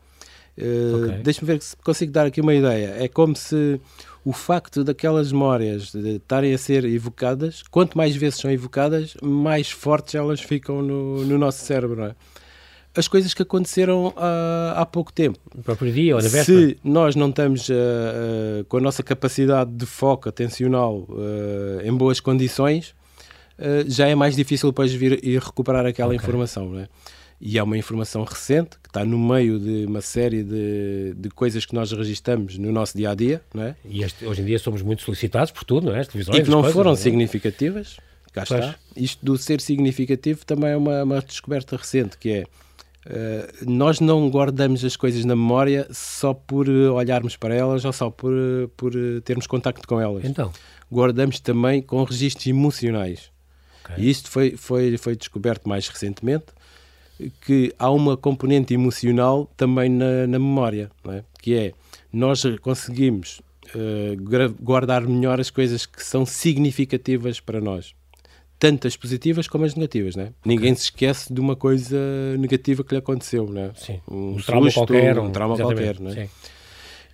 Uh, 0.59 1.05
Ok. 1.05 1.19
Deixa-me 1.23 1.47
ver 1.47 1.63
se 1.63 1.77
consigo 1.77 2.13
dar 2.13 2.27
aqui 2.27 2.41
uma 2.41 2.55
ideia. 2.55 2.95
É 2.99 3.09
como 3.09 3.37
se 3.37 3.81
o 4.25 4.33
facto 4.33 4.83
daquelas 4.83 5.31
memórias 5.31 5.95
estarem 5.95 6.53
a 6.55 6.59
ser 6.59 6.85
evocadas, 6.85 7.63
quanto 7.71 7.97
mais 7.97 8.17
vezes 8.17 8.41
são 8.41 8.51
evocadas, 8.51 9.15
mais 9.23 9.71
fortes 9.71 10.15
elas 10.15 10.41
ficam 10.41 10.83
no, 10.83 11.25
no 11.25 11.39
nosso 11.39 11.65
cérebro. 11.65 11.97
não 11.97 12.07
é? 12.07 12.15
As 12.97 13.07
coisas 13.09 13.35
que 13.35 13.43
aconteceram 13.43 14.13
há, 14.17 14.75
há 14.81 14.87
pouco 14.87 15.13
tempo. 15.13 15.39
No 15.55 15.63
próprio 15.63 15.93
dia 15.93 16.17
ou 16.17 16.23
na 16.23 16.29
véspera. 16.29 16.69
Se 16.69 16.79
nós 16.83 17.15
não 17.15 17.29
estamos 17.29 17.69
uh, 17.69 17.73
uh, 17.73 18.65
com 18.65 18.79
a 18.79 18.81
nossa 18.81 19.03
capacidade 19.03 19.71
de 19.71 19.85
foco 19.85 20.29
atencional 20.29 21.07
uh, 21.09 21.81
em 21.85 21.93
boas 21.93 22.21
condições, 22.21 22.95
já 23.87 24.07
é 24.07 24.15
mais 24.15 24.37
difícil 24.37 24.69
depois 24.71 24.93
vir 24.93 25.19
e 25.25 25.39
recuperar 25.39 25.87
aquela 25.87 26.09
Ok. 26.15 26.19
informação. 26.19 26.71
Não 26.71 26.81
é? 26.81 26.89
E 27.41 27.59
é 27.59 27.63
uma 27.63 27.77
informação 27.77 28.25
recente 28.25 28.79
que 28.83 28.89
está 28.89 29.05
no 29.05 29.19
meio 29.19 29.59
de 29.59 29.85
uma 29.87 30.01
série 30.01 30.43
de, 30.43 31.15
de 31.17 31.29
coisas 31.31 31.67
que 31.67 31.75
nós 31.75 31.93
registramos 31.93 32.57
no 32.57 32.73
nosso 32.73 32.97
dia 32.97 33.11
a 33.11 33.15
dia, 33.15 33.43
não 33.55 33.63
é? 33.63 33.77
E 33.85 34.03
este- 34.03 34.25
hoje 34.27 34.41
em 34.41 34.45
dia 34.47 34.59
somos 34.59 34.81
muito 34.81 35.03
solicitados 35.03 35.51
por 35.51 35.65
tudo, 35.65 35.87
não 35.87 35.95
é? 35.95 36.01
As 36.01 36.09
televisões, 36.09 36.39
E 36.39 36.43
que 36.43 36.51
não 36.51 36.61
coisas, 36.61 36.75
foram 36.75 36.93
é? 36.93 36.97
significativas. 36.97 37.97
Cá 38.33 38.45
Pois. 38.47 38.65
está. 38.65 38.75
Isto 38.97 39.25
do 39.25 39.37
ser 39.37 39.61
significativo 39.61 40.45
também 40.47 40.71
é 40.71 40.77
uma, 40.77 41.03
uma 41.03 41.21
descoberta 41.21 41.77
recente, 41.77 42.17
que 42.19 42.31
é 42.31 42.45
eh, 43.09 43.53
nós 43.67 44.01
não 44.01 44.29
guardamos 44.31 44.85
as 44.85 44.97
coisas 44.97 45.25
na 45.25 45.35
memória 45.37 45.87
só 45.91 46.35
por 46.35 46.69
eh, 46.69 46.89
olharmos 46.91 47.37
para 47.37 47.55
elas 47.55 47.85
ou 47.85 47.93
só 47.93 48.11
por, 48.11 48.33
eh, 48.33 48.69
por 48.77 48.93
termos 49.25 49.47
contacto 49.47 49.87
com 49.87 50.01
elas. 50.01 50.25
Então, 50.25 50.53
Guardamos 50.91 51.41
também 51.41 51.83
com 51.83 52.03
registros 52.05 52.47
emocionais. 52.47 53.31
ok. 53.85 53.97
E 53.99 54.09
isto 54.11 54.31
foi, 54.31 54.57
foi, 54.57 54.97
foi 54.99 55.17
descoberto 55.17 55.69
mais 55.69 55.89
recentemente, 55.89 56.47
que 57.41 57.73
há 57.79 57.91
uma 57.91 58.17
componente 58.17 58.75
emocional 58.75 59.51
também 59.57 59.89
na, 59.89 60.27
na 60.27 60.39
memória, 60.39 60.91
é? 61.09 61.25
que 61.43 61.55
é, 61.55 61.73
nós 62.13 62.43
conseguimos 62.61 63.41
gra- 64.21 64.53
guardar 64.61 65.03
melhor 65.07 65.41
as 65.41 65.51
coisas 65.51 65.87
que 65.87 66.05
são 66.05 66.25
significativas 66.27 67.41
para 67.41 67.61
nós. 67.61 67.95
Tanto 68.59 68.87
as 68.87 68.97
positivas 68.97 69.47
como 69.49 69.65
as 69.67 69.75
negativas, 69.75 70.17
não 70.17 70.25
é? 70.25 70.33
Ninguém 70.45 70.75
se 70.75 70.85
esquece 70.85 71.33
de 71.33 71.41
uma 71.41 71.55
coisa 71.55 71.97
negativa 72.39 72.83
que 72.83 72.95
lhe 72.95 72.99
aconteceu, 72.99 73.47
não 73.47 73.61
é? 73.63 73.71
Sim. 73.77 74.01
Um, 74.11 74.31
Um 74.33 74.37
trauma 74.37 74.73
qualquer, 74.73 75.19
um 75.19 75.31
trauma 75.31 75.57
qualquer, 75.57 76.01
não 76.01 76.11
é? 76.11 76.15
sim. 76.25 76.29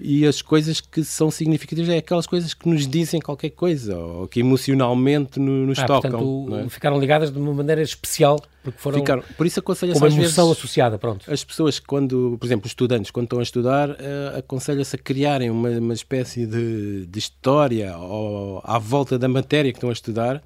E 0.05 0.27
as 0.27 0.43
coisas 0.43 0.81
que 0.81 1.05
são 1.05 1.31
significativas 1.31 1.89
é 1.89 1.99
aquelas 1.99 2.27
coisas 2.27 2.53
que 2.55 2.69
nos 2.69 2.89
dizem 2.89 3.21
qualquer 3.21 3.51
coisa, 3.51 3.97
ou 3.97 4.27
que 4.27 4.41
emocionalmente 4.41 5.39
no- 5.39 5.67
nos 5.67 5.79
Ah, 5.79 5.87
tocam. 5.87 6.11
portanto, 6.11 6.65
é? 6.67 6.69
ficaram 6.69 6.99
ligadas 6.99 7.31
de 7.33 7.39
uma 7.39 7.53
maneira 7.55 7.81
especial, 7.83 8.41
porque 8.65 8.79
foram 8.81 8.99
Ficaram- 8.99 9.23
Por 9.37 9.47
isso 9.47 9.61
aconselha-se 9.61 10.01
uma 10.01 10.09
às 10.09 10.15
vezes... 10.15 10.37
emoção 10.37 10.51
associada, 10.51 10.99
pronto. 10.99 11.31
As 11.31 11.45
pessoas, 11.45 11.79
quando, 11.79 12.37
por 12.41 12.47
exemplo, 12.47 12.67
os 12.67 12.71
estudantes, 12.73 13.11
quando 13.13 13.25
estão 13.27 13.39
a 13.39 13.43
estudar, 13.43 13.91
eh, 13.91 14.39
aconselha-se 14.39 14.97
a 14.97 14.99
criarem 14.99 15.51
uma, 15.51 15.69
uma 15.71 15.95
espécie 15.95 16.47
de, 16.47 17.07
de 17.07 17.19
história 17.19 17.97
ou, 17.97 18.61
à 18.65 18.79
volta 18.81 19.17
da 19.19 19.29
matéria 19.29 19.71
que 19.71 19.77
estão 19.79 19.91
a 19.91 19.93
estudar 19.93 20.43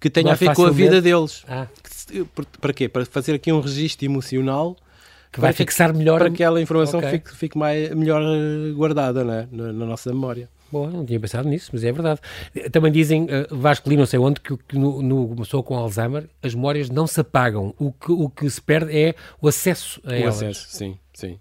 que 0.00 0.08
tenha 0.10 0.26
Mais 0.28 0.38
a 0.38 0.40
ver 0.40 0.54
com 0.54 0.62
a 0.62 0.68
facilmente- 0.68 0.90
vida 0.90 1.02
deles. 1.02 1.44
Ah, 1.48 1.66
por- 2.34 2.46
Para 2.60 2.72
quê? 2.72 2.88
Para 2.88 3.04
fazer 3.06 3.34
aqui 3.34 3.52
um 3.52 3.60
registro 3.60 4.04
emocional 4.06 4.76
que 5.32 5.40
vai 5.40 5.52
fixar 5.52 5.92
melhor... 5.94 6.18
para 6.20 6.28
que 6.30 6.34
aquela 6.42 6.60
informação 6.60 7.00
Ok. 7.00 7.10
fique, 7.10 7.36
fique 7.36 7.58
mais, 7.58 7.94
melhor 7.94 8.22
eh, 8.22 8.72
guardada 8.72 9.22
não 9.24 9.34
é? 9.34 9.48
na, 9.52 9.72
na 9.72 9.86
nossa 9.86 10.10
memória. 10.12 10.48
Boa, 10.70 10.90
não 10.90 11.04
tinha 11.04 11.18
pensado 11.18 11.48
nisso, 11.48 11.70
mas 11.72 11.82
é 11.82 11.90
verdade. 11.90 12.20
Também 12.70 12.92
dizem, 12.92 13.24
uh, 13.24 13.56
Vasco 13.56 13.88
li 13.88 13.96
não 13.96 14.04
sei 14.04 14.18
onde, 14.18 14.38
que, 14.40 14.54
que 14.68 14.76
no, 14.78 15.00
no, 15.02 15.34
pessoa 15.36 15.62
com 15.62 15.74
Alzheimer 15.74 16.28
as 16.42 16.54
memórias 16.54 16.90
não 16.90 17.06
se 17.06 17.18
apagam. 17.20 17.74
O 17.78 17.90
que, 17.90 18.12
o 18.12 18.28
que 18.28 18.48
se 18.50 18.60
perde 18.60 18.94
é 18.94 19.14
o 19.40 19.48
acesso 19.48 19.98
a 20.04 20.10
O 20.10 20.14
elas. 20.14 20.36
acesso, 20.36 20.66
sim, 20.68 20.98
sim. 21.14 21.38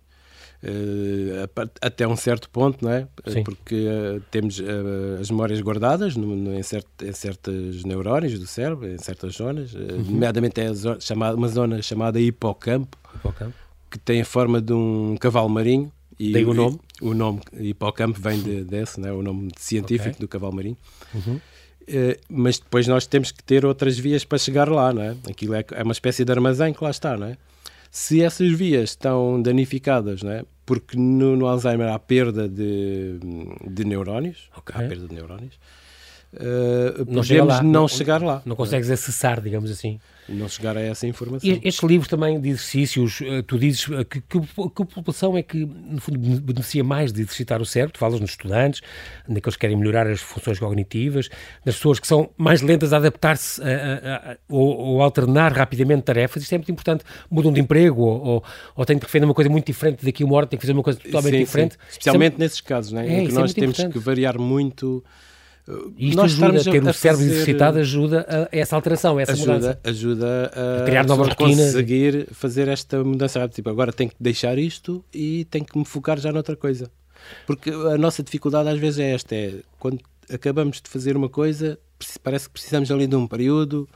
Eh, 0.63 1.47
até 1.81 2.07
um 2.07 2.15
certo 2.15 2.49
ponto, 2.49 2.83
não 2.83 2.91
é? 2.91 3.07
Sim. 3.27 3.43
Porque 3.43 3.75
eh, 3.87 4.19
temos 4.31 4.59
eh, 4.59 5.21
as 5.21 5.29
memórias 5.29 5.61
guardadas 5.61 6.15
no, 6.15 6.35
no- 6.35 6.53
em, 6.55 6.63
cert, 6.63 6.85
em 7.03 7.11
certos 7.11 7.83
neurónios 7.83 8.39
do 8.39 8.47
cérebro, 8.47 8.87
em 8.87 8.97
certas 8.97 9.35
zonas, 9.35 9.73
eh, 9.75 9.93
Uhum. 9.93 10.03
nomeadamente 10.11 10.59
é 10.59 10.67
a 10.67 10.73
zo- 10.73 10.97
chamada, 10.99 11.35
uma 11.37 11.47
zona 11.47 11.81
chamada 11.81 12.19
hipocampo, 12.19 12.97
Ok. 13.23 13.47
que 13.91 13.99
tem 13.99 14.21
a 14.21 14.25
forma 14.25 14.59
de 14.59 14.73
um 14.73 15.15
cavalo 15.19 15.47
marinho. 15.49 15.91
E, 16.19 16.31
Daí 16.33 16.43
o 16.45 16.53
nome? 16.53 16.79
o 16.99 17.13
nome 17.13 17.41
hipocampo 17.59 18.19
vem 18.19 18.41
de, 18.41 18.63
desse, 18.63 18.99
não 18.99 19.07
é? 19.09 19.11
o 19.13 19.21
nome 19.21 19.49
científico 19.57 20.09
Ok. 20.15 20.19
do 20.21 20.27
cavalo 20.27 20.55
marinho. 20.55 20.77
Uhum. 21.13 21.39
Eh, 21.87 22.19
mas 22.27 22.57
depois 22.57 22.87
nós 22.87 23.05
temos 23.05 23.31
que 23.31 23.43
ter 23.43 23.63
outras 23.63 23.97
vias 23.99 24.25
para 24.25 24.37
chegar 24.39 24.67
lá, 24.69 24.91
não 24.91 25.03
é? 25.03 25.15
Aquilo 25.29 25.53
é, 25.53 25.63
é 25.71 25.83
uma 25.83 25.93
espécie 25.93 26.25
de 26.25 26.31
armazém 26.31 26.73
que 26.73 26.83
lá 26.83 26.89
está, 26.89 27.15
não 27.15 27.27
é? 27.27 27.37
Se 27.99 28.21
essas 28.21 28.51
vias 28.51 28.91
estão 28.91 29.41
danificadas, 29.41 30.21
não 30.21 30.31
é? 30.31 30.45
Porque 30.67 30.95
no, 30.95 31.35
no 31.35 31.47
Alzheimer 31.47 31.91
há 31.91 31.97
perda 31.97 32.47
de, 32.47 33.17
de 33.67 33.83
neurónios, 33.83 34.51
Ok. 34.55 34.75
há 34.75 34.87
perda 34.87 35.07
de 35.07 35.15
neurónios, 35.15 35.59
uh, 36.33 37.05
não 37.07 37.21
podemos 37.21 37.61
não, 37.61 37.71
não 37.71 37.87
chegar 37.87 38.21
lá. 38.21 38.41
Não 38.45 38.55
consegues 38.55 38.89
acessar, 38.89 39.41
digamos 39.41 39.71
assim 39.71 39.99
não 40.29 40.47
chegar 40.47 40.75
a 40.77 40.81
essa 40.81 41.07
informação. 41.07 41.49
E 41.49 41.61
estes 41.63 41.83
livros 41.83 42.07
também 42.07 42.39
de 42.39 42.49
exercícios, 42.49 43.21
eh, 43.21 43.41
tu 43.41 43.57
dizes 43.57 43.89
eh, 43.89 44.03
que, 44.03 44.21
que, 44.21 44.39
que, 44.39 44.81
a 44.81 44.85
população 44.85 45.37
é 45.37 45.43
que, 45.43 45.65
no 45.65 46.01
fundo, 46.01 46.19
beneficia 46.41 46.83
mais 46.83 47.13
de 47.13 47.21
exercitar 47.21 47.61
o 47.61 47.65
cérebro, 47.65 47.93
tu 47.93 47.99
falas 47.99 48.19
nos 48.19 48.31
estudantes, 48.31 48.81
naqueles 49.27 49.55
que 49.55 49.61
querem 49.61 49.77
melhorar 49.77 50.07
as 50.07 50.19
funções 50.19 50.59
cognitivas, 50.59 51.29
nas 51.65 51.75
pessoas 51.75 51.99
que 51.99 52.07
são 52.07 52.29
mais 52.37 52.61
lentas 52.61 52.91
a 52.91 52.97
adaptar-se 52.97 53.61
ou, 54.49 54.77
ou, 54.77 55.01
alternar 55.01 55.53
rapidamente 55.53 56.03
tarefas, 56.03 56.43
isto 56.43 56.53
é 56.53 56.57
muito 56.57 56.71
importante, 56.71 57.03
mudam 57.29 57.51
de 57.51 57.61
emprego 57.61 58.01
ou, 58.01 58.25
ou, 58.25 58.43
ou 58.75 58.85
têm 58.85 58.99
que 58.99 59.05
fazer 59.05 59.23
uma 59.23 59.33
coisa 59.33 59.49
muito 59.49 59.65
diferente 59.65 60.05
daqui 60.05 60.23
a 60.23 60.25
uma 60.25 60.35
hora, 60.35 60.47
têm 60.47 60.57
que 60.57 60.65
fazer 60.65 60.73
uma 60.73 60.83
coisa 60.83 60.99
totalmente 60.99 61.37
sim, 61.37 61.43
diferente. 61.43 61.73
Sim. 61.73 61.79
Especialmente 61.91 62.35
é... 62.35 62.39
nesses 62.39 62.61
casos, 62.61 62.91
né? 62.91 63.07
é, 63.07 63.21
em 63.21 63.27
que 63.27 63.33
nós 63.33 63.51
é 63.51 63.53
temos 63.53 63.79
importante. 63.79 63.93
que 63.93 63.99
variar 63.99 64.37
muito 64.39 65.03
e 65.97 66.09
isto 66.09 66.21
ajuda, 66.21 66.63
ter 66.63 66.83
o 66.83 66.93
cérebro 66.93 67.23
fazer... 67.23 67.33
exercitado 67.33 67.77
ajuda 67.79 68.25
a 68.29 68.57
essa 68.57 68.75
alteração, 68.75 69.17
a 69.17 69.21
essa 69.21 69.33
ajuda, 69.33 69.53
mudança. 69.53 69.79
Ajuda 69.83 70.51
a, 70.53 70.81
a 70.81 70.85
criar 70.85 71.05
novas 71.05 71.27
rotinas. 71.27 71.65
conseguir 71.65 72.27
fazer 72.31 72.67
esta 72.69 73.03
mudança. 73.03 73.47
Tipo, 73.49 73.69
agora 73.69 73.91
tenho 73.91 74.09
que 74.09 74.15
deixar 74.19 74.57
isto 74.57 75.03
e 75.13 75.45
tenho 75.45 75.65
que 75.65 75.77
me 75.77 75.83
focar 75.83 76.19
já 76.19 76.31
noutra 76.31 76.55
coisa. 76.55 76.89
Porque 77.45 77.69
a 77.69 77.97
nossa 77.97 78.23
dificuldade 78.23 78.69
às 78.69 78.79
vezes 78.79 78.99
é 78.99 79.13
esta, 79.13 79.35
é 79.35 79.55
quando 79.77 79.99
acabamos 80.33 80.81
de 80.81 80.89
fazer 80.89 81.17
uma 81.17 81.27
coisa, 81.27 81.77
parece 82.23 82.47
que 82.47 82.53
precisamos 82.53 82.89
ali 82.89 83.07
de 83.07 83.15
um 83.15 83.27
período 83.27 83.89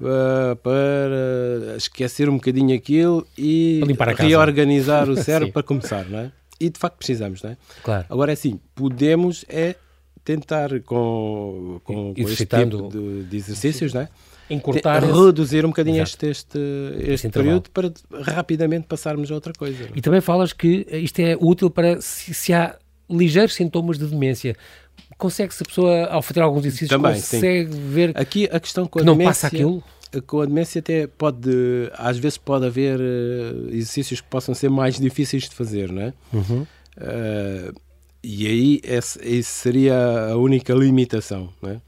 uh, 0.00 0.54
para 0.56 1.76
esquecer 1.76 2.28
um 2.28 2.34
bocadinho 2.34 2.76
aquilo 2.76 3.26
e 3.36 3.80
reorganizar 4.16 5.08
o 5.08 5.16
cérebro 5.22 5.52
para 5.52 5.62
começar, 5.62 6.04
não 6.08 6.20
é? 6.20 6.32
E 6.60 6.68
de 6.68 6.78
facto 6.78 6.96
precisamos, 6.96 7.42
não 7.42 7.50
é? 7.50 7.56
Claro. 7.82 8.06
Agora 8.08 8.30
é 8.30 8.34
assim, 8.34 8.60
podemos 8.74 9.44
é 9.48 9.74
tentar 10.24 10.80
com, 10.80 11.80
com, 11.84 12.14
com 12.14 12.20
este 12.22 12.46
tipo 12.46 12.88
de, 12.88 13.24
de 13.24 13.36
exercícios, 13.36 13.94
não 13.94 14.02
é? 14.02 14.08
encurtar 14.50 15.04
reduzir 15.04 15.64
um 15.64 15.68
bocadinho 15.68 16.02
este, 16.02 16.26
este, 16.26 16.58
este 16.98 17.28
período 17.28 17.70
para 17.70 17.92
rapidamente 18.22 18.86
passarmos 18.86 19.30
a 19.30 19.34
outra 19.34 19.52
coisa. 19.52 19.88
E 19.94 20.00
também 20.00 20.20
falas 20.20 20.52
que 20.52 20.86
isto 20.90 21.20
é 21.20 21.36
útil 21.40 21.70
para 21.70 22.00
se, 22.00 22.34
se 22.34 22.52
há 22.52 22.76
ligeiros 23.08 23.54
sintomas 23.54 23.98
de 23.98 24.06
demência. 24.06 24.56
Consegue-se 25.16 25.62
a 25.62 25.66
pessoa, 25.66 26.04
ao 26.06 26.22
fazer 26.22 26.40
alguns 26.40 26.64
exercícios, 26.64 26.90
também, 26.90 27.14
consegue 27.14 27.72
sim. 27.72 27.88
ver 27.88 28.12
Aqui 28.14 28.48
a 28.50 28.58
questão 28.58 28.86
com 28.86 29.00
a 29.00 29.04
não 29.04 29.16
demência, 29.16 29.32
passa 29.32 29.46
aquilo? 29.46 29.82
Com 30.26 30.40
a 30.40 30.46
demência 30.46 30.80
até 30.80 31.06
pode, 31.06 31.50
às 31.94 32.18
vezes 32.18 32.36
pode 32.36 32.66
haver 32.66 32.98
uh, 32.98 33.68
exercícios 33.68 34.20
que 34.20 34.28
possam 34.28 34.54
ser 34.54 34.68
mais 34.68 34.98
difíceis 35.00 35.48
de 35.48 35.54
fazer, 35.54 35.92
não 35.92 36.02
é? 36.02 36.12
Uhum. 36.32 36.66
Uh, 36.96 37.80
e 38.22 38.46
aí 38.46 38.80
essa, 38.84 39.20
seria 39.42 40.30
a 40.30 40.36
única 40.36 40.74
limitação, 40.74 41.52
não 41.60 41.70
é? 41.70 41.80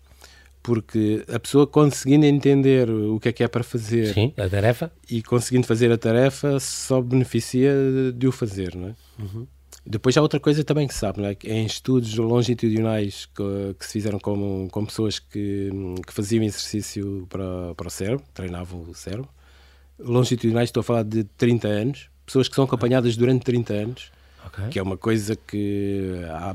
Porque 0.62 1.24
a 1.28 1.40
pessoa 1.40 1.66
conseguindo 1.66 2.24
entender 2.24 2.88
o 2.88 3.18
que 3.18 3.28
é 3.28 3.32
que 3.32 3.42
é 3.42 3.48
para 3.48 3.64
fazer 3.64 4.14
Sim, 4.14 4.32
a 4.36 4.48
tarefa. 4.48 4.92
e 5.10 5.20
conseguindo 5.20 5.66
fazer 5.66 5.90
a 5.90 5.98
tarefa 5.98 6.60
só 6.60 7.00
beneficia 7.00 7.72
de 8.14 8.28
o 8.28 8.32
fazer, 8.32 8.76
não 8.76 8.88
é? 8.88 8.94
Uhum. 9.18 9.46
Depois 9.84 10.16
há 10.16 10.22
outra 10.22 10.38
coisa 10.38 10.62
também 10.62 10.86
que 10.86 10.94
se 10.94 11.00
sabe, 11.00 11.22
é? 11.24 11.36
Em 11.44 11.66
estudos 11.66 12.16
longitudinais 12.16 13.26
que, 13.26 13.74
que 13.76 13.84
se 13.84 13.92
fizeram 13.94 14.20
com, 14.20 14.68
com 14.70 14.86
pessoas 14.86 15.18
que, 15.18 15.70
que 16.06 16.12
faziam 16.12 16.44
exercício 16.44 17.26
para, 17.28 17.74
para 17.74 17.88
o 17.88 17.90
cérebro, 17.90 18.24
treinavam 18.32 18.82
o 18.82 18.94
cérebro, 18.94 19.28
longitudinais, 19.98 20.68
estou 20.68 20.82
a 20.82 20.84
falar 20.84 21.02
de 21.02 21.24
30 21.24 21.66
anos, 21.66 22.08
pessoas 22.24 22.48
que 22.48 22.54
são 22.54 22.64
acompanhadas 22.64 23.16
durante 23.16 23.44
30 23.44 23.74
anos, 23.74 24.12
okay. 24.46 24.68
que 24.70 24.78
é 24.78 24.82
uma 24.82 24.96
coisa 24.96 25.36
que, 25.36 26.22
há, 26.30 26.54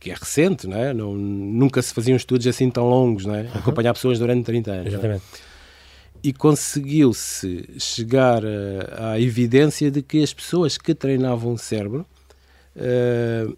que 0.00 0.10
é 0.10 0.14
recente, 0.14 0.66
não 0.66 0.76
é? 0.76 0.92
Não, 0.92 1.14
nunca 1.14 1.80
se 1.80 1.92
faziam 1.94 2.16
estudos 2.16 2.46
assim 2.46 2.70
tão 2.70 2.88
longos, 2.88 3.24
não 3.24 3.34
é? 3.34 3.42
Uhum. 3.42 3.50
Acompanhar 3.54 3.94
pessoas 3.94 4.18
durante 4.18 4.44
30 4.44 4.70
anos. 4.70 4.86
É? 4.86 4.88
Exatamente. 4.88 5.24
E 6.22 6.32
conseguiu-se 6.32 7.68
chegar 7.78 8.42
à 8.96 9.20
evidência 9.20 9.90
de 9.90 10.00
que 10.00 10.22
as 10.22 10.32
pessoas 10.32 10.78
que 10.78 10.94
treinavam 10.94 11.52
o 11.52 11.58
cérebro 11.58 12.06
uh, 12.76 13.56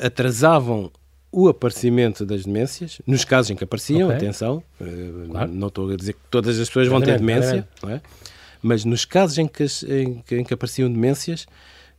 atrasavam 0.00 0.92
o 1.30 1.48
aparecimento 1.48 2.24
das 2.24 2.44
demências, 2.44 3.00
nos 3.06 3.24
casos 3.24 3.50
em 3.50 3.56
que 3.56 3.64
apareciam, 3.64 4.08
okay. 4.08 4.16
atenção, 4.16 4.62
uh, 4.80 5.28
claro. 5.28 5.52
não 5.52 5.68
estou 5.68 5.90
a 5.90 5.96
dizer 5.96 6.14
que 6.14 6.20
todas 6.30 6.58
as 6.58 6.68
pessoas 6.68 6.88
vão 6.88 7.00
ter 7.00 7.18
demência, 7.18 7.68
é? 7.86 8.00
mas 8.62 8.84
nos 8.84 9.04
casos 9.04 9.36
em 9.38 9.46
que, 9.46 9.66
em, 9.86 10.24
em 10.38 10.44
que 10.44 10.54
apareciam 10.54 10.90
demências, 10.90 11.46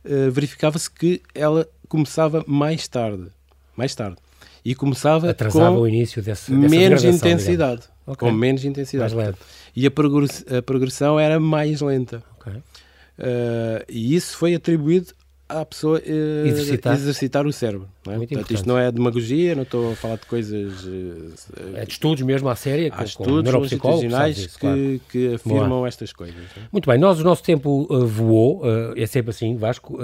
uh, 0.04 0.30
verificava-se 0.30 0.90
que 0.90 1.22
ela 1.34 1.68
começava 1.88 2.44
mais 2.46 2.86
tarde. 2.88 3.26
Mais 3.76 3.94
tarde. 3.94 4.16
E 4.64 4.74
começava 4.74 5.30
Atrasava 5.30 5.74
com 5.74 5.82
o 5.82 5.88
início 5.88 6.22
desse, 6.22 6.52
menos 6.52 7.02
intensidade. 7.04 7.82
Okay. 8.06 8.28
Com 8.28 8.34
menos 8.34 8.64
intensidade. 8.64 9.14
Mais 9.14 9.26
lento. 9.26 9.38
E 9.74 9.86
a, 9.86 9.90
progress, 9.90 10.44
a 10.52 10.60
progressão 10.60 11.18
era 11.18 11.40
mais 11.40 11.80
lenta. 11.80 12.22
Okay. 12.38 12.54
Uh, 12.54 13.84
e 13.88 14.14
isso 14.14 14.36
foi 14.36 14.54
atribuído 14.54 15.12
à 15.50 15.64
pessoa 15.64 15.98
uh, 15.98 16.46
exercitar. 16.46 16.94
exercitar. 16.94 17.46
o 17.46 17.52
cérebro. 17.52 17.88
Não 18.06 18.14
é? 18.14 18.18
Portanto, 18.18 18.50
isto 18.52 18.68
não 18.68 18.78
é 18.78 18.90
demagogia, 18.90 19.54
não 19.54 19.62
estou 19.62 19.92
a 19.92 19.96
falar 19.96 20.16
de 20.16 20.26
coisas. 20.26 20.84
Uh, 20.84 21.32
é 21.74 21.84
de 21.84 21.92
estudos 21.92 22.22
mesmo 22.22 22.48
à 22.48 22.54
série, 22.54 22.86
há 22.86 22.96
com, 22.96 23.04
estudos 23.04 23.52
longitudinais 23.52 24.46
que, 24.46 24.58
claro. 24.58 25.00
que, 25.08 25.34
afirmam 25.34 25.68
Boa. 25.68 25.88
estas 25.88 26.12
coisas. 26.12 26.36
É? 26.56 26.60
Muito 26.70 26.88
bem, 26.88 26.98
nós 26.98 27.20
o 27.20 27.24
nosso 27.24 27.42
tempo 27.42 27.86
uh, 27.90 28.06
voou, 28.06 28.62
é 28.96 29.06
sempre 29.06 29.30
assim, 29.30 29.56
Vasco. 29.56 29.98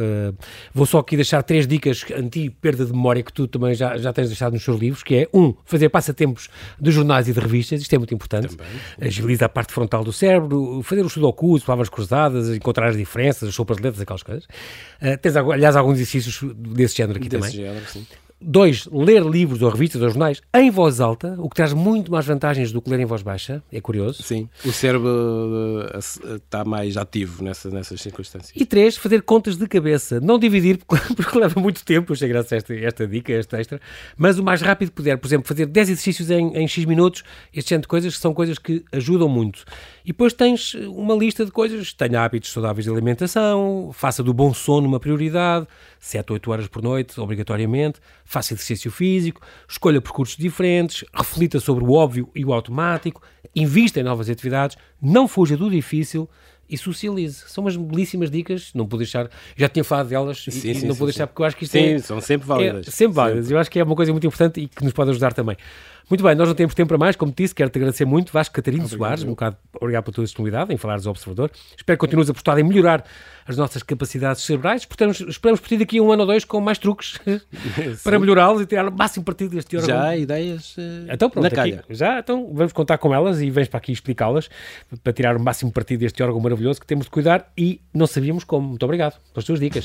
vou 0.74 0.87
só 0.87 0.98
aqui 0.98 1.16
deixar 1.16 1.42
três 1.42 1.66
dicas 1.66 2.04
anti-perda 2.14 2.85
de 2.85 2.92
memória 2.92 3.22
que 3.22 3.32
tu 3.32 3.46
também 3.46 3.74
já, 3.74 3.96
já 3.96 4.12
tens 4.12 4.28
deixado 4.28 4.52
nos 4.52 4.64
seus 4.64 4.78
livros, 4.78 5.02
que 5.02 5.14
é, 5.14 5.28
um, 5.32 5.54
fazer 5.64 5.88
passatempos 5.88 6.48
de 6.80 6.90
jornais 6.90 7.28
e 7.28 7.32
de 7.32 7.40
revistas, 7.40 7.80
isto 7.80 7.94
é 7.94 7.98
muito 7.98 8.14
importante. 8.14 8.56
Também. 8.56 8.72
Agiliza 9.00 9.46
a 9.46 9.48
parte 9.48 9.72
frontal 9.72 10.04
do 10.04 10.12
cérebro, 10.12 10.82
fazer 10.82 11.04
o 11.04 11.09
sudoku, 11.09 11.59
palavras 11.61 11.88
cruzadas, 11.88 12.54
encontrar 12.54 12.88
as 12.88 12.96
diferenças, 12.96 13.48
as 13.48 13.54
sopas 13.54 13.76
de 13.76 13.82
letras, 13.85 14.02
aquelas 14.02 14.22
coisas. 14.22 14.46
tens 15.22 15.36
aliás, 15.37 15.77
alguns 15.77 15.94
exercícios 15.94 16.40
desse 16.57 16.96
género 16.96 17.18
aqui 17.18 17.29
desse 17.29 17.53
também. 17.53 17.66
Género, 17.66 17.87
sim. 17.90 18.07
Dois, 18.38 18.87
ler 18.92 19.22
livros 19.22 19.62
ou 19.62 19.70
revistas 19.70 20.03
ou 20.03 20.11
jornais 20.11 20.42
em 20.55 20.70
voz 20.70 21.01
alta, 21.01 21.35
o 21.38 21.49
que 21.49 21.57
traz 21.57 21.72
muito 21.72 22.12
mais 22.12 22.27
vantagens 22.27 22.70
do 22.70 22.83
que 22.83 22.90
ler 22.90 23.01
em 23.01 23.07
voz 23.07 23.22
baixa. 23.22 23.62
É 23.72 23.81
curioso. 23.81 24.22
Sim, 24.22 24.46
o 24.62 24.70
cérebro 24.72 25.87
está 25.96 26.62
mais 26.62 26.99
ativo 26.99 27.42
nessa, 27.42 27.70
nessas 27.70 27.99
circunstâncias. 27.99 28.53
E 28.55 28.66
três, 28.66 28.94
fazer 28.99 29.22
contas 29.22 29.57
de 29.57 29.66
cabeça. 29.66 30.20
Não 30.20 30.38
dividir, 30.38 30.79
porque 30.85 31.38
leva 31.38 31.59
muito 31.59 31.83
tempo. 31.83 32.12
Eu 32.12 32.14
achei 32.14 32.29
graças 32.29 32.53
a 32.53 32.57
esta, 32.57 32.75
esta 32.75 33.07
dica, 33.07 33.33
esta 33.33 33.59
extra. 33.59 33.81
Mas 34.18 34.38
o 34.38 34.44
mais 34.44 34.61
rápido 34.61 34.90
que 34.90 34.96
puder. 34.96 35.16
Por 35.16 35.27
exemplo, 35.27 35.49
fazer 35.49 35.64
10 35.64 35.88
exercícios 35.88 36.31
em, 36.31 36.55
em 36.55 36.68
X 36.68 36.85
minutos. 36.85 37.22
Este 37.55 37.70
género 37.70 37.83
de 37.83 37.88
coisas 37.88 38.18
são 38.18 38.35
coisas 38.35 38.59
que 38.59 38.85
ajudam 38.92 39.31
muito. 39.31 39.64
E 40.07 40.12
depois 40.12 40.33
tens 40.33 40.73
uma 40.75 41.16
lista 41.16 41.45
de 41.45 41.51
coisas. 41.51 41.92
Tenha 41.92 42.23
hábitos 42.23 42.53
saudáveis 42.53 42.85
de 42.85 42.92
alimentação. 42.92 43.90
Faça 43.92 44.23
do 44.23 44.33
bom 44.33 44.55
sono 44.55 44.87
uma 44.87 45.01
prioridade. 45.01 45.66
7 45.99 46.31
ou 46.31 46.35
8 46.35 46.51
horas 46.53 46.69
por 46.69 46.81
noite, 46.81 47.21
obrigatoriamente 47.21 47.99
faça 48.27 48.53
exercício 48.53 48.90
físico, 48.90 49.40
escolha 49.69 50.01
percursos 50.01 50.37
diferentes, 50.37 51.05
reflita 51.14 51.61
sobre 51.61 51.85
o 51.85 51.92
óbvio 51.92 52.29
e 52.35 52.45
o 52.45 52.53
automático, 52.53 53.23
invista 53.55 54.01
em 54.01 54.03
novas 54.03 54.29
atividades, 54.29 54.77
não 55.01 55.27
fuja 55.27 55.57
do 55.57 55.71
difícil 55.71 56.29
e 56.69 56.77
socialize. 56.77 57.45
São 57.47 57.62
umas 57.64 57.77
belíssimas 57.77 58.29
dicas, 58.31 58.73
não 58.75 58.87
vou 58.87 58.99
deixar, 58.99 59.31
já 59.57 59.69
tinha 59.69 59.85
falado 59.85 60.09
delas 60.09 60.38
sim, 60.42 60.51
e, 60.51 60.75
sim, 60.75 60.87
não 60.87 60.95
vou 60.95 61.07
deixar 61.07 61.27
porque 61.29 61.40
eu 61.40 61.47
acho 61.47 61.57
que 61.57 61.64
isto 61.64 61.73
sim, 61.73 61.95
é... 61.95 61.99
são 62.01 62.21
sempre 62.21 62.47
válidas. 62.47 62.88
É, 62.88 62.90
sempre 62.90 63.14
válidas, 63.14 63.45
sempre. 63.45 63.55
eu 63.55 63.61
acho 63.61 63.71
que 63.71 63.79
é 63.79 63.85
uma 63.85 63.95
coisa 63.95 64.11
muito 64.11 64.27
importante 64.27 64.61
e 64.61 64.69
que 64.69 64.83
nos 64.83 64.92
pode 64.92 65.11
ajudar 65.11 65.33
também. 65.33 65.57
Muito 66.09 66.23
bem, 66.23 66.37
nós 66.37 66.47
não 66.47 66.55
temos 66.55 66.73
tempo 66.73 66.88
para 66.88 66.99
mais, 66.99 67.16
como 67.16 67.33
disse, 67.37 67.53
quero-te 67.53 67.79
agradecer 67.79 68.05
muito, 68.05 68.33
Vasco 68.33 68.55
Catarino 68.55 68.85
obrigado. 68.85 69.09
Soares, 69.09 69.25
um 69.25 69.31
bocado 69.31 69.57
obrigado 69.81 70.05
pela 70.05 70.14
tua 70.14 70.25
disponibilidade 70.25 70.73
em 70.73 70.77
falares 70.77 71.05
ao 71.05 71.11
Observador. 71.11 71.51
Espero 71.77 71.99
que 71.99 72.01
continues 72.01 72.31
apostado 72.31 72.61
em 72.61 72.62
melhorar 72.62 73.05
as 73.45 73.57
nossas 73.57 73.83
capacidades 73.83 74.42
cerebrais, 74.45 74.85
portanto, 74.85 75.29
esperamos 75.29 75.59
por 75.59 75.69
ti 75.69 75.77
daqui 75.77 75.99
a 75.99 76.03
um 76.03 76.12
ano 76.12 76.23
ou 76.23 76.27
dois 76.29 76.45
com 76.45 76.61
mais 76.61 76.79
truques 76.79 77.19
para 78.05 78.21
melhorá-los 78.21 78.62
e 78.62 78.66
tirar 78.66 78.88
o 78.88 78.92
máximo 78.92 79.25
partido 79.25 79.51
deste 79.51 79.77
órgão. 79.77 79.97
Já 79.97 80.05
há 80.05 80.16
ideias 80.16 80.77
uh, 80.77 81.12
então, 81.12 81.29
pronto, 81.29 81.42
na 81.42 81.49
aqui, 81.49 81.57
calha. 81.57 81.85
Já, 81.90 82.21
então 82.21 82.53
vamos 82.55 82.73
contar 82.73 82.99
com 82.99 83.12
elas 83.12 83.40
e 83.40 83.51
vens 83.51 83.66
para 83.66 83.79
aqui 83.79 83.90
explicá-las 83.90 84.49
para 85.03 85.12
tirar 85.12 85.37
o 85.37 85.40
máximo 85.40 85.73
partido 85.73 86.01
deste 86.01 86.23
órgão 86.23 86.40
maravilhoso 86.40 86.81
que 86.81 86.87
temos 86.87 87.07
de 87.07 87.11
cuidar 87.11 87.51
e 87.59 87.81
não 87.92 88.07
sabíamos 88.07 88.45
como. 88.45 88.69
Muito 88.69 88.85
obrigado 88.85 89.21
pelas 89.33 89.45
tuas 89.45 89.59
dicas. 89.59 89.85